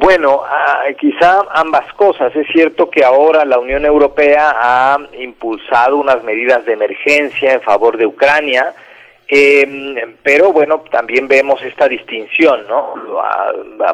[0.05, 2.37] Bueno, ah, quizá ambas cosas.
[2.37, 7.97] Es cierto que ahora la Unión Europea ha impulsado unas medidas de emergencia en favor
[7.97, 8.75] de Ucrania,
[9.27, 12.95] eh, pero bueno, también vemos esta distinción, ¿no?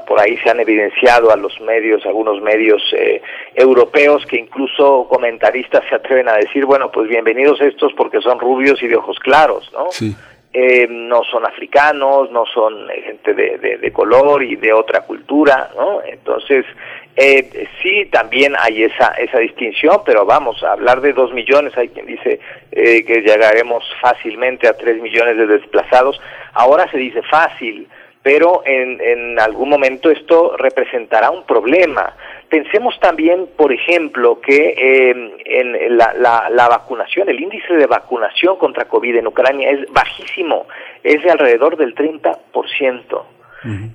[0.05, 3.23] por ahí se han evidenciado a los medios, algunos medios eh,
[3.55, 8.83] europeos que incluso comentaristas se atreven a decir, bueno, pues bienvenidos estos porque son rubios
[8.83, 9.87] y de ojos claros, ¿no?
[9.93, 10.17] Sí.
[10.53, 15.71] Eh, no son africanos, no son eh, gente de, de, color y de otra cultura,
[15.77, 16.03] ¿no?
[16.03, 16.67] Entonces,
[17.15, 21.91] eh, sí, también hay esa, esa distinción, pero vamos, a hablar de dos millones, hay
[21.91, 22.41] quien dice
[22.73, 26.21] eh, que llegaremos fácilmente a tres millones de desplazados,
[26.53, 27.87] ahora se dice fácil,
[28.23, 32.15] pero en, en algún momento esto representará un problema.
[32.51, 36.13] Pensemos también, por ejemplo, que eh, en la,
[36.51, 40.67] la, vacunación, el índice de vacunación contra COVID en Ucrania es bajísimo,
[41.05, 43.23] es de alrededor del 30%.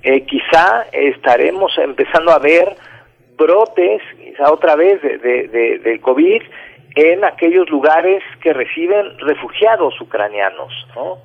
[0.02, 2.76] eh, quizá estaremos empezando a ver
[3.36, 6.42] brotes, quizá otra vez, de, de, del COVID
[6.94, 10.72] en aquellos lugares que reciben refugiados ucranianos.
[10.94, 11.18] ¿no?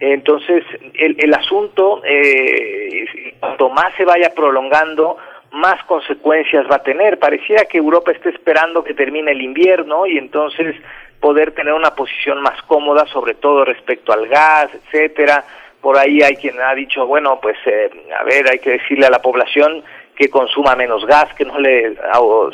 [0.00, 0.64] Entonces,
[0.94, 3.04] el, el asunto, eh,
[3.38, 5.16] cuanto más se vaya prolongando,
[5.52, 7.18] más consecuencias va a tener.
[7.18, 10.76] Pareciera que Europa está esperando que termine el invierno y entonces
[11.20, 15.44] poder tener una posición más cómoda, sobre todo respecto al gas, etcétera.
[15.80, 19.10] Por ahí hay quien ha dicho, bueno, pues eh, a ver, hay que decirle a
[19.10, 19.82] la población
[20.16, 21.96] que consuma menos gas, que no le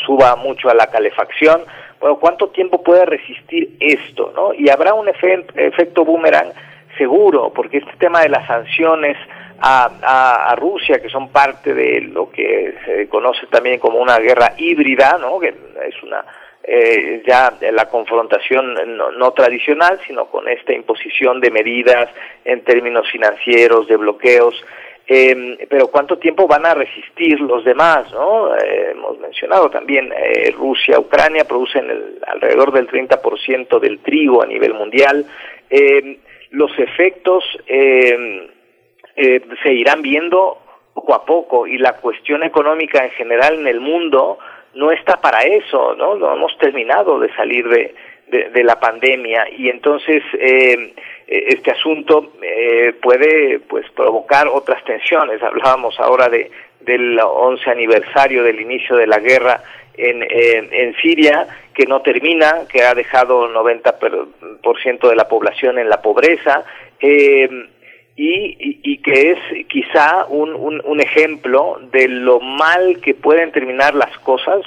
[0.04, 1.62] suba mucho a la calefacción.
[2.00, 4.54] Bueno, ¿cuánto tiempo puede resistir esto, no?
[4.54, 6.52] Y habrá un efecto boomerang
[6.96, 9.16] seguro, porque este tema de las sanciones
[9.60, 14.54] a, a, Rusia, que son parte de lo que se conoce también como una guerra
[14.56, 15.38] híbrida, ¿no?
[15.38, 16.24] que es una
[16.70, 18.74] eh, ya la confrontación
[19.16, 22.10] no, tradicional, sino con esta imposición de medidas
[22.44, 24.54] en términos financieros, de bloqueos.
[25.10, 28.54] Eh, pero cuánto tiempo van a resistir los demás, ¿no?
[28.54, 34.46] Eh, hemos mencionado también eh, Rusia, Ucrania producen el, alrededor del 30% del trigo a
[34.46, 35.24] nivel mundial.
[35.70, 36.18] Eh,
[36.50, 38.50] los efectos eh,
[39.18, 40.58] eh, se irán viendo
[40.94, 44.38] poco a poco y la cuestión económica en general en el mundo
[44.74, 46.14] no está para eso, ¿no?
[46.14, 47.94] No hemos terminado de salir de,
[48.28, 50.94] de, la pandemia y entonces eh,
[51.26, 55.42] este asunto eh, puede pues provocar otras tensiones.
[55.42, 56.50] Hablábamos ahora de
[56.80, 59.62] del 11 aniversario del inicio de la guerra
[59.96, 65.88] en, en, en Siria que no termina, que ha dejado 90% de la población en
[65.88, 66.64] la pobreza.
[67.00, 67.48] Eh,
[68.20, 74.18] y, que es quizá un, un, un, ejemplo de lo mal que pueden terminar las
[74.18, 74.60] cosas.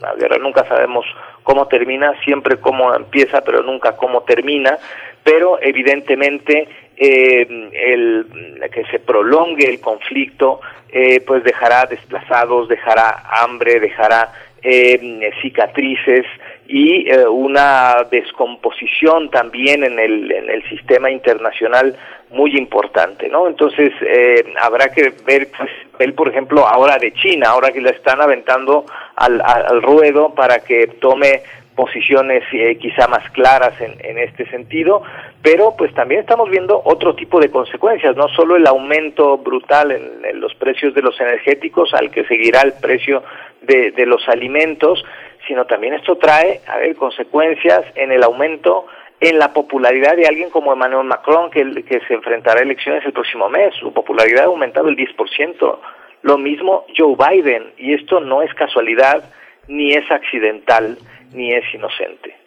[0.00, 1.04] La guerra nunca sabemos
[1.42, 4.78] cómo termina, siempre cómo empieza, pero nunca cómo termina.
[5.22, 6.66] Pero evidentemente
[6.96, 8.26] eh, el,
[8.72, 10.60] que se prolongue el conflicto,
[10.90, 14.32] eh, pues dejará desplazados, dejará hambre, dejará
[14.62, 16.24] eh, cicatrices
[16.66, 21.96] y eh, una descomposición también en el, en el sistema internacional
[22.30, 23.46] muy importante, ¿no?
[23.46, 27.90] Entonces eh, habrá que ver, pues, ver, por ejemplo, ahora de China, ahora que la
[27.90, 28.86] están aventando
[29.16, 31.42] al, al, ruedo para que tome
[31.76, 35.02] posiciones eh, quizá más claras en, en, este sentido,
[35.42, 40.24] pero pues también estamos viendo otro tipo de consecuencias, no solo el aumento brutal en,
[40.24, 43.22] en los precios de los energéticos, al que seguirá el precio
[43.62, 45.04] de, de los alimentos,
[45.46, 48.86] sino también esto trae, a ver, consecuencias en el aumento
[49.20, 53.12] en la popularidad de alguien como Emmanuel Macron, que, que se enfrentará a elecciones el
[53.12, 53.74] próximo mes.
[53.76, 55.78] Su popularidad ha aumentado el 10%.
[56.22, 59.24] Lo mismo Joe Biden, y esto no es casualidad,
[59.68, 60.98] ni es accidental,
[61.32, 62.43] ni es inocente.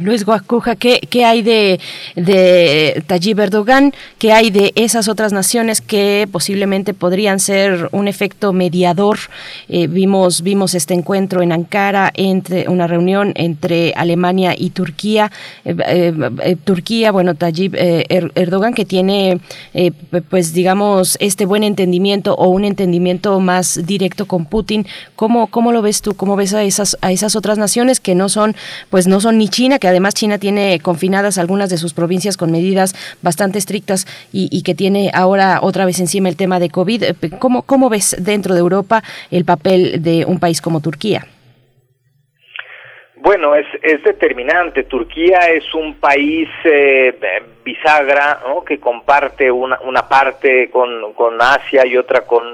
[0.00, 1.80] Luis Guacuja, ¿qué, ¿qué, hay de,
[2.14, 3.94] de Tayyip Erdogan?
[4.18, 9.18] ¿Qué hay de esas otras naciones que posiblemente podrían ser un efecto mediador?
[9.68, 15.32] Eh, vimos, vimos este encuentro en Ankara, entre una reunión entre Alemania y Turquía.
[15.64, 16.12] Eh,
[16.42, 19.40] eh, Turquía, bueno, Tayyip er, Erdogan, que tiene,
[20.28, 24.86] pues digamos, este buen entendimiento o un entendimiento más directo con Putin.
[25.14, 26.14] ¿Cómo, cómo lo ves tú?
[26.14, 28.54] ¿Cómo ves a esas, a esas otras naciones que no son,
[28.90, 32.50] pues no son ni China, que además China tiene confinadas algunas de sus provincias con
[32.50, 37.02] medidas bastante estrictas y, que tiene ahora otra vez encima el tema de COVID.
[37.02, 41.26] Eh, ¿Cómo, ¿Cómo ves dentro de Europa el papel de un país como Turquía?
[43.16, 44.84] Bueno, es, es determinante.
[44.84, 47.18] Turquía es un país eh,
[47.64, 48.64] bisagra ¿no?
[48.64, 52.44] que comparte una, una parte con, con Asia y otra con,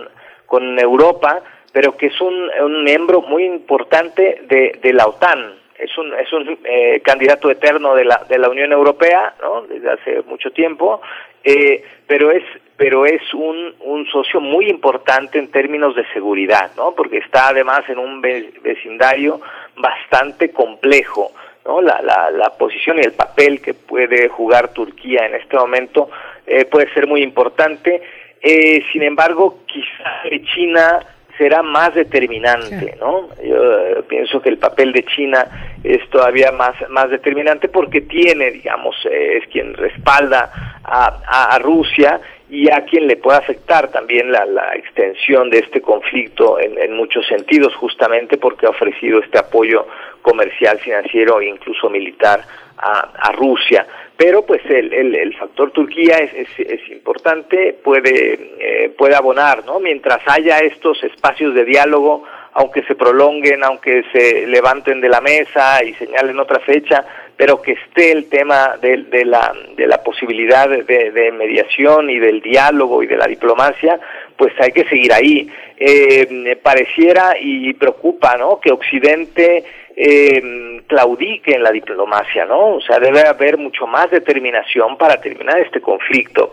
[0.47, 1.41] con Europa,
[1.73, 5.62] pero que es un, un miembro muy importante de la OTAN.
[5.83, 9.63] Es un, es un eh, candidato eterno de la, de la Unión Europea ¿no?
[9.63, 11.03] desde hace mucho tiempo,
[11.43, 12.45] eh, pero es
[12.77, 16.97] pero es un, un socio muy importante en términos de seguridad, ¿no?
[16.97, 19.41] Porque está además en un vecindario
[19.77, 21.33] bastante complejo,
[21.65, 21.81] ¿no?
[21.81, 26.11] La, la, la posición y el papel que puede jugar Turquía en este momento
[26.47, 28.03] eh, puede ser muy importante.
[28.41, 30.23] Eh, sin embargo, quizá
[30.53, 30.99] China
[31.39, 33.29] será más determinante, ¿no?
[33.43, 38.51] Yo eh, pienso que el papel de China es todavía más, más determinante porque tiene,
[38.51, 42.21] digamos, eh, es quien respalda a, a Rusia
[42.53, 46.95] y a quien le puede afectar también la, la extensión de este conflicto en, en,
[46.95, 49.87] muchos sentidos, justamente porque ha ofrecido este apoyo
[50.21, 52.45] comercial, financiero e incluso militar
[52.77, 53.87] a, a Rusia.
[54.17, 59.81] Pero pues el, el, el factor Turquía es, es, importante, puede, eh, puede abonar, ¿no?
[59.81, 62.25] Mientras haya estos espacios de diálogo,
[62.55, 67.05] aunque se prolonguen, aunque se levanten de la mesa y señalen otra fecha,
[67.37, 72.19] pero que esté el tema de, de la, de la posibilidad de, de, mediación y
[72.19, 73.99] del diálogo y de la diplomacia,
[74.37, 75.49] pues hay que seguir ahí.
[75.77, 78.61] Eh, pareciera y preocupa, ¿no?
[78.61, 79.65] Que Occidente
[79.97, 82.77] eh, claudique en la diplomacia, ¿no?
[82.77, 86.51] O sea, debe haber mucho más determinación para terminar este conflicto.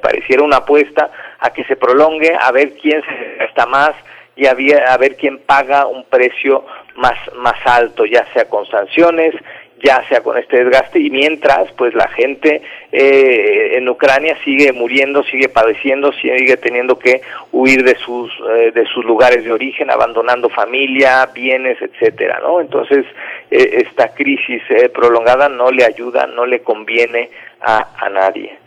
[0.00, 3.92] pareciera una apuesta a que se prolongue, a ver quién se está más
[4.34, 4.56] y a,
[4.88, 6.64] a ver quién paga un precio
[6.96, 9.34] más, más alto, ya sea con sanciones,
[9.82, 15.24] ya sea con este desgaste y mientras pues la gente eh, en Ucrania sigue muriendo,
[15.24, 20.48] sigue padeciendo, sigue teniendo que huir de sus eh, de sus lugares de origen, abandonando
[20.48, 22.60] familia, bienes, etcétera, ¿no?
[22.60, 23.04] Entonces
[23.50, 27.30] eh, esta crisis eh, prolongada no le ayuda, no le conviene
[27.60, 28.61] a, a nadie.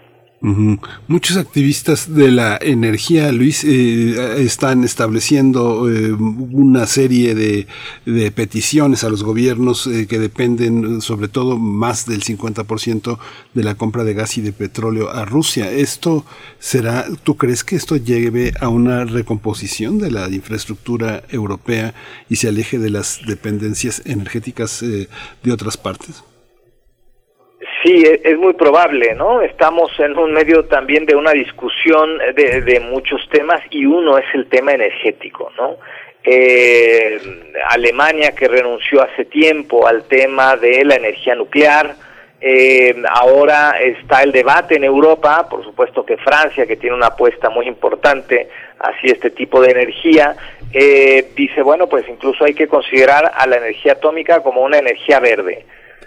[1.07, 7.65] Muchos activistas de la energía, Luis, eh, están estableciendo eh, una serie de,
[8.31, 13.17] peticiones a los gobiernos eh, que dependen sobre todo más del 50%
[13.55, 15.71] de la compra de gas y de petróleo a Rusia.
[15.71, 16.25] ¿Esto
[16.59, 21.95] será, tú crees que esto lleve a una recomposición de la infraestructura europea
[22.29, 26.23] y se aleje de las dependencias energéticas de otras partes?
[27.85, 29.43] Sí, e, es muy probable, ¿no?
[29.43, 34.47] Estamos en un medio también de una discusión de, muchos temas y uno es el
[34.47, 35.77] tema energético, ¿no?
[36.23, 37.19] Eh,
[37.69, 41.93] Alemania que renunció hace tiempo al tema de la energía nuclear,
[42.41, 47.51] eh, ahora está el debate en Europa, por supuesto que Francia, que tiene una apuesta
[47.51, 48.49] muy importante
[48.79, 50.35] hacia este tipo de energía,
[50.73, 55.19] eh, dice, bueno, pues incluso hay que considerar a la energía atómica como una energía
[55.19, 55.65] verde.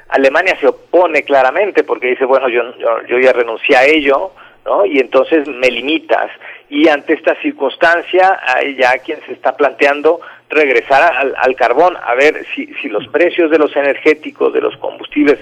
[0.09, 4.33] Alemania se opone claramente porque dice, bueno, yo, yo, yo ya renuncié a ello,
[4.65, 4.87] ¿no?
[4.87, 6.31] Y entonces me limitas.
[6.69, 10.21] Y ante esta circunstancia, hay ya quien se está planteando
[10.51, 14.77] regresar al, al, carbón, a ver si, si los precios de los energéticos, de los
[14.79, 15.39] combustibles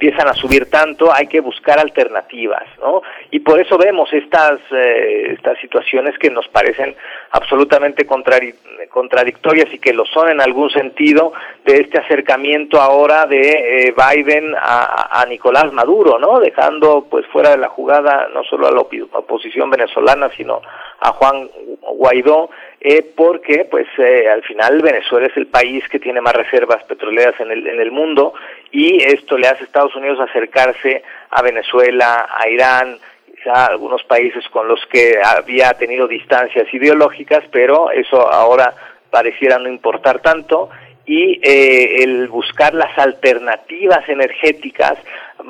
[0.00, 3.02] empiezan a subir tanto, hay que buscar alternativas, ¿no?
[3.30, 6.96] Y por eso vemos estas, eh, estas situaciones que nos parecen
[7.32, 11.34] absolutamente contradictorias y que lo son en algún sentido
[11.66, 16.40] de este acercamiento ahora de eh, Biden a, a, Nicolás Maduro, ¿no?
[16.40, 20.62] Dejando pues fuera de la jugada no solo a la oposición venezolana, sino
[21.00, 21.50] a Juan
[21.80, 22.50] Guaidó,
[22.80, 27.38] eh, porque pues eh, al final Venezuela es el país que tiene más reservas petroleras
[27.40, 28.34] en el, en el mundo
[28.70, 32.98] y esto le hace a Estados Unidos acercarse a Venezuela, a Irán,
[33.34, 38.74] quizá a algunos países con los que había tenido distancias ideológicas, pero eso ahora
[39.10, 40.70] pareciera no importar tanto
[41.06, 44.96] y eh, el buscar las alternativas energéticas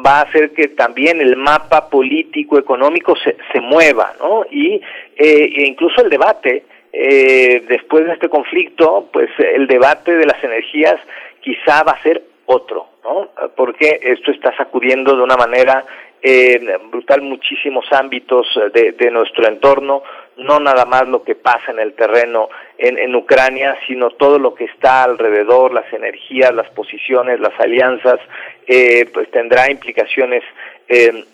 [0.06, 4.46] va a hacer que también el mapa político económico se, se mueva, ¿no?
[4.50, 4.80] Y
[5.22, 10.42] eh, e incluso el debate eh, después de este conflicto, pues el debate de las
[10.42, 10.96] energías
[11.42, 13.28] quizá va a ser otro, ¿no?
[13.54, 15.84] Porque esto está sacudiendo de una manera
[16.22, 20.02] eh, brutal muchísimos ámbitos de, de, nuestro entorno,
[20.38, 22.48] no nada más lo que pasa en el terreno
[22.78, 28.20] en, en, Ucrania, sino todo lo que está alrededor, las energías, las posiciones, las alianzas,
[28.66, 30.42] eh, pues tendrá implicaciones
[30.88, 31.24] eh,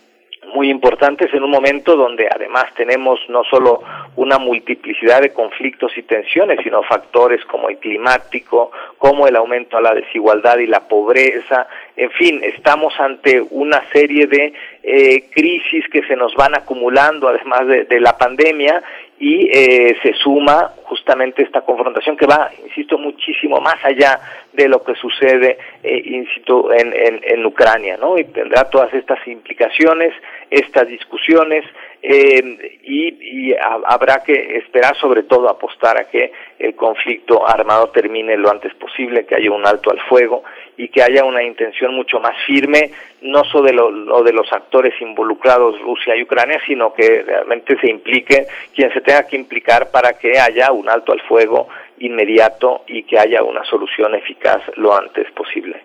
[0.55, 3.83] muy importantes en un momento donde además tenemos no solo
[4.17, 9.81] una multiplicidad de conflictos y tensiones, sino factores como el climático, como el aumento a
[9.81, 11.67] la desigualdad y la pobreza,
[11.97, 14.53] en fin, estamos ante una serie de
[14.83, 18.83] eh, crisis que se nos van acumulando además de, de, la pandemia
[19.19, 24.21] y eh, se suma justamente esta confrontación que va, insisto, muchísimo más allá
[24.53, 28.19] de lo que sucede, eh, insisto, en, en, en, Ucrania, ¿no?
[28.19, 30.13] Y tendrá todas estas implicaciones,
[30.51, 31.65] estas discusiones,
[32.03, 33.55] eh, y,
[33.87, 39.25] habrá que esperar, sobre todo, apostar a que el conflicto armado termine lo antes posible,
[39.25, 40.43] que haya un alto al fuego
[40.77, 42.91] y que haya una intención mucho más firme,
[43.23, 47.89] no solo de, lo, de los actores involucrados, Rusia y Ucrania, sino que realmente se
[47.89, 51.69] implique quien se tenga que implicar para que haya un alto al fuego
[51.99, 55.83] inmediato y que haya una solución eficaz lo antes posible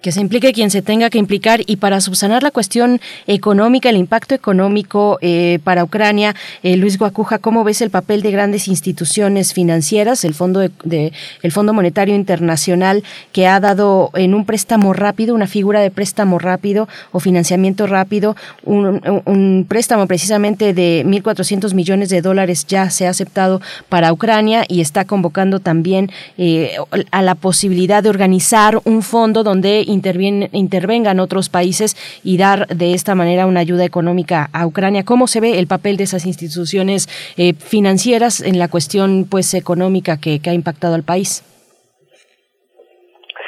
[0.00, 3.96] que se implique quien se tenga que implicar y para subsanar la cuestión económica, el
[3.96, 9.52] impacto económico eh, para Ucrania, eh, Luis Guacuja, ¿cómo ves el papel de grandes instituciones
[9.52, 11.12] financieras, el Fondo de,
[11.42, 13.02] el Fondo Monetario Internacional
[13.32, 18.36] que ha dado en un préstamo rápido, una figura de préstamo rápido o financiamiento rápido,
[18.64, 24.80] un, préstamo precisamente de 1.400 millones de dólares ya se ha aceptado para Ucrania y
[24.80, 26.76] está convocando también eh,
[27.10, 33.14] a la posibilidad de organizar un fondo donde intervengan otros países y dar de esta
[33.14, 35.04] manera una ayuda económica a Ucrania.
[35.04, 40.20] ¿Cómo se ve el papel de esas instituciones eh, financieras en la cuestión pues económica
[40.20, 41.44] que, ha impactado al país?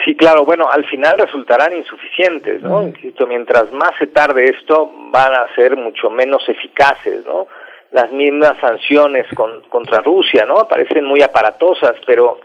[0.05, 2.83] Sí, claro, bueno, al final resultarán insuficientes, ¿no?
[2.83, 7.47] Insisto, mientras más se tarde esto, van a ser mucho menos eficaces, ¿no?
[7.93, 9.27] Las mismas sanciones
[9.69, 10.67] contra Rusia, ¿no?
[10.69, 12.41] Parecen muy aparatosas, pero,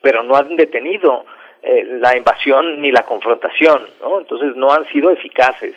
[0.00, 1.24] pero no han detenido
[1.60, 4.20] eh, la invasión ni la confrontación, ¿no?
[4.20, 5.74] Entonces no han sido eficaces.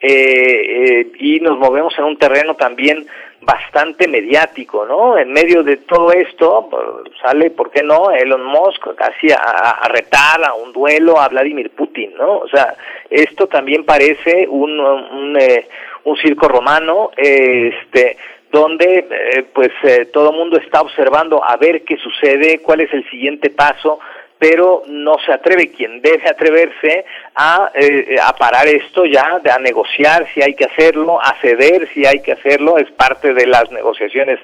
[0.00, 3.06] Eh, eh, y nos movemos en un terreno también
[3.42, 5.18] bastante mediático, ¿no?
[5.18, 8.10] En medio de todo esto pues, sale, ¿por qué no?
[8.10, 12.38] Elon Musk casi a, retar a un duelo a Vladimir Putin, ¿no?
[12.38, 12.74] O sea,
[13.10, 15.38] esto también parece un, un,
[16.04, 18.16] un circo romano, este
[18.50, 19.70] donde pues
[20.10, 24.00] todo el mundo está observando a ver qué sucede, cuál es el siguiente paso,
[24.38, 27.04] pero no se atreve quien debe atreverse
[27.34, 32.06] a, eh, a parar esto ya, a negociar si hay que hacerlo, a ceder si
[32.06, 34.38] hay que hacerlo, es parte de las negociaciones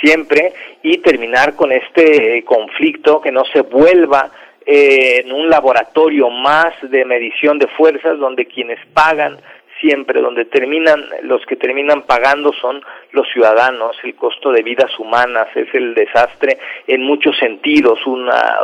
[0.00, 0.52] siempre,
[0.82, 4.30] y terminar con este conflicto que no se vuelva
[4.66, 9.38] eh, en un laboratorio más de medición de fuerzas donde quienes pagan
[9.80, 12.82] siempre, donde terminan, los que terminan pagando son
[13.12, 18.58] los ciudadanos, el costo de vidas humanas, es el desastre en muchos sentidos, una,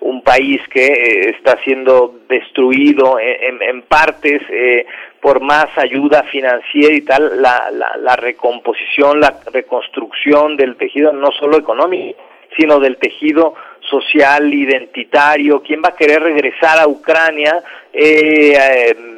[0.00, 4.86] un país que eh, está siendo destruido en, partes eh,
[5.20, 11.30] por más ayuda financiera y tal, la, la, la recomposición, la reconstrucción del tejido, no
[11.32, 12.20] solo económico,
[12.56, 17.62] sino del tejido social, identitario, quién va a querer regresar a Ucrania,
[17.92, 19.17] eh eh,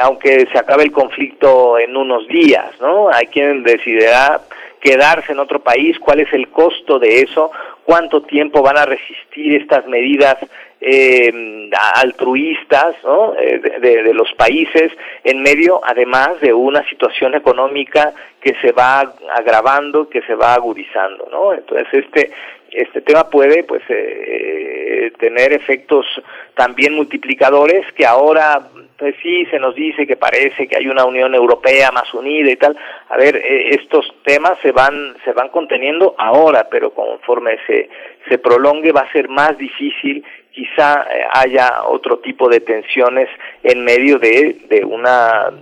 [0.00, 3.08] aunque se acabe el conflicto en unos días, ¿no?
[3.10, 4.40] Hay quien decidirá
[4.80, 7.50] quedarse en otro país, cuál es el costo de eso,
[7.84, 10.36] cuánto tiempo van a resistir estas medidas
[10.80, 13.34] eh, altruistas ¿no?
[13.34, 14.92] Eh, de, de, los países
[15.24, 21.26] en medio además de una situación económica que se va agravando que se va agudizando
[21.32, 22.30] no entonces este
[22.70, 26.06] este tema puede pues eh, tener efectos
[26.54, 28.68] también multiplicadores que ahora
[28.98, 32.56] pues sí se nos dice que parece que hay una Unión Europea más unida y
[32.56, 32.76] tal.
[33.08, 37.88] A ver, eh, estos temas se van se van conteniendo ahora, pero conforme se
[38.28, 40.24] se prolongue va a ser más difícil.
[40.50, 43.28] Quizá eh, haya otro tipo de tensiones
[43.62, 45.52] en medio de, de una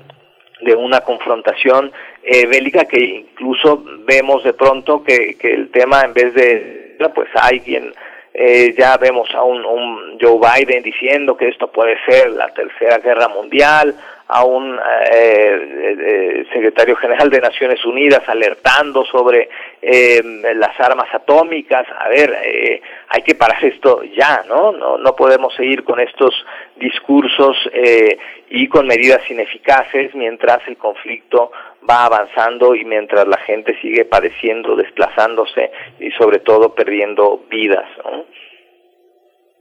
[0.63, 1.93] de una confrontación
[2.23, 7.29] eh, bélica que incluso vemos de pronto que, que el tema en vez de pues
[7.35, 7.93] hay quien
[8.39, 13.29] eh, ya vemos a un, Joe Biden diciendo que esto puede ser la tercera guerra
[13.29, 13.95] mundial,
[14.29, 19.49] a un eh, eh, secretario general de Naciones Unidas alertando sobre
[20.55, 21.87] las armas atómicas.
[21.99, 24.73] A ver, hay que parar esto ya, ¿no?
[24.73, 24.99] ¿no?
[24.99, 26.35] No podemos seguir con estos
[26.75, 27.57] discursos
[28.51, 31.53] y con medidas ineficaces mientras el conflicto
[31.89, 37.87] va avanzando y mientras la gente sigue padeciendo, desplazándose y sobre todo perdiendo vidas.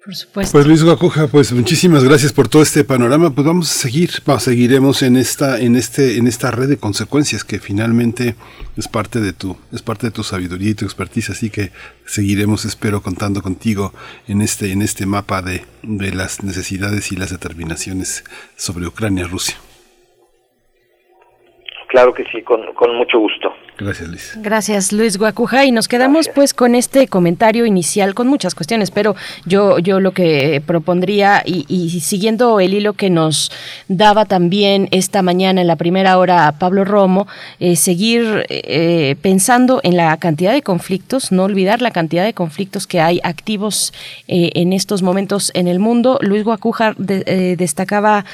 [0.06, 0.52] Por supuesto.
[0.52, 3.32] Pues Luis Guacuja, pues muchísimas gracias por todo este panorama.
[3.32, 7.44] Pues vamos a seguir, vamos, seguiremos en esta, en este, en esta red de consecuencias
[7.44, 8.36] que finalmente
[8.78, 11.32] es parte de tu, es parte de tu sabiduría y tu expertise.
[11.32, 11.72] Así que
[12.06, 13.94] seguiremos, espero, contando contigo
[14.28, 18.24] en este, en este mapa de, de las necesidades y las determinaciones
[18.56, 19.56] sobre Ucrania, Rusia.
[21.96, 23.54] Claro que sí, con, con mucho gusto.
[23.78, 24.32] Gracias, Luis.
[24.38, 25.66] Gracias, Luis Guacuja.
[25.66, 29.16] Y nos quedamos pues con este comentario inicial, con muchas cuestiones, pero
[29.46, 33.52] yo, yo lo que propondría, y, y siguiendo el hilo que nos
[33.90, 37.28] daba también esta mañana en la primera hora Pablo Romo,
[37.60, 42.88] eh, seguir eh, pensando en la cantidad de conflictos, no olvidar la cantidad de conflictos
[42.88, 43.94] que hay activos
[44.28, 46.18] eh, en estos momentos en el mundo.
[46.22, 48.26] Luis Guacuja destacaba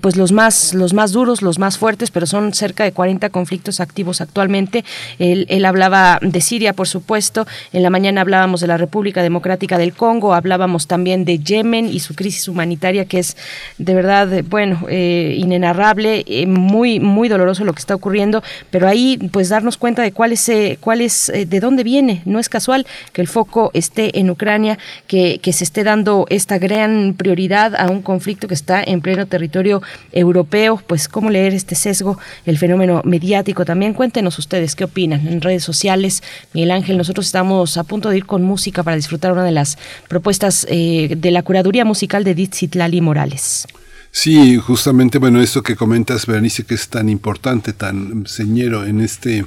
[0.00, 3.80] pues los más, los más duros, los más fuertes, pero son cerca de 40 conflictos
[3.80, 4.69] activos actualmente
[5.18, 7.46] él, hablaba de Siria, por supuesto.
[7.72, 12.00] En la mañana hablábamos de la República Democrática del Congo, hablábamos también de Yemen y
[12.00, 13.36] su crisis humanitaria, que es
[13.78, 18.42] de verdad, eh, bueno, eh, inenarrable, eh, muy, muy doloroso lo que está ocurriendo.
[18.70, 22.22] Pero ahí, pues, darnos cuenta de cuál es, cuál es de dónde viene.
[22.24, 26.58] No es casual que el foco esté en Ucrania, que, que se esté dando esta
[26.58, 29.82] gran prioridad a un conflicto que está en pleno territorio
[30.12, 30.82] europeo.
[30.86, 33.94] Pues, cómo leer este sesgo, el fenómeno mediático también.
[33.94, 36.22] Cuéntenos ustedes qué opinan en redes sociales.
[36.52, 39.78] Miguel Ángel, nosotros estamos a punto de ir con música para disfrutar una de las
[40.08, 43.66] propuestas eh, de la curaduría musical de Lali Morales.
[44.12, 49.44] Sí, justamente, bueno, esto que comentas, Berenice, que es tan importante, tan señero en este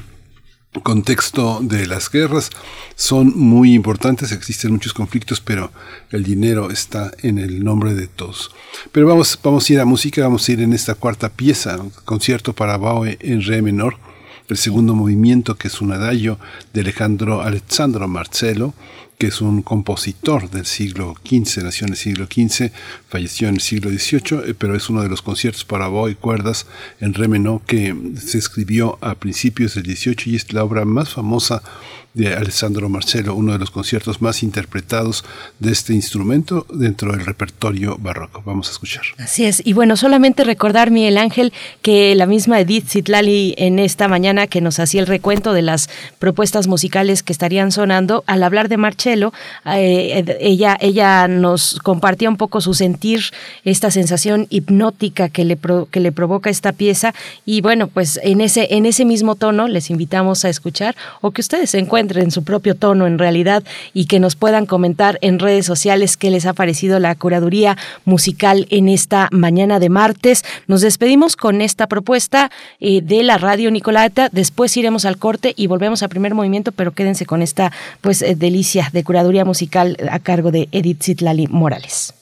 [0.81, 2.49] contexto de las guerras
[2.95, 5.72] son muy importantes, existen muchos conflictos, pero
[6.10, 8.52] el dinero está en el nombre de todos.
[8.91, 12.53] Pero vamos, vamos a ir a música, vamos a ir en esta cuarta pieza, concierto
[12.53, 13.98] para Baue en re menor,
[14.49, 16.38] el segundo movimiento, que es un adagio
[16.74, 18.74] de Alejandro Alessandro Marcelo,
[19.18, 22.72] que es un compositor del siglo XV, nació en el siglo XV,
[23.10, 26.15] falleció en el siglo XVIII, eh, pero es uno de los conciertos para voz y
[26.15, 26.65] cuerdas
[26.99, 27.23] en re
[27.65, 31.64] que se escribió a principios del XVIII y es la obra más famosa
[32.14, 35.26] de Alessandro Marcelo, uno de los conciertos más interpretados
[35.60, 38.44] de este instrumento dentro del repertorio barroco.
[38.45, 39.03] Vamos a escuchar.
[39.18, 39.61] Así es.
[39.65, 44.61] Y bueno, solamente recordar, Miguel Ángel, que la misma Edith Zitlali en esta mañana que
[44.61, 50.38] nos hacía el recuento de las propuestas musicales que estarían sonando, al hablar de Eh,
[50.40, 53.22] ella, ella nos compartía un poco su sentir,
[53.64, 55.58] esta sensación hipnótica que le,
[55.92, 57.14] que le provoca esta pieza.
[57.46, 61.42] Y bueno, pues en ese, en ese mismo tono les invitamos a escuchar o que
[61.42, 63.64] ustedes se encuentren en su propio tono en realidad
[63.94, 68.68] y que nos puedan comentar en redes sociales qué les ha parecido la curaduría musical
[68.70, 70.44] en esta mañana de martes.
[70.68, 74.30] Nos despedimos con esta propuesta eh, de la radio Nicolata.
[74.32, 77.72] Después iremos al corte y volvemos a primer movimiento, pero quédense con esta
[78.02, 82.14] pues eh, delicia de curaduría musical a cargo de Edith Zitlali Morales.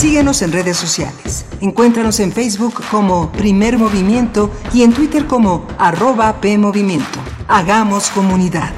[0.00, 1.44] Síguenos en redes sociales.
[1.60, 7.18] Encuéntranos en Facebook como Primer Movimiento y en Twitter como arroba PMovimiento.
[7.48, 8.70] Hagamos comunidad.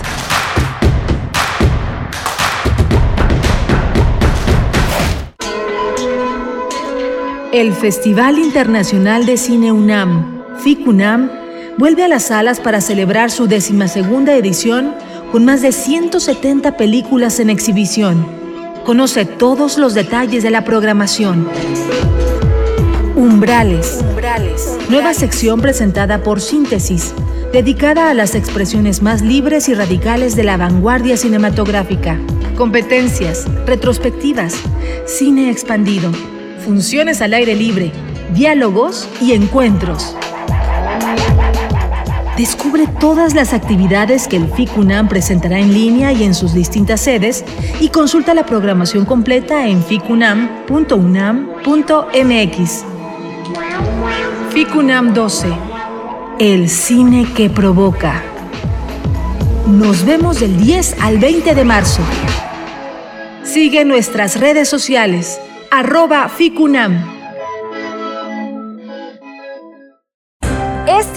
[7.53, 11.31] El Festival Internacional de Cine UNAM, FICUNAM,
[11.79, 14.93] vuelve a las salas para celebrar su decimasegunda edición
[15.31, 18.42] con más de 170 películas en exhibición
[18.85, 21.49] Conoce todos los detalles de la programación.
[23.15, 24.03] Umbrales.
[24.89, 27.15] Nueva sección presentada por Síntesis,
[27.53, 32.19] dedicada a las expresiones más libres y radicales de la vanguardia cinematográfica.
[32.57, 34.57] Competencias, retrospectivas,
[35.07, 36.11] cine expandido,
[36.65, 37.93] funciones al aire libre,
[38.35, 40.17] diálogos y encuentros.
[42.37, 47.45] Descubre todas las actividades que el FICUNAM presentará en línea y en sus distintas sedes
[47.79, 52.85] y consulta la programación completa en ficunam.unam.mx.
[54.51, 55.49] FICUNAM 12.
[56.39, 58.23] El cine que provoca.
[59.67, 62.01] Nos vemos del 10 al 20 de marzo.
[63.45, 65.39] Sigue nuestras redes sociales.
[65.71, 67.12] Arroba FICUNAM.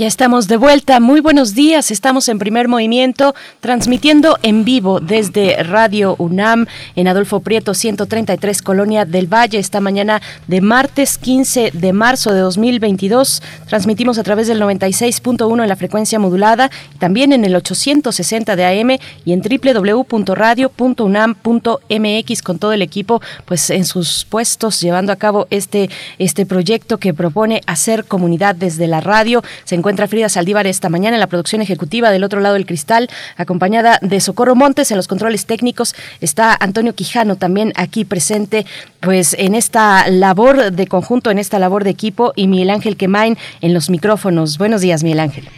[0.00, 0.98] Ya estamos de vuelta.
[0.98, 1.90] Muy buenos días.
[1.90, 6.64] Estamos en primer movimiento, transmitiendo en vivo desde Radio UNAM
[6.96, 9.58] en Adolfo Prieto 133, Colonia del Valle.
[9.58, 13.42] Esta mañana de martes 15 de marzo de 2022.
[13.68, 18.96] Transmitimos a través del 96.1 en la frecuencia modulada, también en el 860 de AM
[19.26, 25.90] y en www.radio.unam.mx con todo el equipo, pues en sus puestos llevando a cabo este,
[26.18, 29.44] este proyecto que propone hacer comunidad desde la radio.
[29.64, 32.64] Se encuentra encuentra Frida Saldívar esta mañana en la producción ejecutiva del otro lado del
[32.64, 35.96] cristal, acompañada de Socorro Montes en los controles técnicos.
[36.20, 38.66] Está Antonio Quijano también aquí presente,
[39.00, 43.36] pues en esta labor de conjunto, en esta labor de equipo, y Miguel Ángel Quemain
[43.62, 44.58] en los micrófonos.
[44.58, 45.48] Buenos días, Miguel Ángel.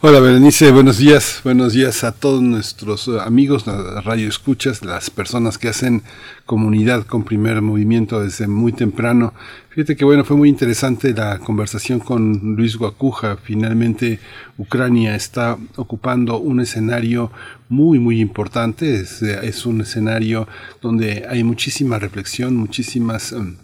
[0.00, 5.10] Hola Berenice, buenos días, buenos días a todos nuestros eh, amigos, la radio escuchas, las
[5.10, 6.02] personas que hacen
[6.46, 9.34] comunidad con primer movimiento desde muy temprano.
[9.70, 13.36] Fíjate que bueno, fue muy interesante la conversación con Luis Guacuja.
[13.42, 14.20] Finalmente
[14.58, 17.30] Ucrania está ocupando un escenario
[17.68, 19.00] muy, muy importante.
[19.00, 20.46] Es, es un escenario
[20.80, 23.32] donde hay muchísima reflexión, muchísimas...
[23.32, 23.63] Em,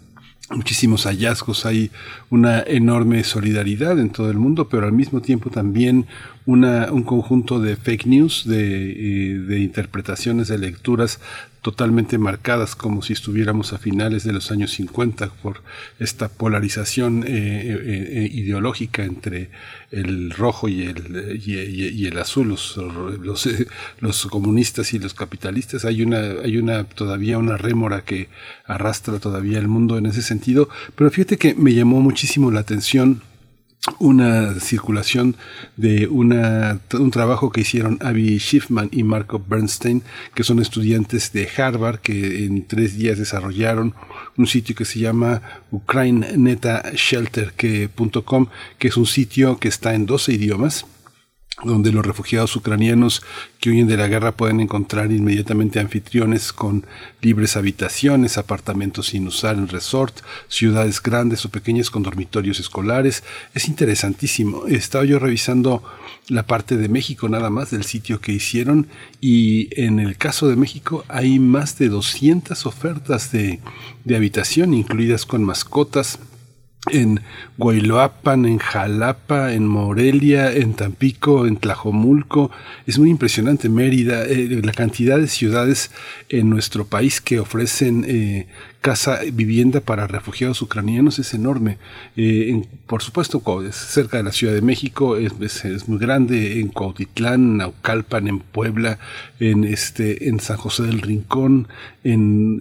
[0.51, 1.91] muchísimos hallazgos, hay
[2.29, 6.05] una enorme solidaridad en todo el mundo, pero al mismo tiempo también
[6.45, 11.19] una, un conjunto de fake news, de, eh, de, interpretaciones, de lecturas
[11.61, 15.61] totalmente marcadas como si estuviéramos a finales de los años 50 por
[15.99, 19.51] esta polarización eh, eh, ideológica entre
[19.91, 23.47] el rojo y el, y, el azul, los, los,
[23.99, 25.85] los, comunistas y los capitalistas.
[25.85, 28.29] Hay una, hay una todavía una rémora que
[28.65, 33.21] arrastra todavía el mundo en ese sentido, pero fíjate que me llamó muchísimo la atención
[33.97, 35.35] una circulación
[35.75, 40.03] de una, un trabajo que hicieron Abby Schiffman y Marco Bernstein,
[40.35, 43.95] que son estudiantes de Harvard, que en tres días desarrollaron
[44.37, 45.41] un sitio que se llama
[45.71, 48.47] ukrainenetashelter.com,
[48.77, 50.85] que es un sitio que está en 12 idiomas
[51.63, 53.21] donde los refugiados ucranianos
[53.59, 56.85] que huyen de la guerra pueden encontrar inmediatamente anfitriones con
[57.21, 63.23] libres habitaciones, apartamentos sin usar en resort, ciudades grandes o pequeñas con dormitorios escolares.
[63.53, 64.67] Es interesantísimo.
[64.67, 65.83] He estado yo revisando
[66.27, 68.87] la parte de México nada más del sitio que hicieron
[69.19, 73.59] y en el caso de México hay más de 200 ofertas de,
[74.05, 76.19] de habitación, incluidas con mascotas,
[76.89, 77.21] en
[77.57, 82.49] Guayloapan, en Jalapa, en Morelia, en Tampico, en Tlajomulco.
[82.87, 85.91] Es muy impresionante Mérida, eh, la cantidad de ciudades
[86.29, 88.47] en nuestro país que ofrecen eh,
[88.81, 91.77] casa, vivienda para refugiados ucranianos es enorme.
[92.17, 97.41] Eh, por supuesto, es cerca de la Ciudad de México, es, muy grande, en Cuautitlán,
[97.41, 98.99] en Naucalpan, en Puebla,
[99.39, 101.67] en, este, en San José del Rincón,
[102.03, 102.59] en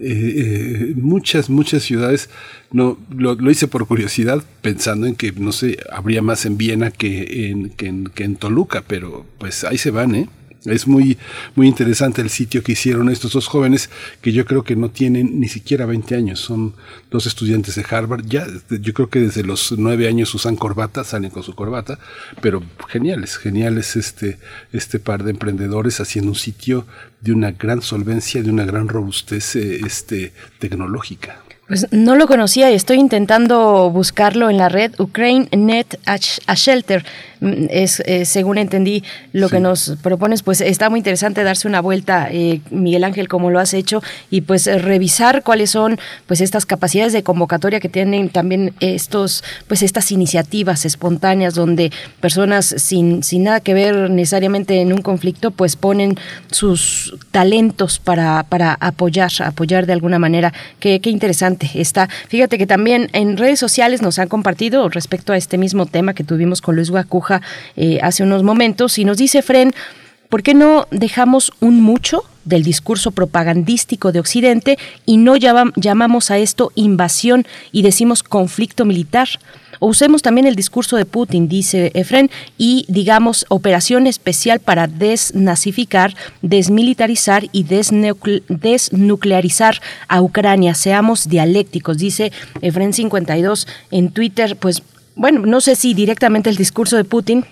[1.01, 2.29] muchas, muchas ciudades
[2.73, 6.91] no, lo, lo, hice por curiosidad, pensando en que, no sé, habría más en Viena
[6.91, 10.29] que en, que en, que en Toluca, pero pues ahí se van, ¿eh?
[10.65, 11.17] Es muy,
[11.55, 13.89] muy interesante el sitio que hicieron estos dos jóvenes
[14.21, 16.41] que yo creo que no tienen ni siquiera 20 años.
[16.41, 16.75] Son
[17.11, 18.27] dos estudiantes de Harvard.
[18.27, 21.99] Ya, yo creo que desde los nueve años usan corbata, salen con su corbata,
[22.43, 24.39] pero geniales, geniales este,
[24.73, 26.87] este par de emprendedores haciendo un sitio
[27.21, 31.43] de una gran solvencia, de una gran robustez eh, este, tecnológica.
[31.69, 37.05] Pues no lo conocía y estoy intentando buscarlo en la red Ukraine Net a Shelter.
[37.41, 39.03] Mm, es, eh, según entendí
[39.33, 43.51] lo que nos propones, pues está muy interesante darse una vuelta, eh, Miguel Ángel, como
[43.51, 48.29] lo has hecho, y pues revisar cuáles son pues estas capacidades de convocatoria que tienen
[48.29, 51.91] también estos, pues estas iniciativas espontáneas donde
[52.21, 56.17] personas sin, sin nada que ver necesariamente en un conflicto, pues ponen
[56.51, 60.53] sus talentos para, para apoyar, apoyar de alguna manera.
[60.79, 62.09] Qué, qué interesante está.
[62.29, 66.25] Fíjate que también en redes sociales nos han compartido respecto a este mismo tema que
[66.25, 67.30] tuvimos con Luis Guacuja
[67.77, 69.73] eh, hace unos momentos y nos dice Fren,
[70.29, 76.39] ¿por qué no dejamos un mucho del discurso propagandístico de Occidente y no llamamos a
[76.39, 79.29] esto invasión y decimos conflicto militar?
[79.81, 86.15] O usemos también el discurso de Putin, dice Efren, y digamos operación especial para desnazificar,
[86.43, 90.75] desmilitarizar y desnuclearizar a Ucrania.
[90.75, 92.31] Seamos dialécticos, dice
[92.61, 94.83] Efren 52 en Twitter, pues
[95.21, 97.45] bueno, no sé si directamente el discurso de Putin,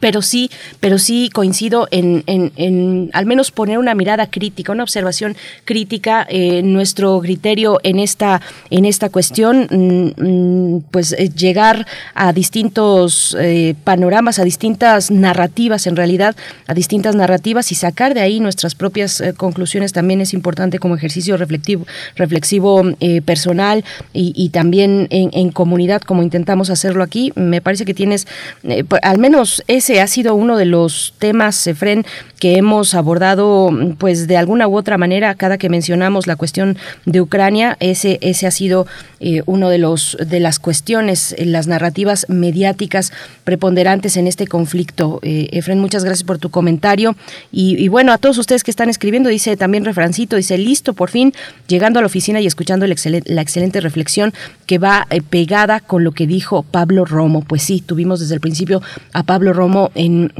[0.00, 0.50] pero sí,
[0.80, 6.26] pero sí coincido en, en, al menos poner una mirada crítica, una observación crítica.
[6.28, 8.40] Eh, nuestro criterio en esta,
[8.70, 15.86] en esta cuestión, mm, mm, pues eh, llegar a distintos eh, panoramas, a distintas narrativas,
[15.86, 16.36] en realidad,
[16.66, 21.36] a distintas narrativas y sacar de ahí nuestras propias conclusiones también es importante como ejercicio
[21.36, 21.86] reflexivo,
[22.16, 22.82] reflexivo
[23.24, 27.32] personal y, y también en, en, comunidad, como intentamos hacerlo aquí.
[27.34, 28.26] Me parece que tienes,
[29.02, 32.04] al menos ese ha sido uno de los temas, Efren,
[32.40, 37.20] que hemos abordado, pues de alguna u otra manera, cada que mencionamos la cuestión de
[37.20, 38.88] Ucrania, ese, ese ha sido
[39.20, 43.12] eh, uno de los de las cuestiones, eh, las narrativas mediáticas
[43.44, 45.20] preponderantes en este conflicto.
[45.22, 47.14] Eh, Efren, muchas gracias por tu comentario.
[47.52, 51.32] Y, bueno, a todos ustedes que están escribiendo, dice también Refrancito, dice, listo, por fin,
[51.68, 54.32] llegando a la oficina y escuchando la excelente reflexión
[54.66, 57.42] que va pegada con lo que dijo Pablo Romo.
[57.42, 58.82] Pues sí, tuvimos desde el principio
[59.12, 60.32] a Pablo Romo Romo en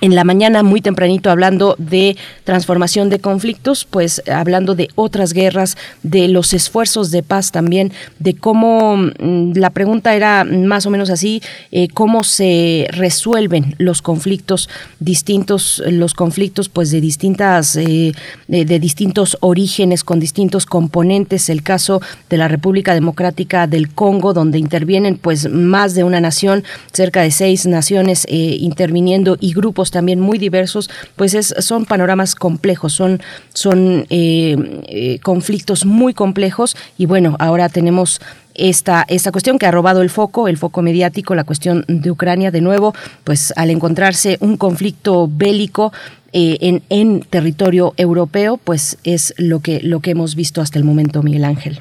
[0.00, 5.76] en la mañana muy tempranito hablando de transformación de conflictos, pues hablando de otras guerras,
[6.02, 11.10] de los esfuerzos de paz también, de cómo mm, la pregunta era más o menos
[11.10, 14.68] así, eh, cómo se resuelven los conflictos
[15.00, 18.12] distintos, los conflictos pues de distintas, eh,
[18.48, 22.00] de, distintos orígenes, con distintos componentes, el caso
[22.30, 27.30] de la República Democrática del Congo, donde intervienen pues más de una nación, cerca de
[27.30, 33.20] seis naciones eh, interviniendo y grupos también muy diversos, pues es, son panoramas complejos, son,
[33.54, 34.56] son eh,
[34.88, 38.20] eh, conflictos muy complejos y bueno, ahora tenemos
[38.54, 42.50] esta, esta cuestión que ha robado el foco, el foco mediático, la cuestión de Ucrania
[42.50, 42.94] de nuevo,
[43.24, 45.92] pues al encontrarse un conflicto bélico
[46.32, 50.84] eh, en, en territorio europeo, pues es lo que, lo que hemos visto hasta el
[50.84, 51.80] momento, Miguel Ángel.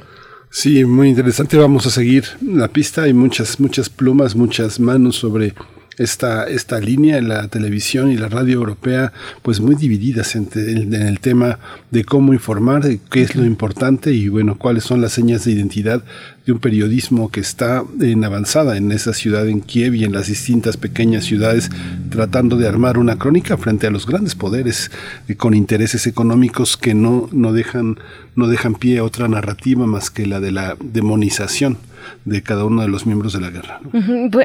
[0.50, 1.58] Sí, muy interesante.
[1.58, 3.04] Vamos a seguir la pista.
[3.04, 5.54] Hay muchas, muchas plumas, muchas manos sobre
[5.98, 10.94] esta, esta línea en la televisión y la radio europea, pues muy divididas en, en,
[10.94, 11.60] el tema
[11.92, 15.52] de cómo informar, de qué es lo importante y bueno, cuáles son las señas de
[15.54, 16.04] identidad
[16.48, 20.28] de un periodismo que está en avanzada en esa ciudad, en Kiev y en las
[20.28, 21.70] distintas pequeñas ciudades,
[22.10, 24.90] tratando de armar una crónica frente a los grandes poderes
[25.28, 28.00] eh, con intereses económicos que no, no, dejan,
[28.38, 31.78] no dejan pie a otra narrativa más que la de la demonización
[32.24, 33.82] de cada uno de los miembros de la guerra.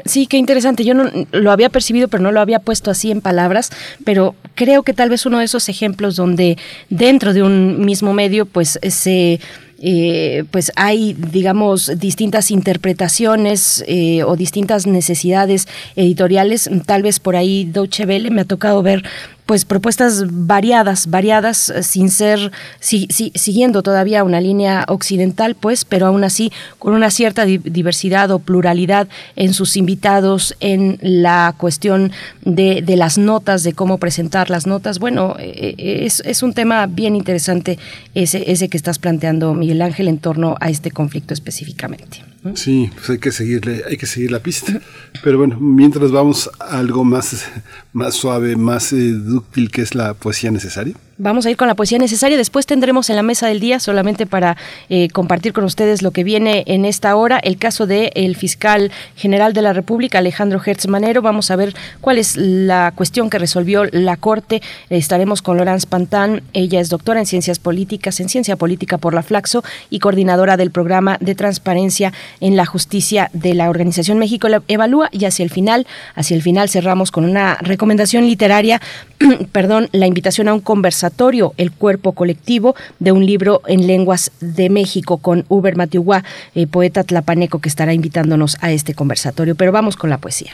[0.05, 0.83] Sí, qué interesante.
[0.83, 3.69] Yo no lo había percibido, pero no lo había puesto así en palabras,
[4.03, 6.57] pero creo que tal vez uno de esos ejemplos donde
[6.89, 9.39] dentro de un mismo medio pues se
[9.85, 15.67] eh, pues hay, digamos, distintas interpretaciones eh, o distintas necesidades
[15.97, 16.69] editoriales.
[16.85, 19.03] Tal vez por ahí Deutsche Welle me ha tocado ver
[19.45, 26.23] pues propuestas variadas, variadas, eh, sin ser, siguiendo todavía una línea occidental, pues, pero aún
[26.23, 32.11] así con una cierta diversidad o pluralidad en sus invitados, en la cuestión
[32.43, 34.99] de, de las notas, de cómo presentar las notas.
[34.99, 37.77] Bueno, eh, eh, es, es, un tema bien interesante
[38.13, 42.32] ese, ese que estás planteando, Miguel Ángel, en torno a este conflicto específicamente.
[42.55, 44.81] Sí, pues hay que seguirle, hay que seguir la pista.
[45.23, 47.45] Pero bueno, mientras vamos a algo más,
[47.93, 50.95] más suave, más eh, dúctil, que es la poesía necesaria.
[51.23, 52.35] Vamos a ir con la poesía necesaria.
[52.35, 54.57] Después tendremos en la mesa del día, solamente para
[54.89, 58.91] eh, compartir con ustedes lo que viene en esta hora, el caso del el fiscal
[59.15, 61.21] general de la República, Alejandro Hertz Manero.
[61.21, 64.61] Vamos a ver cuál es la cuestión que resolvió la Corte.
[64.89, 66.43] Estaremos con Laurence Pantán.
[66.51, 70.71] Ella es doctora en Ciencias Políticas, en Ciencia Política por la Flaxo y coordinadora del
[70.71, 75.07] programa de transparencia en la justicia de la Organización México Evalúa.
[75.13, 78.81] Y hacia el final, hacia el final cerramos con una recomendación literaria,
[79.53, 81.12] perdón, la invitación a un conversatorio
[81.57, 86.23] el cuerpo colectivo, de un libro en lenguas de México con Uber Matiuguá,
[86.55, 89.55] eh, poeta tlapaneco que estará invitándonos a este conversatorio.
[89.55, 90.53] Pero vamos con la poesía.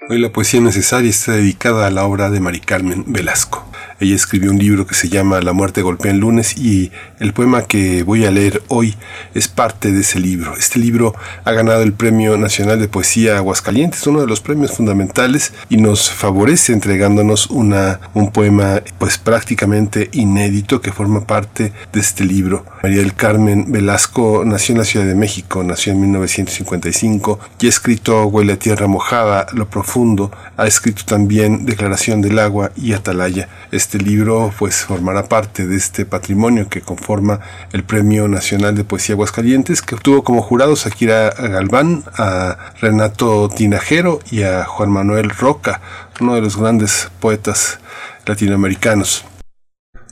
[0.08, 3.68] Hoy la poesía necesaria está dedicada a la obra de Mari Carmen Velasco.
[4.00, 7.62] Ella escribió un libro que se llama La muerte golpea el lunes y el poema
[7.62, 8.96] que voy a leer hoy
[9.34, 10.56] es parte de ese libro.
[10.56, 11.14] Este libro
[11.44, 16.10] ha ganado el Premio Nacional de Poesía Aguascalientes, uno de los premios fundamentales y nos
[16.10, 22.64] favorece entregándonos una, un poema pues prácticamente inédito que forma parte de este libro.
[22.82, 27.68] María del Carmen Velasco nació en la Ciudad de México, nació en 1955 y ha
[27.68, 33.48] escrito Huele a Tierra Mojada, Lo Profundo, ha escrito también Declaración del Agua y Atalaya.
[33.70, 37.40] Este libro pues formará parte de este patrimonio que conforma
[37.72, 43.48] el Premio Nacional de Poesía Aguascalientes, que obtuvo como jurados a Kira Galván, a Renato
[43.48, 45.80] Tinajero y a Juan Manuel Roca,
[46.20, 47.80] uno de los grandes poetas
[48.26, 49.24] latinoamericanos.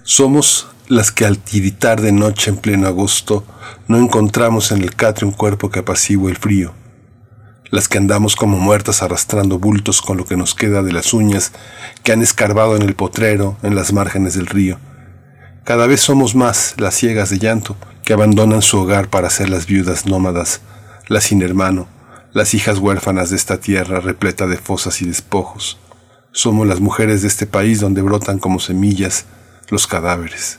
[0.02, 3.44] Somos las que al tiritar de noche en pleno agosto
[3.86, 6.72] no encontramos en el catre un cuerpo que apacigua el frío
[7.70, 11.52] las que andamos como muertas arrastrando bultos con lo que nos queda de las uñas
[12.02, 14.78] que han escarbado en el potrero, en las márgenes del río.
[15.64, 19.66] Cada vez somos más las ciegas de llanto que abandonan su hogar para ser las
[19.66, 20.62] viudas nómadas,
[21.08, 21.88] las sin hermano,
[22.32, 25.78] las hijas huérfanas de esta tierra repleta de fosas y despojos.
[26.32, 29.26] Somos las mujeres de este país donde brotan como semillas
[29.70, 30.58] los cadáveres.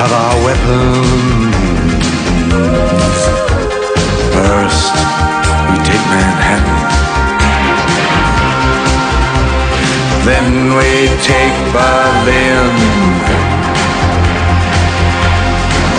[0.00, 1.54] of our weapons.
[4.34, 4.94] First,
[5.70, 6.80] we take Manhattan.
[10.26, 10.90] Then we
[11.30, 12.74] take Berlin.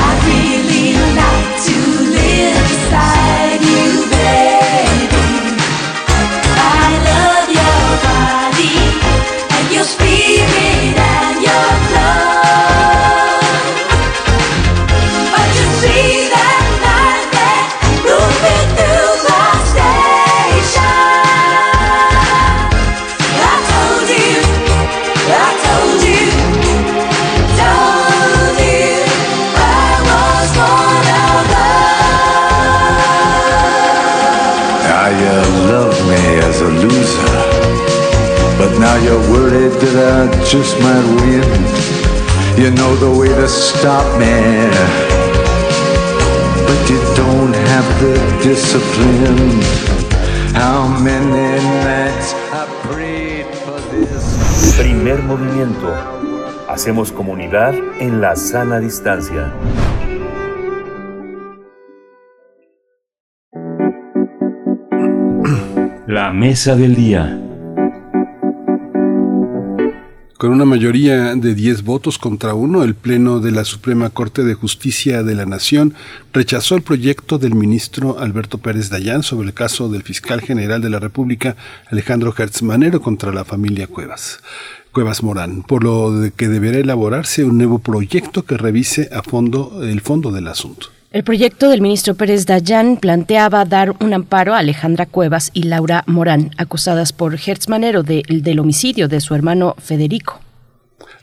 [0.08, 0.90] I really
[1.22, 1.78] like to
[2.18, 5.26] live beside you, baby.
[6.58, 8.78] I love your body
[9.56, 9.86] and your
[39.16, 41.48] you're worried that I just might win.
[42.62, 44.36] You know the way to stop me,
[46.68, 49.62] but you don't have the discipline.
[50.54, 54.76] How many nights I prayed for this?
[54.78, 55.94] Primer movimiento.
[56.68, 59.54] Hacemos comunidad en la sana distancia.
[66.08, 67.45] La mesa del día.
[70.46, 74.54] Con una mayoría de 10 votos contra uno, el Pleno de la Suprema Corte de
[74.54, 75.96] Justicia de la Nación
[76.34, 80.92] rechazó el proyecto del ministro Alberto Pérez Dayán sobre el caso del fiscal general de
[80.92, 81.56] la República,
[81.90, 84.40] Alejandro Hertz Manero, contra la familia Cuevas.
[84.92, 90.02] Cuevas Morán, por lo que deberá elaborarse un nuevo proyecto que revise a fondo el
[90.02, 90.95] fondo del asunto.
[91.16, 96.04] El proyecto del ministro Pérez Dayán planteaba dar un amparo a Alejandra Cuevas y Laura
[96.08, 100.42] Morán, acusadas por Hertz Manero de- del homicidio de su hermano Federico.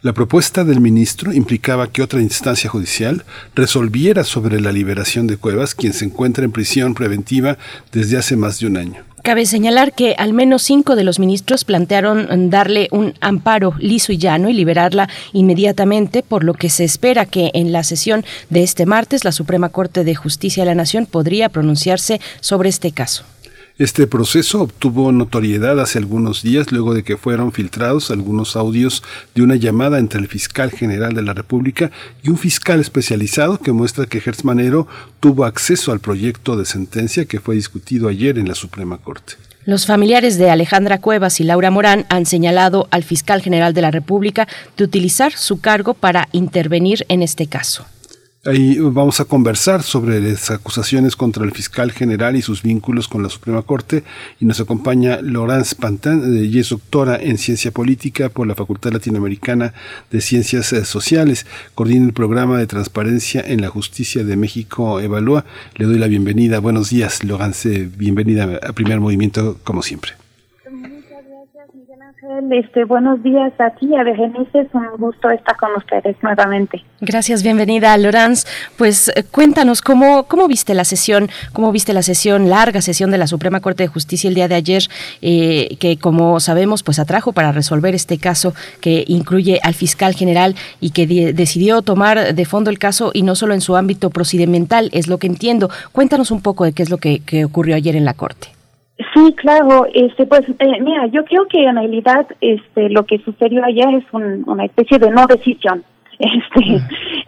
[0.01, 5.75] La propuesta del ministro implicaba que otra instancia judicial resolviera sobre la liberación de Cuevas,
[5.75, 7.59] quien se encuentra en prisión preventiva
[7.93, 9.05] desde hace más de un año.
[9.23, 14.19] Cabe señalar que al menos cinco de los ministros plantearon darle un amparo liso y
[14.19, 18.85] llano y liberarla inmediatamente, por lo que se espera que en la sesión de este
[18.85, 23.25] martes la Suprema Corte de Justicia de la Nación podría pronunciarse sobre este caso.
[23.79, 29.03] Este proceso obtuvo notoriedad hace algunos días luego de que fueron filtrados algunos audios
[29.35, 31.91] de una llamada entre el fiscal general de la República
[32.23, 34.87] y un fiscal especializado que muestra que Hertz Manero
[35.21, 39.35] tuvo acceso al proyecto de sentencia que fue discutido ayer en la Suprema Corte.
[39.65, 43.91] Los familiares de Alejandra Cuevas y Laura Morán han señalado al fiscal general de la
[43.91, 47.87] República de utilizar su cargo para intervenir en este caso.
[48.45, 53.23] Ahí vamos a conversar sobre las acusaciones contra el fiscal general y sus vínculos con
[53.23, 54.03] la Suprema Corte
[54.41, 58.91] y nos acompaña Laurence Pantin, eh, ella es doctora en ciencia política por la Facultad
[58.91, 59.75] Latinoamericana
[60.11, 61.47] de Ciencias eh, Sociales,
[61.77, 65.45] coordina el programa de transparencia en la justicia de México Evalúa.
[65.77, 66.59] Le doy la bienvenida.
[66.59, 70.22] Buenos días, Laurence, bienvenida a Primer Movimiento como siempre.
[72.51, 76.83] Este, buenos días a ti, a Berenice, es un gusto estar con ustedes nuevamente.
[77.01, 78.47] Gracias, bienvenida, Lorenz.
[78.79, 83.19] Pues eh, cuéntanos cómo, cómo viste la sesión, cómo viste la sesión, larga sesión de
[83.19, 84.83] la Suprema Corte de Justicia el día de ayer,
[85.21, 90.55] eh, que como sabemos, pues atrajo para resolver este caso que incluye al fiscal general
[90.81, 94.09] y que de- decidió tomar de fondo el caso y no solo en su ámbito
[94.11, 95.69] procedimental, es lo que entiendo.
[95.93, 98.49] Cuéntanos un poco de qué es lo que ocurrió ayer en la Corte.
[99.15, 103.65] Sí, claro, este, pues eh, mira, yo creo que en realidad este, lo que sucedió
[103.65, 105.85] ayer es un- una especie de no decisión.
[106.19, 106.79] Este,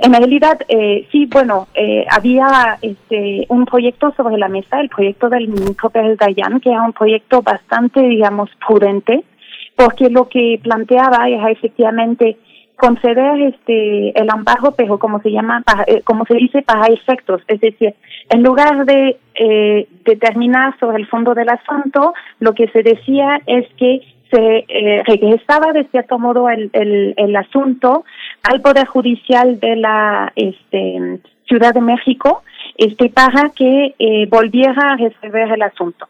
[0.07, 5.29] en realidad, eh, sí, bueno, eh, había este, un proyecto sobre la mesa, el proyecto
[5.29, 9.25] del ministro Pérez Dayan, que era un proyecto bastante, digamos, prudente,
[9.75, 12.37] porque lo que planteaba era efectivamente
[12.77, 17.43] conceder este el amparo, pero como se llama, para- eh, como se dice, para efectos,
[17.49, 17.95] es decir,
[18.31, 23.67] en lugar de eh, determinar sobre el fondo del asunto, lo que se decía es
[23.77, 24.01] que
[24.31, 28.05] se eh, regresaba de cierto modo el, el, el asunto
[28.43, 32.43] al Poder Judicial de la este, Ciudad de México
[32.77, 36.09] este, para que eh, volviera a resolver el asunto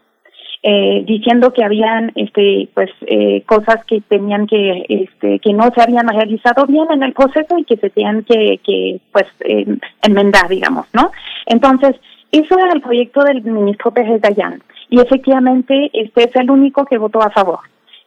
[0.67, 5.83] eh, diciendo que habían este pues eh, cosas que tenían que este que no se
[5.83, 9.67] habían realizado bien en el proceso y que se tenían que, que pues eh,
[10.01, 11.11] enmendar digamos no
[11.45, 11.97] entonces
[12.39, 14.63] eso era el proyecto del ministro Pérez Dayán.
[14.91, 17.61] Y efectivamente este es el único que votó a favor.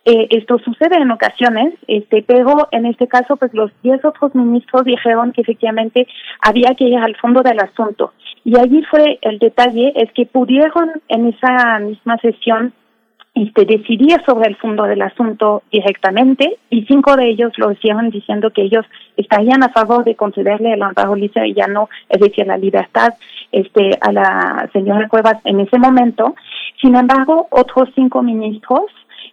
[0.05, 4.85] Eh, esto sucede en ocasiones, este, pero en este caso, pues los 10 otros ministros
[4.85, 6.07] dijeron que efectivamente
[6.41, 8.13] había que ir al fondo del asunto.
[8.45, 12.73] Y allí fue el detalle, es que pudieron en esa misma sesión
[13.35, 18.49] este, decidir sobre el fondo del asunto directamente y cinco de ellos lo hicieron diciendo
[18.49, 18.83] que ellos
[19.15, 20.79] estarían a favor de concederle el
[21.19, 23.13] licencia y ya no, es decir, la libertad
[23.51, 26.35] este, a la señora Cuevas en ese momento.
[26.81, 28.85] Sin embargo, otros cinco ministros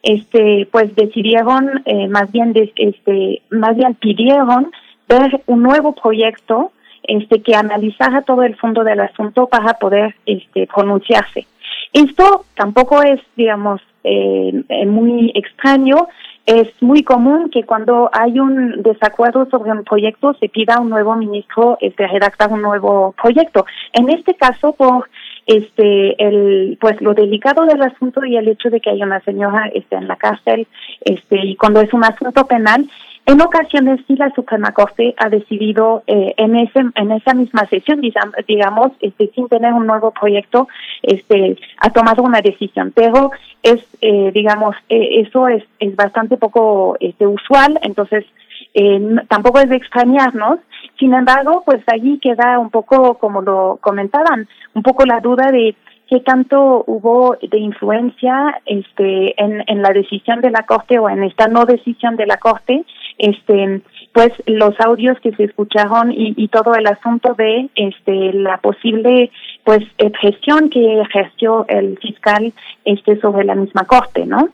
[0.02, 4.70] este, pues decidieron, eh, más bien, este, más bien pidieron
[5.08, 10.66] ver un nuevo proyecto este, que analizara todo el fondo del asunto para poder este,
[10.66, 11.46] pronunciarse.
[11.92, 16.08] Esto tampoco es, digamos, eh, eh, muy extraño.
[16.46, 20.90] Es muy común que cuando hay un desacuerdo sobre un proyecto se pida a un
[20.90, 23.64] nuevo ministro este, redactar un nuevo proyecto.
[23.94, 25.08] En este caso, por
[25.46, 29.70] este el pues lo delicado del asunto y el hecho de que hay una señora
[29.74, 30.66] este en la cárcel
[31.02, 32.86] este y cuando es un asunto penal
[33.26, 38.02] en ocasiones sí la Suprema Corte ha decidido eh, en ese en esa misma sesión
[38.46, 40.68] digamos este sin tener un nuevo proyecto
[41.02, 42.92] este ha tomado una decisión.
[42.94, 43.30] Pero
[43.62, 48.26] es eh, digamos eh, eso es es bastante poco este usual entonces
[48.74, 50.58] eh, tampoco es de extrañarnos.
[50.98, 55.74] Sin embargo pues allí queda un poco como lo comentaban un poco la duda de
[56.10, 61.48] qué tanto hubo de influencia este en la decisión de la corte o en esta
[61.48, 62.84] no decisión de la corte
[63.18, 68.58] este pues los audios que se escucharon y, y todo el asunto de este la
[68.58, 69.30] posible
[69.64, 69.80] pues
[70.20, 72.52] gestión que ejerció el fiscal
[72.84, 74.50] este sobre la misma corte no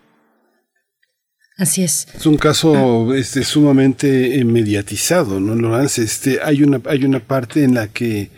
[1.61, 2.07] Así es.
[2.15, 5.99] Es un caso este, sumamente eh, mediatizado, ¿no, Lorenz?
[5.99, 8.31] Este, hay una, hay una parte en la que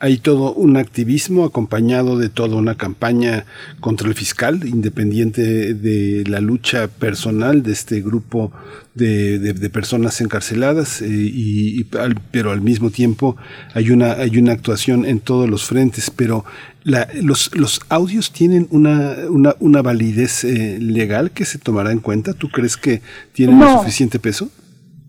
[0.00, 3.46] hay todo un activismo acompañado de toda una campaña
[3.80, 8.52] contra el fiscal, independiente de la lucha personal de este grupo
[8.94, 11.84] de, de, personas encarceladas, eh, y,
[12.30, 13.36] pero al mismo tiempo
[13.74, 16.10] hay una, hay una actuación en todos los frentes.
[16.10, 16.44] Pero
[16.84, 22.00] la, los, los audios tienen una, una, una validez eh, legal que se tomará en
[22.00, 22.34] cuenta.
[22.34, 23.02] ¿Tú crees que
[23.32, 23.78] tienen No.
[23.80, 24.50] suficiente peso?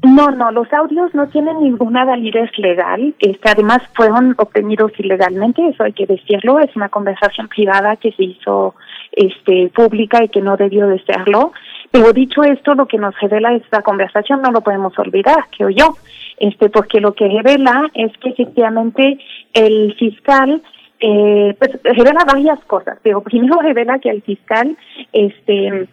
[0.01, 5.83] No, no, los audios no tienen ninguna validez legal, este, además fueron obtenidos ilegalmente, eso
[5.83, 8.75] hay que decirlo, es una conversación privada que se hizo
[9.11, 11.51] este, pública y que no debió de serlo,
[11.91, 15.97] pero dicho esto, lo que nos revela esta conversación no lo podemos olvidar, creo yo,
[16.37, 19.19] este, porque lo que revela es que efectivamente
[19.53, 20.61] el fiscal
[21.01, 24.77] eh, pues revela varias cosas, pero primero revela que el fiscal
[25.11, 25.89] este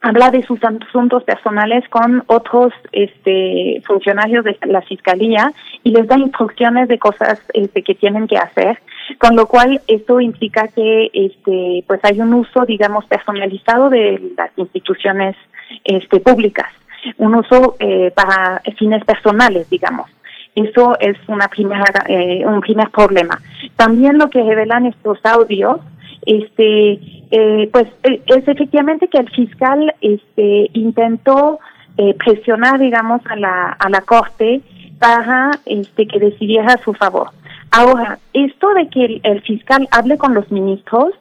[0.00, 6.18] habla de sus asuntos personales con otros este funcionarios de la fiscalía y les da
[6.18, 8.80] instrucciones de cosas este, que tienen que hacer
[9.18, 14.50] con lo cual esto implica que este pues hay un uso digamos personalizado de las
[14.56, 15.36] instituciones
[15.84, 16.72] este públicas
[17.18, 20.10] un uso eh, para fines personales digamos.
[20.54, 23.40] Eso es una primera eh, un primer problema.
[23.76, 25.80] También lo que revelan estos audios
[26.26, 27.00] este
[27.30, 31.58] eh, pues eh, es efectivamente que el fiscal este intentó
[31.96, 34.60] eh, presionar digamos a la a la corte
[34.98, 37.30] para este que decidiera a su favor.
[37.70, 41.14] Ahora esto de que el, fiscal hable con los ministros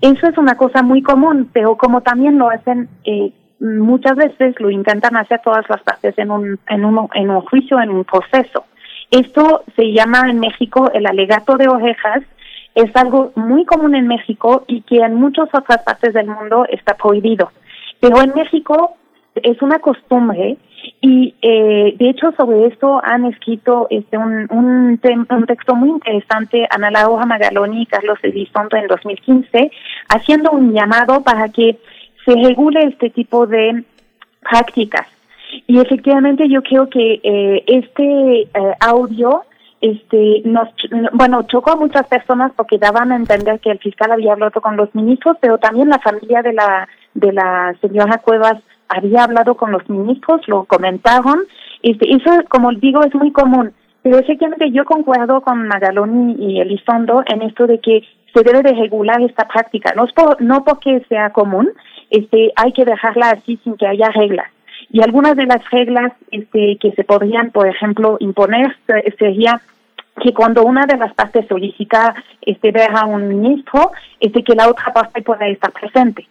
[0.00, 4.70] eso es una cosa muy común pero como también lo hacen eh, muchas veces lo
[4.70, 8.66] intentan hacer todas las partes en un en un en un juicio en un proceso.
[9.10, 12.22] Esto se llama en México el alegato de orejas
[12.74, 16.94] es algo muy común en México y que en muchas otras partes del mundo está
[16.96, 17.50] prohibido.
[18.00, 18.96] Pero en México
[19.36, 20.56] es una costumbre
[21.00, 26.66] y eh, de hecho sobre esto han escrito este un, un, un texto muy interesante
[26.70, 29.70] Ana Laura Magaloni y Carlos Elizondo en 2015
[30.08, 31.78] haciendo un llamado para que
[32.24, 33.84] se regule este tipo de
[34.40, 35.06] prácticas.
[35.66, 38.48] Y efectivamente yo creo que eh, este eh,
[38.80, 39.42] audio
[39.92, 40.68] este nos
[41.12, 44.76] bueno chocó a muchas personas porque daban a entender que el fiscal había hablado con
[44.76, 49.72] los ministros pero también la familia de la de la señora Cuevas había hablado con
[49.72, 51.40] los ministros lo comentaron
[51.82, 53.72] este eso como digo es muy común.
[54.02, 58.02] Pero efectivamente yo concuerdo con Magaloni y Elizondo en esto de que
[58.34, 59.94] se debe de regular esta práctica.
[59.96, 61.70] No es por, no porque sea común
[62.10, 64.48] este hay que dejarla así sin que haya reglas.
[64.90, 69.62] Y algunas de las reglas este, que se podrían, por ejemplo, imponer se- sería
[70.20, 74.68] que cuando una de las partes solicita este, ver a un ministro, este, que la
[74.68, 76.26] otra parte pueda estar presente.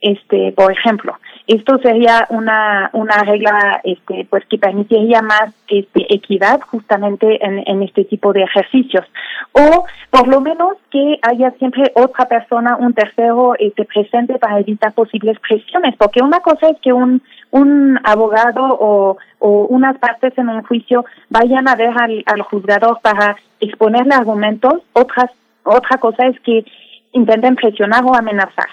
[0.00, 1.18] Este, por ejemplo,
[1.48, 7.82] esto sería una, una regla este, pues que permitiría más este, equidad justamente en, en
[7.82, 9.04] este tipo de ejercicios.
[9.52, 14.92] O por lo menos que haya siempre otra persona, un tercero este, presente para evitar
[14.92, 17.20] posibles presiones, porque una cosa es que un,
[17.50, 23.00] un abogado o, o unas partes en un juicio vayan a ver al, al juzgador
[23.02, 25.30] para exponerle argumentos, otras,
[25.64, 26.64] otra cosa es que
[27.12, 28.68] intenten presionar o amenazar.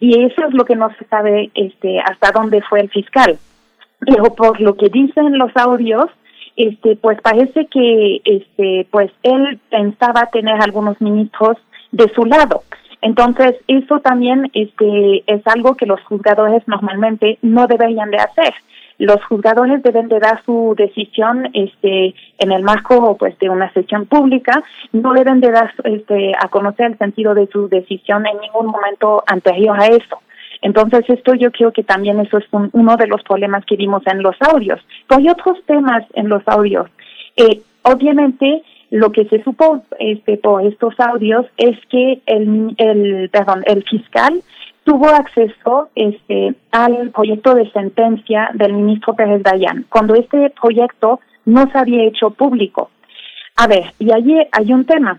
[0.00, 3.38] Y eso es lo que no se sabe este, hasta dónde fue el fiscal.
[4.00, 6.06] Pero por lo que dicen los audios,
[6.56, 11.56] este, pues parece que este, pues él pensaba tener algunos ministros
[11.92, 12.62] de su lado.
[13.02, 18.54] Entonces, eso también este, es algo que los juzgadores normalmente no deberían de hacer.
[18.98, 24.06] Los juzgadores deben de dar su decisión este, en el marco pues, de una sesión
[24.06, 28.66] pública, no deben de dar este, a conocer el sentido de su decisión en ningún
[28.68, 30.18] momento anterior a eso.
[30.62, 34.02] Entonces, esto yo creo que también eso es un- uno de los problemas que vimos
[34.06, 34.80] en los audios.
[35.06, 36.88] Pero hay otros temas en los audios.
[37.36, 43.62] Eh, obviamente, lo que se supo este, por estos audios es que el, el, perdón,
[43.66, 44.42] el fiscal
[44.84, 51.68] tuvo acceso este, al proyecto de sentencia del ministro Pérez Dayan, cuando este proyecto no
[51.70, 52.90] se había hecho público.
[53.56, 55.18] A ver, y allí hay un tema.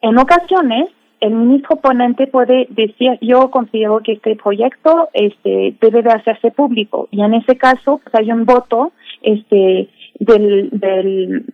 [0.00, 6.10] En ocasiones, el ministro ponente puede decir, yo considero que este proyecto este, debe de
[6.10, 7.08] hacerse público.
[7.10, 11.44] Y en ese caso, pues hay un voto este, del, del,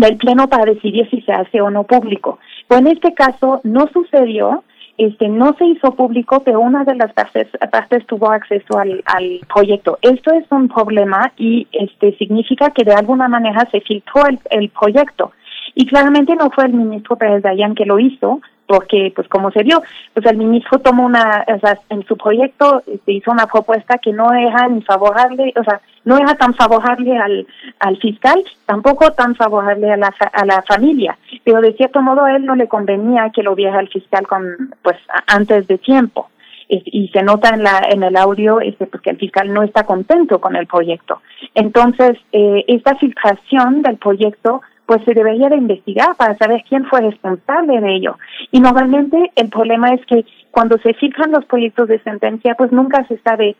[0.00, 2.38] del Pleno para decidir si se hace o no público.
[2.66, 4.64] Pues en este caso no sucedió,
[4.96, 7.46] este, no se hizo público, pero una de las partes,
[8.06, 9.98] tuvo acceso al, al proyecto.
[10.02, 14.70] Esto es un problema y este, significa que de alguna manera se filtró el, el
[14.70, 15.32] proyecto.
[15.74, 19.62] Y claramente no fue el ministro Pérez Dayan que lo hizo, porque, pues, como se
[19.62, 19.82] vio,
[20.12, 24.12] pues el ministro tomó una, o sea, en su proyecto se hizo una propuesta que
[24.12, 27.46] no era ni favorable, o sea, no era tan favorable al,
[27.80, 32.36] al fiscal, tampoco tan favorable a la, a la familia, pero de cierto modo a
[32.36, 36.28] él no le convenía que lo viera el fiscal con, pues, antes de tiempo.
[36.70, 39.84] Y se nota en la en el audio este pues que el fiscal no está
[39.84, 41.22] contento con el proyecto.
[41.54, 47.02] Entonces eh, esta filtración del proyecto pues se debería de investigar para saber quién fue
[47.02, 48.16] responsable de ello
[48.50, 53.06] y normalmente el problema es que cuando se filtran los proyectos de sentencia pues nunca
[53.06, 53.54] se sabe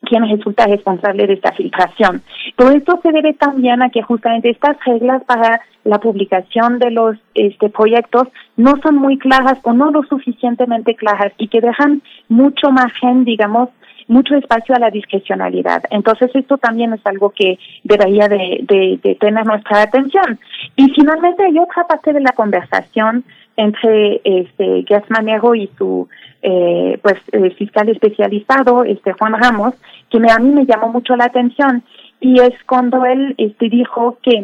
[0.00, 2.22] quién resulta responsable de esta filtración.
[2.56, 7.18] Todo esto se debe también a que justamente estas reglas para la publicación de los
[7.34, 12.70] este, proyectos no son muy claras o no lo suficientemente claras y que dejan mucho
[12.70, 13.68] margen, digamos,
[14.08, 15.82] mucho espacio a la discrecionalidad.
[15.90, 20.38] Entonces esto también es algo que debería de, de, de tener nuestra atención.
[20.76, 23.24] Y finalmente hay otra parte de la conversación
[23.56, 26.08] entre este Manero y su
[26.42, 29.74] eh, pues eh, fiscal especializado este Juan Ramos
[30.10, 31.82] que me, a mí me llamó mucho la atención
[32.20, 34.42] y es cuando él este dijo que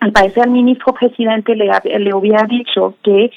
[0.00, 3.30] al parecer el ministro presidente le, le hubiera dicho que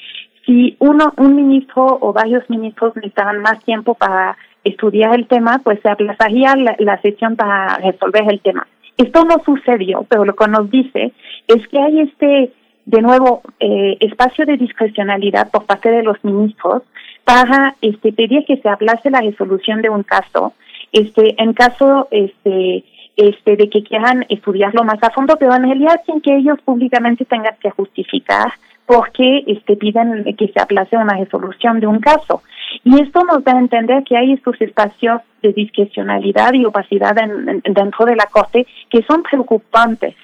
[0.44, 5.80] si uno un ministro o varios ministros necesitaban más tiempo para estudiar el tema pues
[5.82, 8.66] se la, la sesión para resolver el tema.
[8.96, 11.12] Esto no sucedió pero lo que nos dice
[11.46, 12.52] es que hay este
[12.86, 16.82] de nuevo eh, espacio de discrecionalidad por parte de los ministros
[17.24, 20.54] para este pedir que se aplace la resolución de un caso
[20.92, 22.84] este en caso este
[23.16, 27.24] este de que quieran estudiarlo más a fondo pero en realidad sin que ellos públicamente
[27.24, 28.52] tengan que justificar
[28.90, 32.42] por qué este piden que se aplace una resolución de un caso.
[32.82, 37.62] Y esto nos da a entender que hay estos espacios de discrecionalidad y opacidad en-
[37.72, 40.16] dentro de la corte que son preocupantes.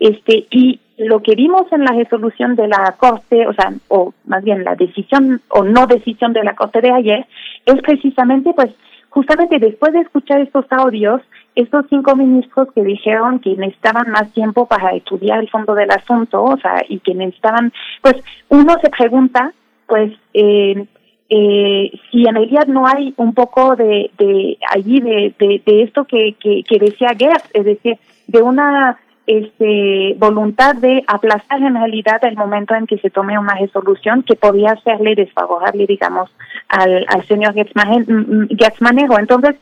[0.00, 4.42] Este y lo que vimos en la resolución de la corte, o sea, o más
[4.42, 7.24] bien la decisión o no decisión de la corte de ayer,
[7.66, 8.70] es precisamente, pues,
[9.10, 11.20] justamente después de escuchar estos audios,
[11.54, 16.42] estos cinco ministros que dijeron que necesitaban más tiempo para estudiar el fondo del asunto,
[16.44, 18.16] o sea, y que necesitaban, pues,
[18.48, 19.52] uno se pregunta,
[19.86, 20.86] pues, eh,
[21.30, 26.04] eh, si en realidad no hay un poco de, de allí de, de, de esto
[26.04, 32.18] que, que, que decía Gertz, es decir, de una este, voluntad de aplazar en realidad
[32.24, 36.30] el momento en que se tome una resolución que podría serle desfavorable, digamos,
[36.68, 39.18] al, al señor Gertz Maje- mm, mm.
[39.18, 39.56] Entonces,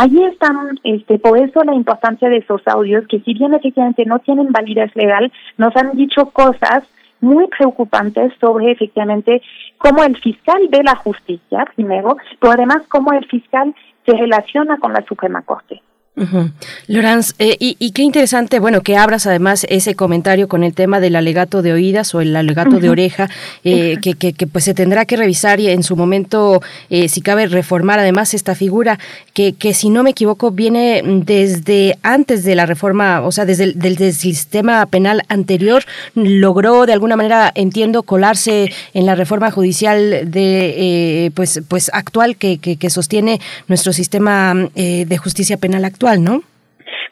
[0.00, 4.20] Allí están, este, por eso la importancia de esos audios, que si bien efectivamente no
[4.20, 6.84] tienen validez legal, nos han dicho cosas
[7.20, 9.42] muy preocupantes sobre efectivamente
[9.76, 13.74] cómo el fiscal ve la justicia, primero, pero además cómo el fiscal
[14.06, 15.82] se relaciona con la Suprema Corte.
[16.18, 16.50] Ujú.
[16.88, 20.98] Lorenz, eh, y, y qué interesante, bueno, que abras además ese comentario con el tema
[20.98, 23.28] del alegato de oídas o el alegato de oreja,
[23.62, 27.20] eh, que, que, que, pues se tendrá que revisar y en su momento, eh, si
[27.20, 28.98] cabe, reformar además esta figura,
[29.32, 33.64] que, que si no me equivoco viene desde antes de la reforma, o sea, desde
[33.64, 39.52] el del, del sistema penal anterior, logró de alguna manera, entiendo, colarse en la reforma
[39.52, 45.84] judicial de, eh, pues, pues actual que, que, que sostiene nuestro sistema de justicia penal
[45.84, 46.42] actual, ¿no?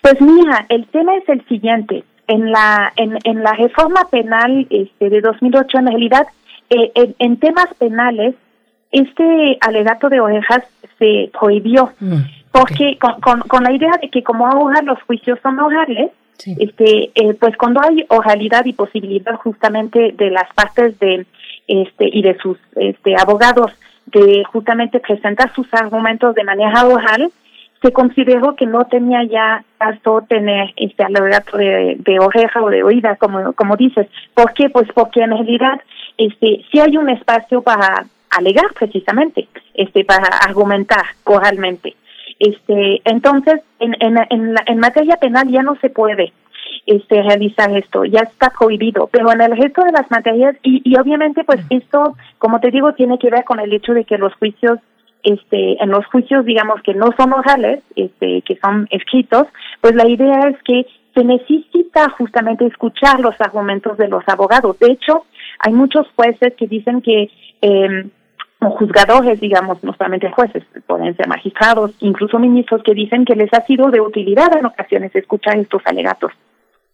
[0.01, 2.05] Pues mira, el tema es el siguiente.
[2.29, 6.27] En la en, en la reforma penal este, de 2008, en realidad,
[6.71, 8.35] eh, en, en temas penales,
[8.91, 10.65] este alegato de orejas
[10.99, 11.93] se prohibió
[12.57, 16.11] porque con, con, con la idea de que como ahora los juicios son orales,
[16.59, 21.27] este, eh, pues cuando hay oralidad y posibilidad justamente de las partes de
[21.67, 23.73] este y de sus este abogados
[24.07, 27.31] de justamente presentar sus argumentos de manera oral,
[27.83, 32.83] se consideró que no tenía ya caso tener este alegato de, de oreja o de
[32.83, 34.07] oída, como, como dices.
[34.35, 34.71] ¿Por qué?
[34.71, 35.81] Pues porque en realidad
[36.17, 41.95] este, sí hay un espacio para alegar precisamente, este, para argumentar oralmente.
[42.39, 46.33] Este, entonces, en, en, en, la, en materia penal ya no se puede
[46.87, 50.99] este, realizar esto, ya está prohibido, pero en el resto de las materias, y, y
[50.99, 54.35] obviamente pues esto, como te digo, tiene que ver con el hecho de que los
[54.35, 54.79] juicios
[55.27, 59.49] este, en los juicios, digamos, que no son orales, este, que son escritos,
[59.81, 64.79] pues la idea es que se necesita justamente escuchar los argumentos de los abogados.
[64.79, 65.25] De hecho,
[65.59, 67.29] hay muchos jueces que dicen que
[67.61, 68.07] eh,
[68.61, 73.53] o juzgadores, digamos, no solamente jueces, pueden ser magistrados, incluso ministros que dicen que les
[73.53, 76.33] ha sido de utilidad en ocasiones escuchar estos alegatos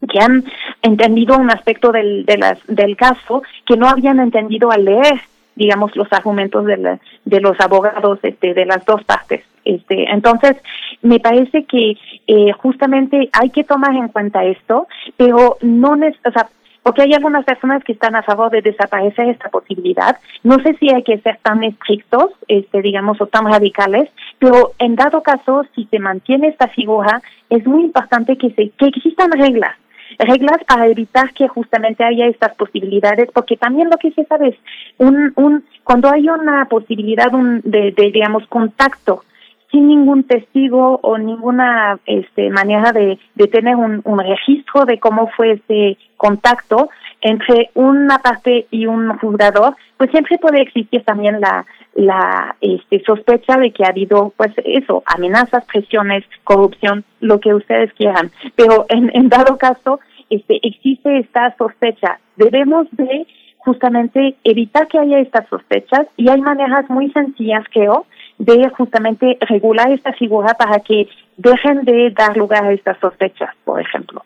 [0.09, 0.43] que han
[0.81, 5.21] entendido un aspecto del, de las, del caso que no habían entendido al leer
[5.55, 10.57] digamos los argumentos de, la, de los abogados este, de las dos partes este entonces
[11.01, 14.87] me parece que eh, justamente hay que tomar en cuenta esto
[15.17, 16.49] pero no o sea
[16.83, 20.17] porque hay algunas personas que están a favor de desaparecer esta posibilidad.
[20.43, 24.95] No sé si hay que ser tan estrictos, este, digamos, o tan radicales, pero en
[24.95, 29.75] dado caso, si se mantiene esta figura, es muy importante que, se, que existan reglas
[30.19, 34.55] reglas para evitar que justamente haya estas posibilidades, porque también lo que se sabe es
[34.97, 39.23] un, un cuando hay una posibilidad un, de, de, digamos, contacto
[39.71, 45.27] sin ningún testigo o ninguna este, manera de, de tener un, un registro de cómo
[45.35, 46.89] fue ese contacto
[47.23, 53.57] entre una parte y un juzgador, pues siempre puede existir también la, la este, sospecha
[53.57, 58.29] de que ha habido, pues eso, amenazas, presiones, corrupción, lo que ustedes quieran.
[58.55, 62.19] Pero en, en dado caso, este, existe esta sospecha.
[62.35, 63.25] Debemos de
[63.57, 68.05] justamente evitar que haya estas sospechas y hay maneras muy sencillas, creo,
[68.37, 73.79] de justamente regular esta figura para que dejen de dar lugar a estas sospechas, por
[73.79, 74.23] ejemplo.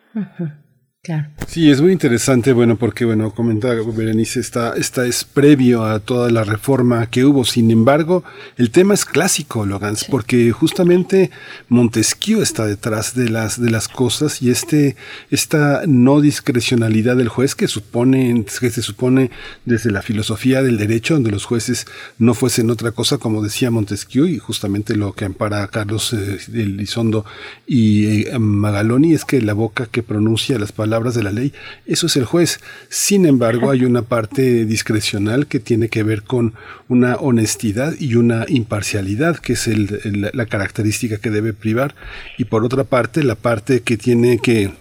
[1.47, 6.29] Sí, es muy interesante, bueno, porque, bueno, comenta Berenice, esta, esta es previo a toda
[6.29, 7.45] la reforma que hubo.
[7.45, 8.23] Sin embargo,
[8.57, 11.31] el tema es clásico, Logans, porque justamente
[11.69, 14.97] Montesquieu está detrás de las, de las cosas y este,
[15.31, 19.31] esta no discrecionalidad del juez que supone, que se supone
[19.65, 21.85] desde la filosofía del derecho, donde los jueces
[22.19, 26.39] no fuesen otra cosa, como decía Montesquieu, y justamente lo que ampara a Carlos eh,
[26.53, 27.25] Elizondo
[27.65, 31.53] y eh, Magaloni es que la boca que pronuncia las palabras de la ley,
[31.85, 32.59] eso es el juez.
[32.89, 36.53] Sin embargo, hay una parte discrecional que tiene que ver con
[36.87, 41.95] una honestidad y una imparcialidad, que es el, la característica que debe privar.
[42.37, 44.71] Y por otra parte, la parte que tiene que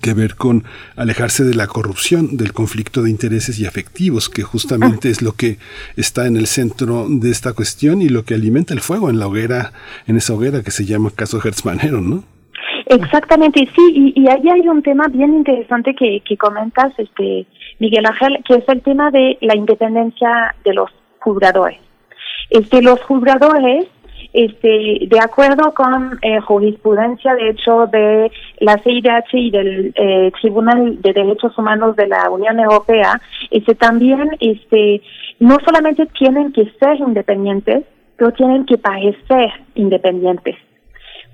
[0.00, 0.64] que ver con
[0.96, 5.58] alejarse de la corrupción, del conflicto de intereses y afectivos, que justamente es lo que
[5.96, 9.26] está en el centro de esta cuestión y lo que alimenta el fuego en la
[9.26, 9.74] hoguera,
[10.06, 12.24] en esa hoguera que se llama caso Hertzmanero, ¿no?
[12.86, 17.46] Exactamente, sí, y, y ahí hay un tema bien interesante que, comentas, este
[17.78, 20.90] Miguel Ángel, que es el tema de la independencia de los
[21.20, 21.78] juzgadores.
[22.50, 23.86] Este, los juzgadores,
[24.34, 28.30] este, de acuerdo con eh, jurisprudencia, de hecho, de
[28.60, 33.18] la CIDH y del eh, Tribunal de Derechos Humanos de la Unión Europea,
[33.50, 35.00] este, también, este,
[35.40, 37.84] no solamente tienen que ser independientes,
[38.16, 40.56] pero tienen que parecer independientes.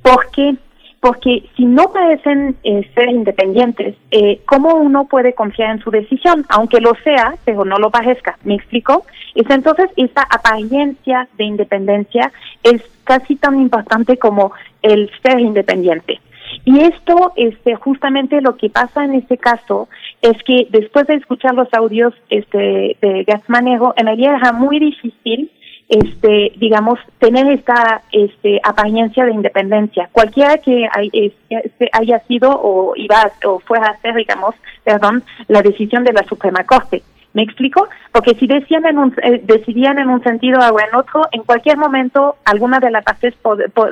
[0.03, 0.55] ¿Por qué?
[1.01, 6.45] Porque si no parecen eh, ser independientes, eh, ¿cómo uno puede confiar en su decisión?
[6.51, 8.39] Aunque lo sea, pero no lo parezca.
[8.45, 9.07] ¿Me explico?
[9.35, 12.31] Es entonces esa apariencia de independencia
[12.63, 16.21] es casi tan importante como el ser independiente.
[16.65, 19.89] Y esto, este, justamente lo que pasa en este caso
[20.21, 25.51] es que después de escuchar los audios este, de Gasmanejo, en realidad era muy difícil
[25.91, 30.09] este, digamos, tener esta este, apariencia de independencia.
[30.13, 34.55] Cualquiera que este, haya sido o iba o fuera a ser, digamos,
[34.85, 37.03] perdón, la decisión de la Suprema Corte.
[37.33, 37.89] ¿Me explico?
[38.13, 41.77] Porque si decían en un, eh, decidían en un sentido o en otro, en cualquier
[41.77, 43.35] momento alguna de las partes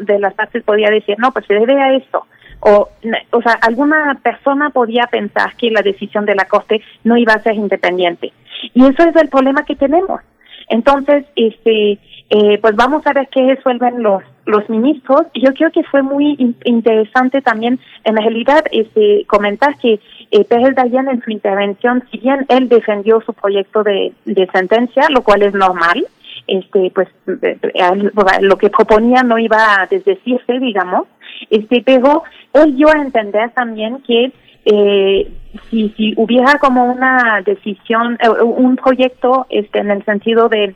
[0.02, 2.27] de las partes podía decir, no, pues se debe a esto.
[2.60, 2.89] O,
[3.33, 7.43] o sea, alguna persona podía pensar que la decisión de la Corte no iba a
[7.43, 8.33] ser independiente.
[8.73, 10.20] Y eso es el problema que tenemos
[10.68, 11.98] entonces, este,
[12.30, 15.26] eh, pues vamos a ver qué resuelven los los ministros.
[15.34, 20.74] Yo creo que fue muy in- interesante también, en realidad, este, comentar que eh, Pérez
[20.74, 25.42] Dayan en su intervención, si bien él defendió su proyecto de, de sentencia, lo cual
[25.42, 26.06] es normal,
[26.47, 27.08] este, pues
[27.42, 31.06] eh, lo que proponía no iba a desdecirse, digamos,
[31.50, 32.22] este, pero
[32.55, 34.32] él dio a entender también que
[34.65, 35.31] eh,
[35.70, 40.75] si, si hubiera como una decisión, eh, un proyecto este, en el sentido de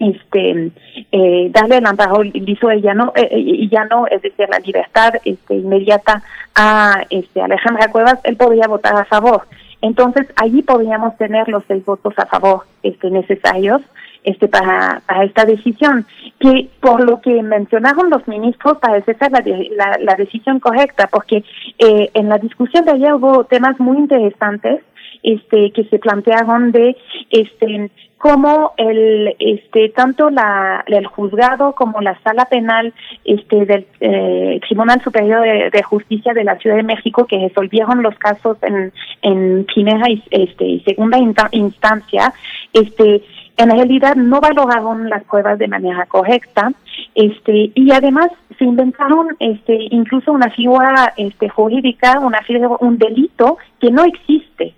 [0.00, 0.72] este
[1.12, 5.12] eh, darle el amparo liso y ya no eh, ya no es decir la libertad
[5.26, 6.22] este inmediata
[6.54, 9.42] a este Alejandra Cuevas él podría votar a favor.
[9.82, 13.82] Entonces allí podríamos tener los seis votos a favor este necesarios
[14.24, 16.06] este para, para esta decisión
[16.38, 21.08] que por lo que mencionaron los ministros parece ser la, de- la, la decisión correcta
[21.10, 21.42] porque
[21.78, 24.80] eh, en la discusión de ayer hubo temas muy interesantes
[25.22, 26.96] este que se plantearon de
[27.30, 32.92] este cómo el este tanto la el juzgado como la sala penal
[33.24, 35.42] este del eh, Tribunal Superior
[35.72, 38.92] de, Justicia de la Ciudad de México que resolvieron los casos en
[39.22, 42.32] en primera y este y segunda insta- instancia
[42.72, 43.22] este
[43.60, 46.72] en realidad no valoraron las pruebas de manera correcta
[47.14, 53.58] este y además se inventaron este incluso una figura este jurídica una figura, un delito
[53.78, 54.74] que no existe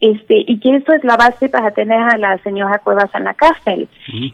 [0.00, 3.34] este y que eso es la base para tener a la señora Cuevas en la
[3.34, 3.88] cárcel.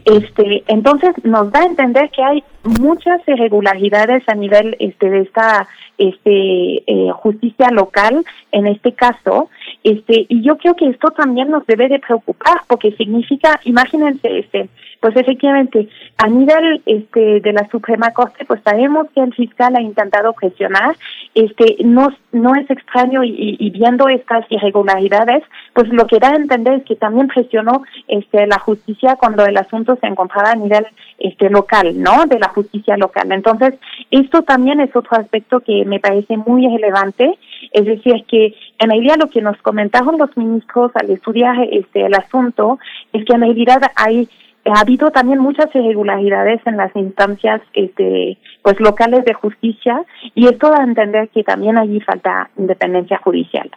[0.05, 2.43] Este, entonces nos da a entender que hay
[2.79, 9.49] muchas irregularidades a nivel este de esta este eh, justicia local en este caso,
[9.83, 14.69] este y yo creo que esto también nos debe de preocupar porque significa, imagínense este
[14.99, 15.87] pues efectivamente
[16.17, 20.95] a nivel este de la Suprema Corte pues sabemos que el fiscal ha intentado presionar
[21.33, 26.35] este no no es extraño y, y- viendo estas irregularidades pues lo que da a
[26.35, 30.85] entender es que también presionó este la justicia cuando el asunto se encontraba a nivel
[31.17, 33.31] este local no de la justicia local.
[33.31, 33.73] Entonces
[34.11, 37.37] esto también es otro aspecto que me parece muy relevante.
[37.71, 42.13] Es decir que en realidad lo que nos comentaron los ministros al estudiar este el
[42.13, 42.79] asunto
[43.13, 44.27] es que en realidad hay
[44.65, 50.03] ha habido también muchas irregularidades en las instancias este pues locales de justicia
[50.33, 53.69] y esto da a entender que también allí falta independencia judicial.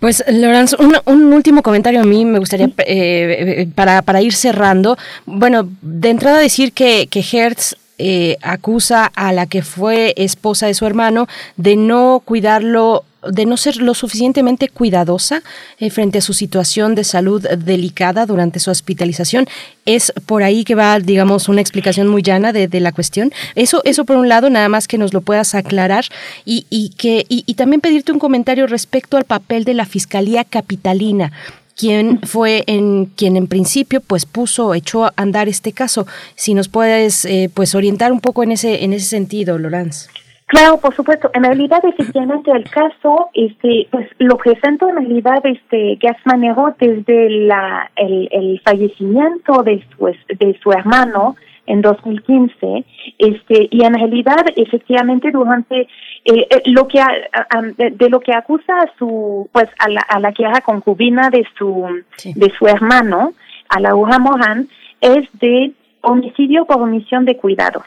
[0.00, 4.32] Pues, Laurence, un, un último comentario a mí me gustaría eh, eh, para, para ir
[4.32, 4.96] cerrando.
[5.26, 10.74] Bueno, de entrada decir que, que Hertz eh, acusa a la que fue esposa de
[10.74, 15.42] su hermano de no cuidarlo de no ser lo suficientemente cuidadosa
[15.78, 19.46] eh, frente a su situación de salud delicada durante su hospitalización.
[19.86, 23.32] Es por ahí que va, digamos, una explicación muy llana de, la cuestión.
[23.54, 26.04] Eso, eso por un lado, nada más que nos lo puedas aclarar
[26.44, 30.44] y, y que y, y también pedirte un comentario respecto al papel de la Fiscalía
[30.44, 31.32] Capitalina
[31.76, 36.68] quien fue en quien en principio pues puso echó a andar este caso si nos
[36.68, 40.08] puedes eh, pues orientar un poco en ese en ese sentido Lorenz
[40.52, 41.30] Claro, por supuesto.
[41.32, 47.30] En realidad, efectivamente, el caso, este, pues lo presento en realidad, este, Gas Manero desde
[47.30, 52.84] la, el, el fallecimiento de su, es- de su hermano en 2015,
[53.18, 55.88] este, y en realidad, efectivamente, durante eh,
[56.50, 57.00] eh, lo que
[57.78, 61.30] de, de lo que acusa a su, pues a la, a la que era concubina
[61.30, 61.86] de su,
[62.34, 63.32] de su hermano,
[63.70, 64.68] a la Uja Mohan,
[65.00, 65.72] es de
[66.02, 67.84] homicidio por omisión de cuidados.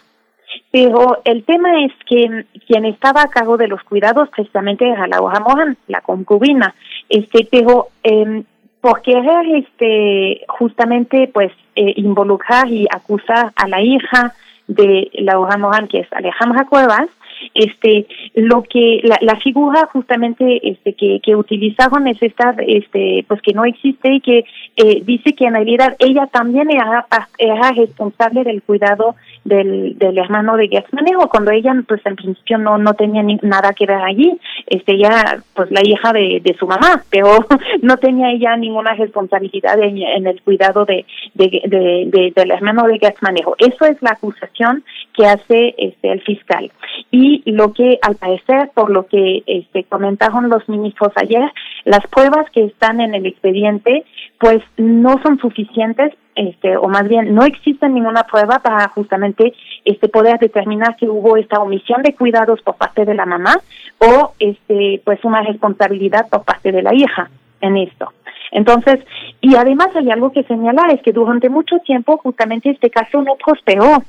[0.76, 5.22] Pero el tema es que quien estaba a cargo de los cuidados precisamente era la
[5.22, 6.76] Mohan, la concubina.
[7.08, 8.44] Este, pero eh,
[8.82, 14.34] por querer este, justamente pues eh, involucrar y acusar a la hija
[14.68, 17.08] de la Mohan, que es Alejandra Cuevas,
[17.54, 23.42] este lo que la, la figura justamente este que, que utilizaron es esta este pues
[23.42, 27.72] que no existe y que eh, dice que en realidad ella también era, pa- era
[27.72, 33.24] responsable del cuidado del, hermano de Manejo cuando ella pues en principio no no tenía
[33.24, 34.38] ni, nada que ver allí.
[34.68, 37.46] Este ella pues la hija de, su mamá pero
[37.82, 43.00] no tenía ella ninguna responsabilidad en, el cuidado de, de, de, de- del hermano de
[43.22, 44.84] Manejo eso es la acusación
[45.14, 46.72] que hace este el fiscal.
[47.12, 51.52] Y lo que al parecer por lo que este comentaron los ministros ayer
[51.84, 54.06] las pruebas que están en el expediente
[54.40, 59.54] pues no son suficientes este o más bien no existe ninguna prueba para justamente
[59.86, 63.56] este poder determinar que hubo esta omisión de cuidados por parte de la mamá
[64.00, 67.30] o este pues una responsabilidad por parte de la hija
[67.62, 68.12] en esto.
[68.52, 69.00] Entonces
[69.42, 73.36] y además hay algo que señalar es que durante mucho tiempo justamente este caso no
[73.36, 74.04] prosperó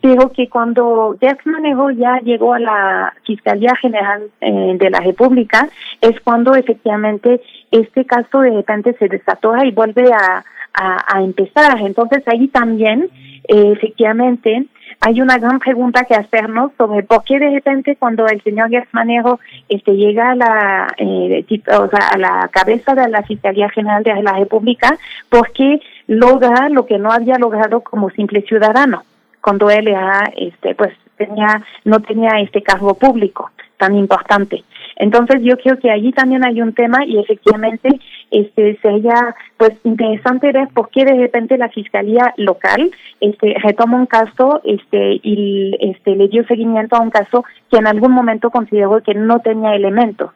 [0.00, 5.68] pero que cuando Jack Manejo ya llegó a la Fiscalía General eh, de la República
[6.00, 11.78] es cuando efectivamente este caso de repente se desató y vuelve a, a, a empezar.
[11.80, 13.08] Entonces ahí también
[13.48, 14.66] eh, efectivamente
[15.00, 19.40] hay una gran pregunta que hacernos sobre por qué de repente cuando el señor Gersmanero
[19.68, 24.22] este, llega a la, eh, o sea, a la cabeza de la Fiscalía General de
[24.22, 24.98] la República,
[25.28, 29.04] ¿por qué logra lo que no había logrado como simple ciudadano?
[29.42, 34.62] Cuando él era, este, pues tenía, no tenía este cargo público tan importante.
[34.96, 37.88] Entonces yo creo que allí también hay un tema y efectivamente
[38.30, 44.06] este sería pues interesante ver por qué de repente la fiscalía local este retoma un
[44.06, 49.02] caso este y este le dio seguimiento a un caso que en algún momento consideró
[49.02, 50.30] que no tenía elementos.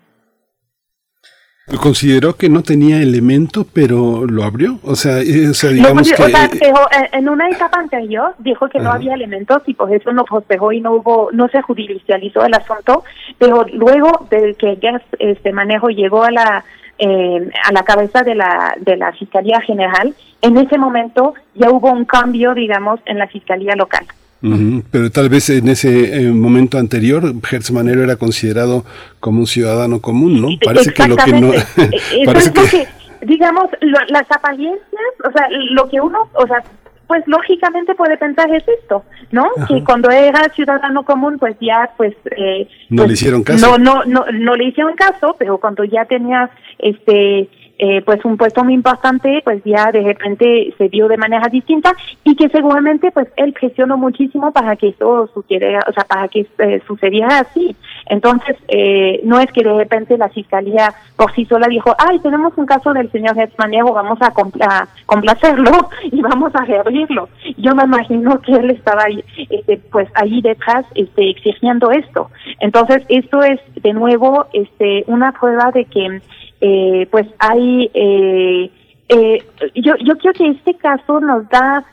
[1.81, 4.79] Consideró que no tenía elemento, pero lo abrió.
[4.83, 6.31] O sea, eh, o sea No, digamos o que.
[6.31, 10.13] sea, dejó, eh, en una etapa anterior dijo que no había elementos y por eso
[10.13, 13.05] no festejó y no hubo, no se judicializó el asunto,
[13.39, 16.65] pero luego de que ya este manejo llegó a la
[16.99, 21.91] eh, a la cabeza de la de la fiscalía general, en ese momento ya hubo
[21.91, 24.07] un cambio, digamos, en la fiscalía local.
[24.91, 28.85] Pero tal vez en ese eh, momento anterior, Hertz Manero era considerado
[29.21, 30.49] como un ciudadano común, ¿no?
[30.65, 31.53] Parece que lo que no.
[31.55, 32.71] Eh, Eso parece es lo que.
[32.71, 34.85] que, digamos, lo- las apariencias,
[35.27, 36.63] o sea, lo que uno, o sea,
[37.07, 39.45] pues lógicamente puede pensar es esto, ¿no?
[39.69, 42.15] Que cuando era ciudadano común, pues ya, pues...
[42.37, 43.67] Eh, No pues, le hicieron caso.
[43.67, 46.49] No, no, no, no le hicieron caso, pero cuando ya tenía,
[46.79, 47.49] este...
[47.79, 51.93] eh, pues un puesto muy importante, pues ya de repente se vio de manera distinta
[52.23, 56.47] y que seguramente pues él presionó muchísimo para que eso sucediera, o sea, para que
[56.59, 57.75] eh, sucediera así.
[58.07, 62.53] Entonces, eh, no es que de repente la fiscalía por sí sola dijo, ay, tenemos
[62.57, 65.71] un caso del señor Getzmaniego, vamos a, compla- a complacerlo
[66.05, 67.29] y vamos a reabrirlo.
[67.57, 72.31] Yo me imagino que él estaba ahí, este, pues allí detrás este, exigiendo esto.
[72.61, 76.21] Entonces, esto es de nuevo este, una prueba de que
[76.67, 78.71] eh, pues hay eh,
[79.11, 79.45] eh,
[79.75, 81.85] yo yo creo que este caso nos da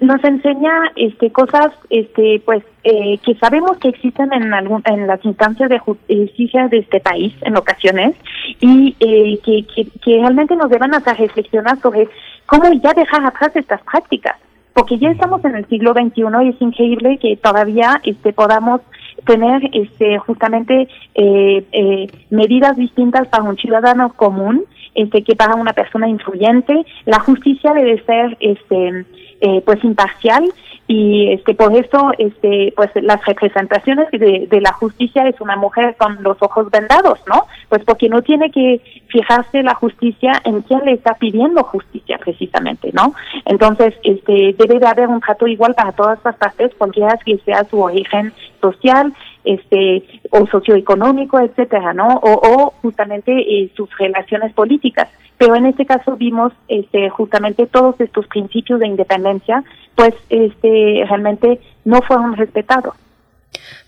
[0.00, 5.24] nos enseña este cosas este pues eh, que sabemos que existen en algún en las
[5.24, 8.16] instancias de justicia de este país en ocasiones
[8.58, 12.08] y eh, que, que que realmente nos deben hacer reflexionar sobre
[12.46, 14.34] cómo ya dejar atrás estas prácticas
[14.74, 18.80] porque ya estamos en el siglo XXI y es increíble que todavía este podamos
[19.26, 24.64] tener este justamente eh, eh, medidas distintas para un ciudadano común
[24.94, 26.84] este que para una persona influyente.
[27.04, 29.04] La justicia debe ser este
[29.40, 30.44] eh, pues imparcial
[30.88, 35.96] y este por eso este pues las representaciones de, de la justicia es una mujer
[35.98, 40.84] con los ojos vendados no pues porque no tiene que fijarse la justicia en quién
[40.84, 43.14] le está pidiendo justicia precisamente no
[43.46, 47.64] entonces este debe de haber un trato igual para todas las partes cualquiera que sea
[47.64, 49.12] su origen social
[49.44, 55.08] este o socioeconómico etcétera no o, justamente eh, sus relaciones políticas
[55.38, 61.60] pero en este caso vimos este justamente todos estos principios de independencia pues este realmente
[61.84, 62.94] no fueron respetados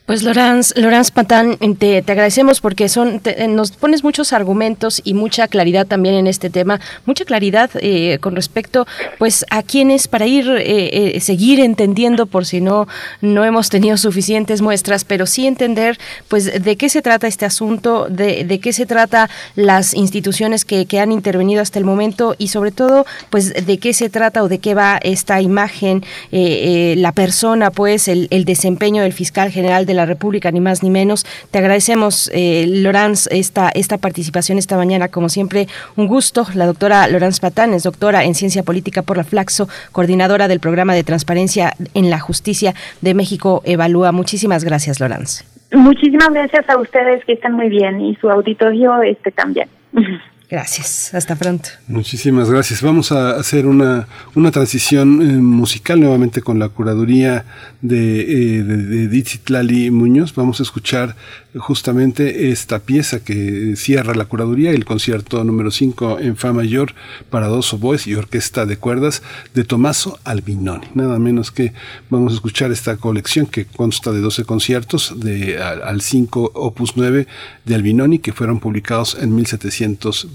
[0.08, 5.12] Pues Lorenz, Lorenz Patán, te, te agradecemos porque son te- nos pones muchos argumentos y
[5.12, 8.86] mucha claridad también en este tema, mucha claridad eh, con respecto
[9.18, 12.88] pues a quienes para ir eh, eh, seguir entendiendo por si no
[13.20, 18.06] no hemos tenido suficientes muestras, pero sí entender pues de qué se trata este asunto,
[18.08, 22.48] de, de qué se trata las instituciones que, que han intervenido hasta el momento y
[22.48, 26.94] sobre todo pues de qué se trata o de qué va esta imagen, eh, eh,
[26.96, 30.90] la persona pues el, el desempeño del fiscal general de la República, ni más ni
[30.90, 31.26] menos.
[31.50, 36.46] Te agradecemos, eh, Lorenz, esta, esta participación esta mañana, como siempre, un gusto.
[36.54, 40.94] La doctora Lorenz Patán es doctora en Ciencia Política por la Flaxo, coordinadora del programa
[40.94, 44.12] de transparencia en la justicia de México Evalúa.
[44.12, 45.44] Muchísimas gracias, Lorenz.
[45.72, 49.68] muchísimas gracias a ustedes que están muy bien y su auditorio este también
[50.50, 51.12] Gracias.
[51.12, 51.68] Hasta pronto.
[51.88, 52.80] Muchísimas gracias.
[52.80, 57.44] Vamos a hacer una, una transición eh, musical nuevamente con la curaduría
[57.82, 60.34] de, eh, de, de Edith Citlali Muñoz.
[60.34, 61.16] Vamos a escuchar
[61.58, 66.94] justamente esta pieza que cierra la curaduría, el concierto número 5 en Fa mayor
[67.28, 70.86] para dos oboes y orquesta de cuerdas de Tommaso Albinoni.
[70.94, 71.74] Nada menos que
[72.08, 76.96] vamos a escuchar esta colección que consta de 12 conciertos de, al, al 5 opus
[76.96, 77.26] 9
[77.66, 79.34] de Albinoni que fueron publicados en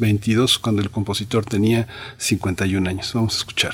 [0.04, 3.12] 1722 cuando el compositor tenía 51 años.
[3.14, 3.74] Vamos a escuchar.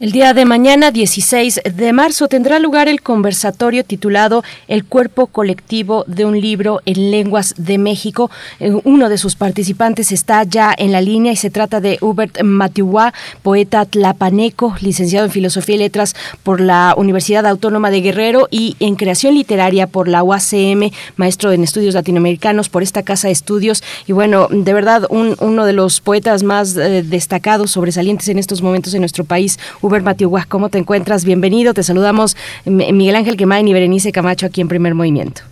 [0.00, 6.04] El día de mañana, 16 de marzo, tendrá lugar el conversatorio titulado El cuerpo colectivo
[6.06, 8.30] de un libro en lenguas de México.
[8.60, 12.42] Eh, Uno de sus participantes está ya en la línea y se trata de Hubert
[12.42, 13.12] Matiuá,
[13.42, 18.94] poeta tlapaneco, licenciado en Filosofía y Letras por la Universidad Autónoma de Guerrero y en
[18.96, 23.82] Creación Literaria por la UACM, maestro en Estudios Latinoamericanos por esta Casa de Estudios.
[24.06, 28.62] Y bueno, de verdad, un- uno de los poetas más eh, destacados, sobresalientes en estos
[28.62, 29.58] momentos en nuestro país,
[29.90, 31.24] Hubert Matiuá, ¿cómo te encuentras?
[31.24, 35.42] Bienvenido, te saludamos Miguel Ángel Quemain y Berenice Camacho aquí en Primer Movimiento.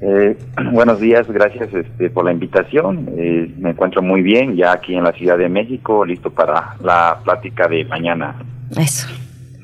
[0.00, 0.36] Eh,
[0.72, 3.08] buenos días, gracias este, por la invitación.
[3.16, 7.20] Eh, me encuentro muy bien ya aquí en la Ciudad de México, listo para la
[7.24, 8.36] plática de mañana.
[8.76, 9.08] Eso.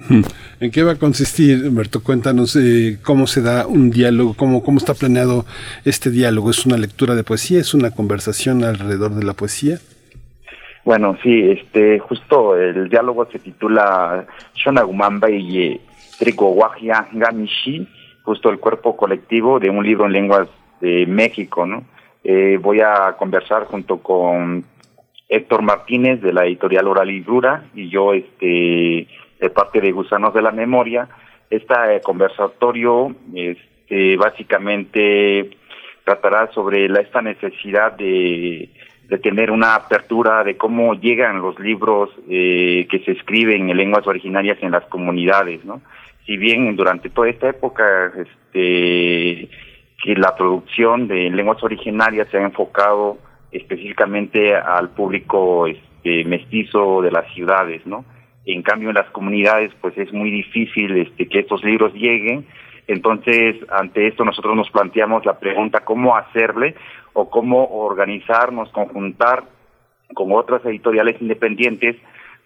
[0.61, 2.03] ¿En qué va a consistir, Humberto?
[2.03, 5.45] Cuéntanos eh, cómo se da un diálogo, cómo, cómo está planeado
[5.85, 6.51] este diálogo.
[6.51, 7.61] ¿Es una lectura de poesía?
[7.61, 9.79] ¿Es una conversación alrededor de la poesía?
[10.85, 15.81] Bueno, sí, este, justo el diálogo se titula Shonagumamba y
[16.19, 17.87] Tricowajia Gamishi,
[18.23, 20.49] justo el cuerpo colectivo de un libro en lenguas
[20.81, 21.85] de México, ¿no?
[22.25, 24.65] Eh, voy a conversar junto con
[25.29, 29.07] Héctor Martínez de la editorial Oral y Dura y yo, este,
[29.41, 31.09] de parte de Gusanos de la Memoria.
[31.51, 35.51] Este conversatorio, este, básicamente
[36.05, 38.69] tratará sobre la, esta necesidad de,
[39.09, 44.07] de tener una apertura de cómo llegan los libros eh, que se escriben en lenguas
[44.07, 45.81] originarias en las comunidades, ¿no?
[46.27, 49.49] Si bien durante toda esta época, este,
[50.03, 53.17] que la producción de lenguas originarias se ha enfocado
[53.51, 58.05] específicamente al público este, mestizo de las ciudades, ¿no?
[58.45, 62.47] En cambio, en las comunidades, pues es muy difícil este, que estos libros lleguen.
[62.89, 66.75] Entonces, ante esto, nosotros nos planteamos la pregunta cómo hacerle
[67.13, 69.45] o cómo organizarnos, conjuntar
[70.15, 71.97] con otras editoriales independientes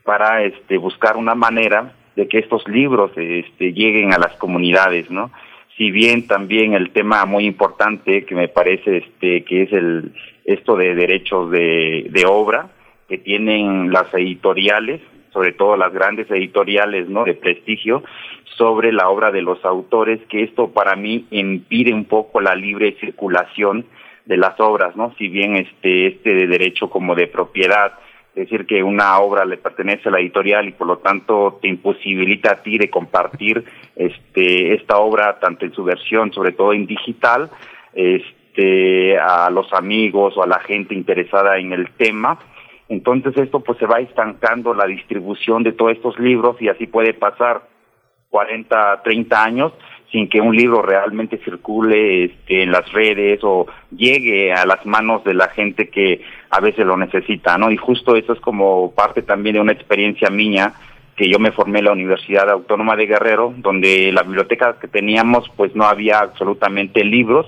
[0.02, 5.30] para este, buscar una manera de que estos libros este, lleguen a las comunidades, ¿no?
[5.76, 10.12] Si bien también el tema muy importante que me parece este, que es el
[10.44, 12.68] esto de derechos de, de obra
[13.08, 15.00] que tienen las editoriales,
[15.32, 17.24] sobre todo las grandes editoriales, ¿no?
[17.24, 18.02] De prestigio
[18.56, 22.96] sobre la obra de los autores, que esto para mí impide un poco la libre
[23.00, 23.86] circulación
[24.26, 25.14] de las obras, ¿no?
[25.18, 27.94] Si bien este este de derecho como de propiedad
[28.34, 31.68] es decir, que una obra le pertenece a la editorial y por lo tanto te
[31.68, 33.62] imposibilita a ti de compartir
[33.94, 37.50] este, esta obra tanto en su versión, sobre todo en digital,
[37.92, 42.38] este, a los amigos o a la gente interesada en el tema.
[42.92, 47.14] Entonces esto pues se va estancando la distribución de todos estos libros y así puede
[47.14, 47.62] pasar
[48.28, 49.72] 40, 30 años
[50.10, 55.24] sin que un libro realmente circule este, en las redes o llegue a las manos
[55.24, 57.70] de la gente que a veces lo necesita, ¿no?
[57.70, 60.74] Y justo eso es como parte también de una experiencia mía
[61.16, 65.50] que yo me formé en la Universidad Autónoma de Guerrero, donde la biblioteca que teníamos
[65.56, 67.46] pues no había absolutamente libros,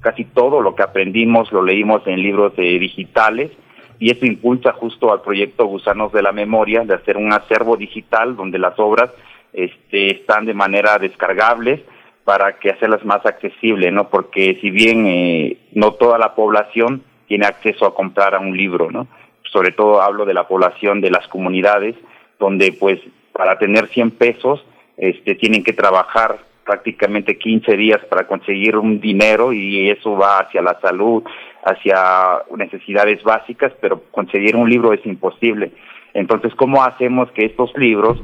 [0.00, 3.50] casi todo lo que aprendimos lo leímos en libros eh, digitales
[3.98, 8.36] y eso impulsa justo al proyecto Gusanos de la Memoria de hacer un acervo digital
[8.36, 9.10] donde las obras
[9.52, 11.80] este, están de manera descargables
[12.24, 14.08] para que hacerlas más accesibles, ¿no?
[14.08, 18.90] Porque si bien eh, no toda la población tiene acceso a comprar a un libro,
[18.90, 19.06] ¿no?
[19.52, 21.94] Sobre todo hablo de la población de las comunidades,
[22.38, 23.00] donde pues
[23.32, 24.64] para tener 100 pesos
[24.96, 30.60] este, tienen que trabajar prácticamente 15 días para conseguir un dinero y eso va hacia
[30.60, 31.22] la salud,
[31.66, 35.72] hacia necesidades básicas, pero conseguir un libro es imposible.
[36.14, 38.22] Entonces, ¿cómo hacemos que estos libros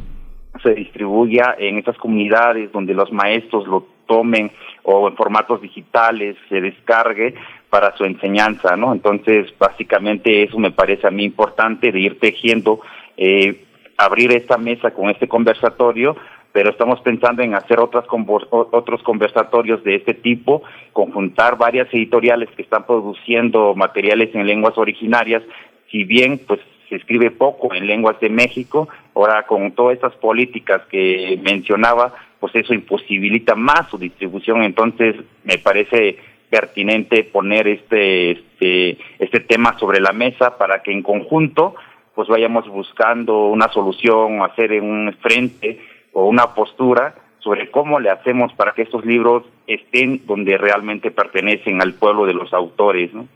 [0.63, 4.51] se distribuya en estas comunidades donde los maestros lo tomen
[4.85, 7.35] o en formatos digitales se descargue
[7.69, 8.93] para su enseñanza, ¿no?
[8.93, 12.81] Entonces, básicamente eso me parece a mí importante de ir tejiendo,
[13.17, 13.65] eh,
[13.97, 16.17] abrir esta mesa con este conversatorio,
[16.53, 18.05] pero estamos pensando en hacer otras
[18.51, 25.43] otros conversatorios de este tipo, conjuntar varias editoriales que están produciendo materiales en lenguas originarias,
[25.91, 30.83] si bien pues se escribe poco en lenguas de México, ahora con todas estas políticas
[30.91, 36.19] que mencionaba, pues eso imposibilita más su distribución, entonces me parece
[36.51, 41.75] pertinente poner este, este, este tema sobre la mesa para que en conjunto
[42.15, 45.81] pues vayamos buscando una solución, hacer un frente
[46.13, 51.83] o una postura sobre cómo le hacemos para que estos libros estén donde realmente pertenecen
[51.83, 53.27] al pueblo de los autores, ¿no?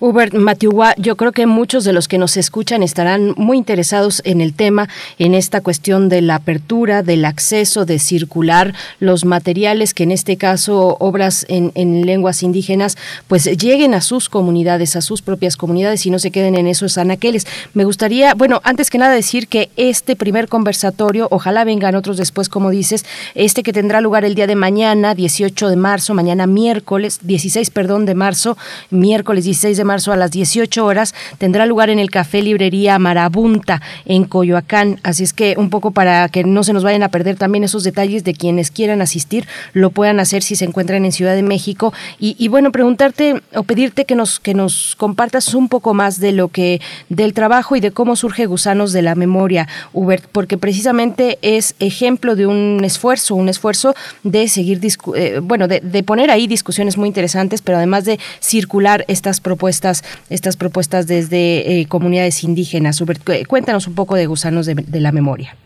[0.00, 4.40] Hubert Matiugua, yo creo que muchos de los que nos escuchan estarán muy interesados en
[4.40, 4.88] el tema,
[5.18, 10.36] en esta cuestión de la apertura, del acceso, de circular los materiales que en este
[10.36, 12.96] caso obras en, en lenguas indígenas,
[13.28, 16.98] pues lleguen a sus comunidades, a sus propias comunidades y no se queden en esos
[16.98, 17.46] anaqueles.
[17.74, 22.48] Me gustaría, bueno, antes que nada decir que este primer conversatorio, ojalá vengan otros después,
[22.48, 23.04] como dices,
[23.34, 28.06] este que tendrá lugar el día de mañana, 18 de marzo, mañana miércoles, 16, perdón,
[28.06, 28.56] de marzo,
[28.90, 33.80] miércoles 16 de marzo a las 18 horas, tendrá lugar en el Café Librería Marabunta
[34.04, 35.00] en Coyoacán.
[35.02, 37.84] Así es que un poco para que no se nos vayan a perder también esos
[37.84, 41.92] detalles de quienes quieran asistir, lo puedan hacer si se encuentran en Ciudad de México.
[42.18, 46.48] Y, bueno, preguntarte o pedirte que nos, que nos compartas un poco más de lo
[46.48, 51.74] que, del trabajo y de cómo surge Gusanos de la Memoria, Hubert, porque precisamente es
[51.78, 54.80] ejemplo de un esfuerzo, un esfuerzo de seguir,
[55.14, 60.56] eh, bueno, de poner ahí discusiones muy interesantes, pero además de circular estas propuestas, estas
[60.56, 63.00] propuestas desde eh, comunidades indígenas.
[63.00, 65.56] Cu- cuéntanos un poco de Gusanos de, la Memoria.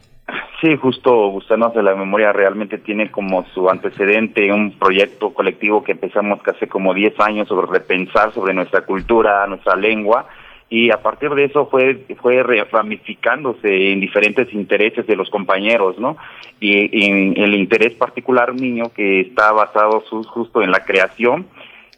[0.60, 5.92] Sí, justo Gusanos de la Memoria realmente tiene como su antecedente un proyecto colectivo que
[5.92, 10.26] empezamos hace como 10 años sobre repensar sobre nuestra cultura, nuestra lengua,
[10.68, 16.16] y a partir de eso fue fue ramificándose en diferentes intereses de los compañeros, ¿no?
[16.58, 21.46] Y, en el interés particular mío que está basado justo en la creación,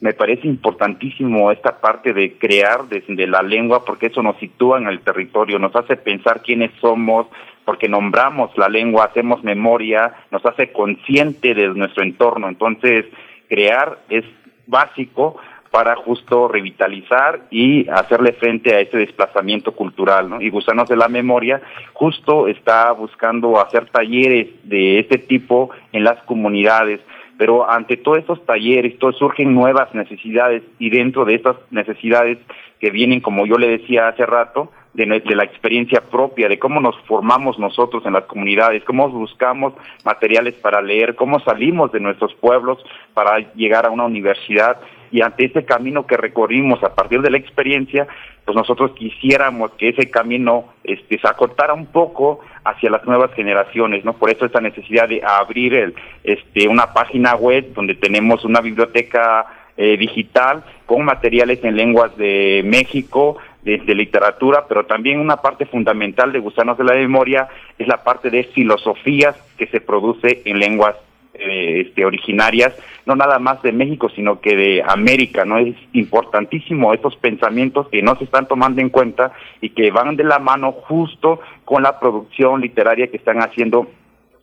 [0.00, 4.86] me parece importantísimo esta parte de crear desde la lengua porque eso nos sitúa en
[4.86, 7.26] el territorio, nos hace pensar quiénes somos,
[7.64, 12.48] porque nombramos la lengua, hacemos memoria, nos hace consciente de nuestro entorno.
[12.48, 13.06] Entonces,
[13.48, 14.24] crear es
[14.66, 15.36] básico
[15.70, 20.40] para justo revitalizar y hacerle frente a ese desplazamiento cultural, ¿no?
[20.40, 21.60] Y Gusanos de la Memoria
[21.92, 27.00] justo está buscando hacer talleres de este tipo en las comunidades,
[27.38, 32.38] pero ante todos estos talleres, todo, surgen nuevas necesidades y dentro de estas necesidades
[32.80, 36.80] que vienen, como yo le decía hace rato, de, de la experiencia propia, de cómo
[36.80, 42.34] nos formamos nosotros en las comunidades, cómo buscamos materiales para leer, cómo salimos de nuestros
[42.34, 42.84] pueblos
[43.14, 47.38] para llegar a una universidad y ante ese camino que recorrimos a partir de la
[47.38, 48.06] experiencia,
[48.44, 54.04] pues nosotros quisiéramos que ese camino este, se acortara un poco hacia las nuevas generaciones,
[54.04, 54.14] ¿no?
[54.14, 59.46] Por eso esta necesidad de abrir el, este, una página web donde tenemos una biblioteca
[59.76, 66.32] eh, digital con materiales en lenguas de México, de, literatura, pero también una parte fundamental
[66.32, 70.96] de Gusanos de la Memoria es la parte de filosofías que se produce en lenguas
[71.38, 72.74] eh, este, originarias,
[73.06, 75.58] no nada más de México, sino que de América, ¿no?
[75.58, 80.24] Es importantísimo estos pensamientos que no se están tomando en cuenta y que van de
[80.24, 83.88] la mano justo con la producción literaria que están haciendo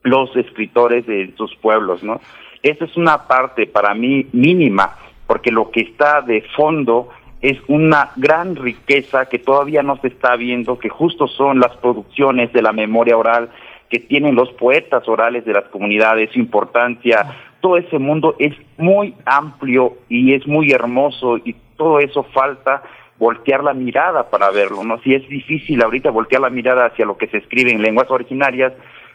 [0.03, 2.21] los escritores de sus pueblos, ¿no?
[2.63, 4.95] Esa es una parte para mí mínima,
[5.27, 7.09] porque lo que está de fondo
[7.41, 12.53] es una gran riqueza que todavía no se está viendo, que justo son las producciones
[12.53, 13.49] de la memoria oral
[13.89, 19.15] que tienen los poetas orales de las comunidades, su importancia, todo ese mundo es muy
[19.25, 22.83] amplio y es muy hermoso y todo eso falta
[23.17, 24.99] voltear la mirada para verlo, ¿no?
[24.99, 28.73] Si es difícil ahorita voltear la mirada hacia lo que se escribe en lenguas originarias,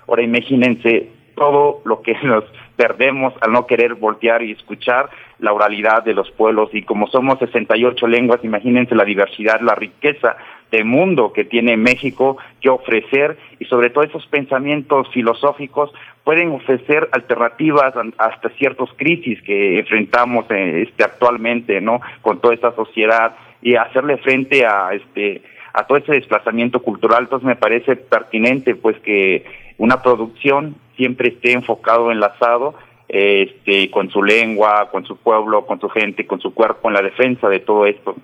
[0.08, 2.44] ahora imagínense todo lo que nos
[2.76, 7.38] perdemos al no querer voltear y escuchar la oralidad de los pueblos y como somos
[7.38, 10.36] 68 lenguas, imagínense la diversidad, la riqueza
[10.70, 15.92] de mundo que tiene México que ofrecer y sobre todo esos pensamientos filosóficos
[16.24, 22.00] pueden ofrecer alternativas hasta ciertas crisis que enfrentamos eh, este actualmente, ¿no?
[22.22, 25.42] Con toda esta sociedad y hacerle frente a este
[25.72, 29.44] a todo ese desplazamiento cultural, entonces me parece pertinente pues que
[29.78, 32.74] una producción siempre esté enfocado, enlazado
[33.08, 36.94] eh, este, con su lengua, con su pueblo, con su gente, con su cuerpo, en
[36.94, 38.14] la defensa de todo esto.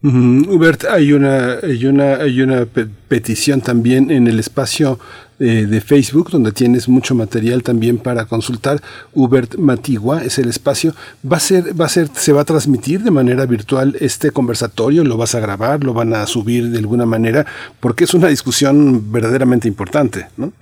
[0.00, 5.00] Hubert, hay una, hay una, hay una pe- petición también en el espacio
[5.40, 8.78] eh, de Facebook donde tienes mucho material también para consultar.
[9.12, 10.92] Hubert Matigua es el espacio.
[11.30, 15.02] Va a ser, va a ser, se va a transmitir de manera virtual este conversatorio.
[15.02, 17.44] Lo vas a grabar, lo van a subir de alguna manera,
[17.80, 20.52] porque es una discusión verdaderamente importante, ¿no?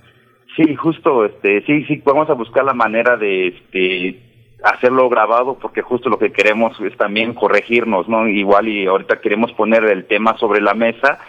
[0.55, 4.19] Sí, justo, este, sí, sí, vamos a buscar la manera de, este,
[4.63, 8.27] hacerlo grabado porque justo lo que queremos es también corregirnos, ¿no?
[8.27, 11.19] Igual y ahorita queremos poner el tema sobre la mesa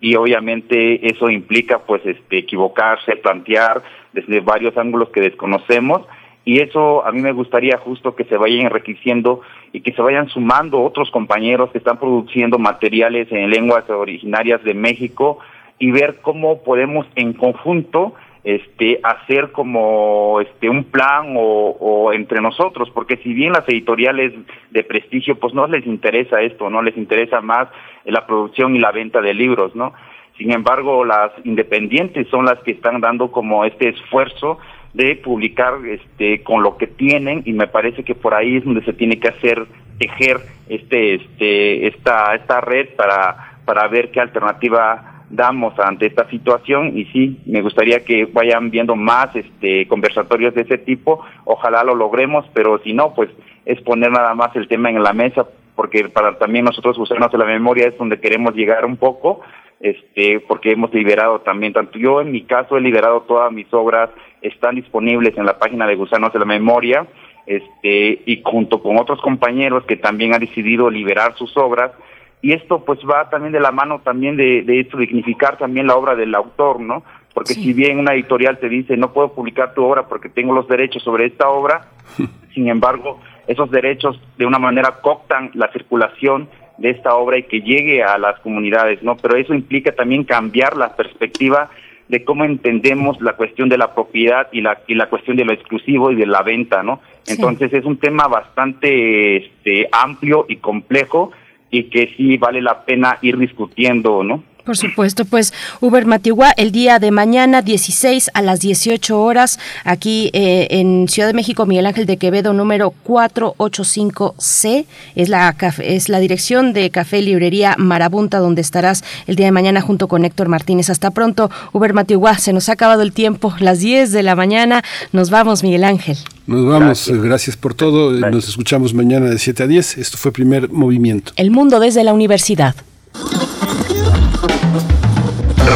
[0.00, 6.02] y obviamente eso implica pues este equivocarse, plantear desde varios ángulos que desconocemos
[6.44, 9.42] y eso a mí me gustaría justo que se vayan enriqueciendo
[9.72, 14.72] y que se vayan sumando otros compañeros que están produciendo materiales en lenguas originarias de
[14.72, 15.40] México
[15.78, 22.40] y ver cómo podemos en conjunto este hacer como este un plan o, o entre
[22.40, 24.32] nosotros porque si bien las editoriales
[24.70, 27.68] de prestigio pues no les interesa esto no les interesa más
[28.04, 29.92] la producción y la venta de libros no
[30.36, 34.58] sin embargo las independientes son las que están dando como este esfuerzo
[34.94, 38.84] de publicar este con lo que tienen y me parece que por ahí es donde
[38.84, 39.66] se tiene que hacer
[39.98, 46.96] tejer este este esta esta red para para ver qué alternativa damos ante esta situación
[46.96, 51.94] y sí, me gustaría que vayan viendo más este conversatorios de ese tipo, ojalá lo
[51.94, 53.30] logremos, pero si no, pues
[53.64, 57.38] es poner nada más el tema en la mesa, porque para también nosotros usarnos de
[57.38, 59.42] la memoria es donde queremos llegar un poco,
[59.80, 64.10] este, porque hemos liberado también, tanto yo en mi caso he liberado todas mis obras,
[64.42, 67.06] están disponibles en la página de Gusanos de la Memoria,
[67.46, 71.92] este, y junto con otros compañeros que también han decidido liberar sus obras,
[72.40, 75.96] y esto pues va también de la mano también de, de esto, dignificar también la
[75.96, 77.02] obra del autor, ¿no?
[77.34, 80.68] Porque si bien una editorial te dice no puedo publicar tu obra porque tengo los
[80.68, 81.88] derechos sobre esta obra,
[82.54, 87.60] sin embargo, esos derechos de una manera cooptan la circulación de esta obra y que
[87.60, 89.16] llegue a las comunidades, ¿no?
[89.16, 91.70] Pero eso implica también cambiar la perspectiva
[92.08, 95.52] de cómo entendemos la cuestión de la propiedad y la y la cuestión de lo
[95.52, 97.00] exclusivo y de la venta, ¿no?
[97.26, 101.32] Entonces es un tema bastante este amplio y complejo
[101.70, 104.42] y que sí vale la pena ir discutiendo, ¿no?
[104.68, 110.28] Por supuesto, pues Uber Matihuá, el día de mañana 16 a las 18 horas, aquí
[110.34, 116.18] eh, en Ciudad de México, Miguel Ángel de Quevedo, número 485C, es la, es la
[116.18, 120.90] dirección de Café Librería Marabunta, donde estarás el día de mañana junto con Héctor Martínez.
[120.90, 124.84] Hasta pronto, Uber Matihuá, se nos ha acabado el tiempo, las 10 de la mañana,
[125.12, 126.18] nos vamos, Miguel Ángel.
[126.46, 130.68] Nos vamos, gracias, por todo, nos escuchamos mañana de 7 a 10, esto fue Primer
[130.68, 131.32] Movimiento.
[131.36, 132.74] El mundo desde la universidad.